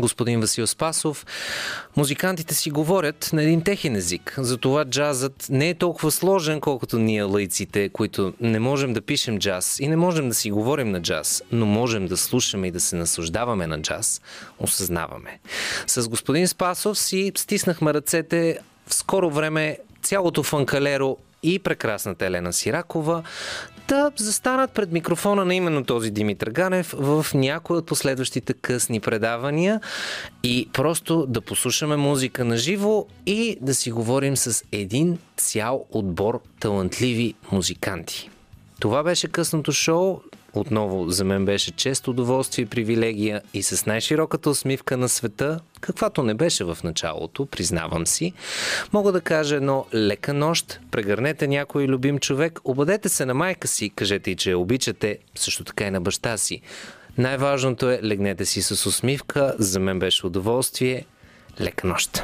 господин 0.00 0.40
Васил 0.40 0.66
Спасов, 0.66 1.26
музикантите 1.96 2.54
си 2.54 2.70
говорят 2.70 3.30
на 3.32 3.42
един 3.42 3.62
техен 3.62 3.96
език. 3.96 4.34
Затова 4.38 4.84
джазът 4.84 5.46
не 5.50 5.68
е 5.68 5.74
толкова 5.74 6.10
сложен, 6.10 6.60
колкото 6.60 6.98
ние 6.98 7.22
лайците, 7.22 7.88
които 7.88 8.32
не 8.40 8.58
можем 8.58 8.92
да 8.92 9.02
пишем 9.02 9.38
джаз 9.38 9.80
и 9.80 9.88
не 9.88 9.96
можем 9.96 10.28
да 10.28 10.34
си 10.34 10.50
говорим 10.50 10.90
на 10.90 11.02
джаз, 11.02 11.42
но 11.52 11.66
можем 11.66 12.06
да 12.06 12.16
слушаме 12.16 12.66
и 12.66 12.70
да 12.70 12.80
се 12.80 12.96
наслаждаваме 12.96 13.66
на 13.66 13.82
джаз, 13.82 14.20
осъзнаваме. 14.58 15.38
С 15.86 16.08
господин 16.08 16.48
Спасов 16.48 16.98
си 16.98 17.32
стиснахме 17.36 17.94
ръцете 17.94 18.58
в 18.86 18.94
скоро 18.94 19.30
време 19.30 19.78
цялото 20.02 20.42
фанкалеро 20.42 21.16
и 21.42 21.58
прекрасната 21.58 22.26
Елена 22.26 22.52
Сиракова 22.52 23.22
да 23.88 24.12
застанат 24.16 24.70
пред 24.70 24.92
микрофона 24.92 25.44
на 25.44 25.54
именно 25.54 25.84
този 25.84 26.10
Димитър 26.10 26.50
Ганев 26.50 26.94
в 26.98 27.26
някои 27.34 27.76
от 27.76 27.86
последващите 27.86 28.52
късни 28.52 29.00
предавания 29.00 29.80
и 30.42 30.68
просто 30.72 31.26
да 31.26 31.40
послушаме 31.40 31.96
музика 31.96 32.44
на 32.44 32.56
живо 32.56 33.06
и 33.26 33.58
да 33.60 33.74
си 33.74 33.90
говорим 33.90 34.36
с 34.36 34.64
един 34.72 35.18
цял 35.36 35.84
отбор 35.90 36.40
талантливи 36.60 37.34
музиканти. 37.52 38.30
Това 38.80 39.02
беше 39.02 39.28
късното 39.28 39.72
шоу. 39.72 40.20
Отново 40.54 41.10
за 41.10 41.24
мен 41.24 41.44
беше 41.44 41.70
често 41.70 42.10
удоволствие 42.10 42.66
привилегия 42.66 43.42
и 43.54 43.62
с 43.62 43.86
най-широката 43.86 44.50
усмивка 44.50 44.96
на 44.96 45.08
света, 45.08 45.60
каквато 45.80 46.22
не 46.22 46.34
беше 46.34 46.64
в 46.64 46.78
началото, 46.84 47.46
признавам 47.46 48.06
си. 48.06 48.32
Мога 48.92 49.12
да 49.12 49.20
кажа 49.20 49.56
едно 49.56 49.86
лека 49.94 50.34
нощ, 50.34 50.80
прегърнете 50.90 51.48
някой 51.48 51.84
любим 51.84 52.18
човек, 52.18 52.60
обадете 52.64 53.08
се 53.08 53.26
на 53.26 53.34
майка 53.34 53.68
си, 53.68 53.90
кажете 53.90 54.30
и, 54.30 54.36
че 54.36 54.50
я 54.50 54.58
обичате, 54.58 55.18
също 55.34 55.64
така 55.64 55.84
и 55.84 55.90
на 55.90 56.00
баща 56.00 56.36
си. 56.36 56.60
Най-важното 57.18 57.90
е, 57.90 58.00
легнете 58.02 58.44
си 58.44 58.62
с 58.62 58.86
усмивка, 58.86 59.54
за 59.58 59.80
мен 59.80 59.98
беше 59.98 60.26
удоволствие. 60.26 61.04
Лека 61.60 61.86
нощ! 61.86 62.22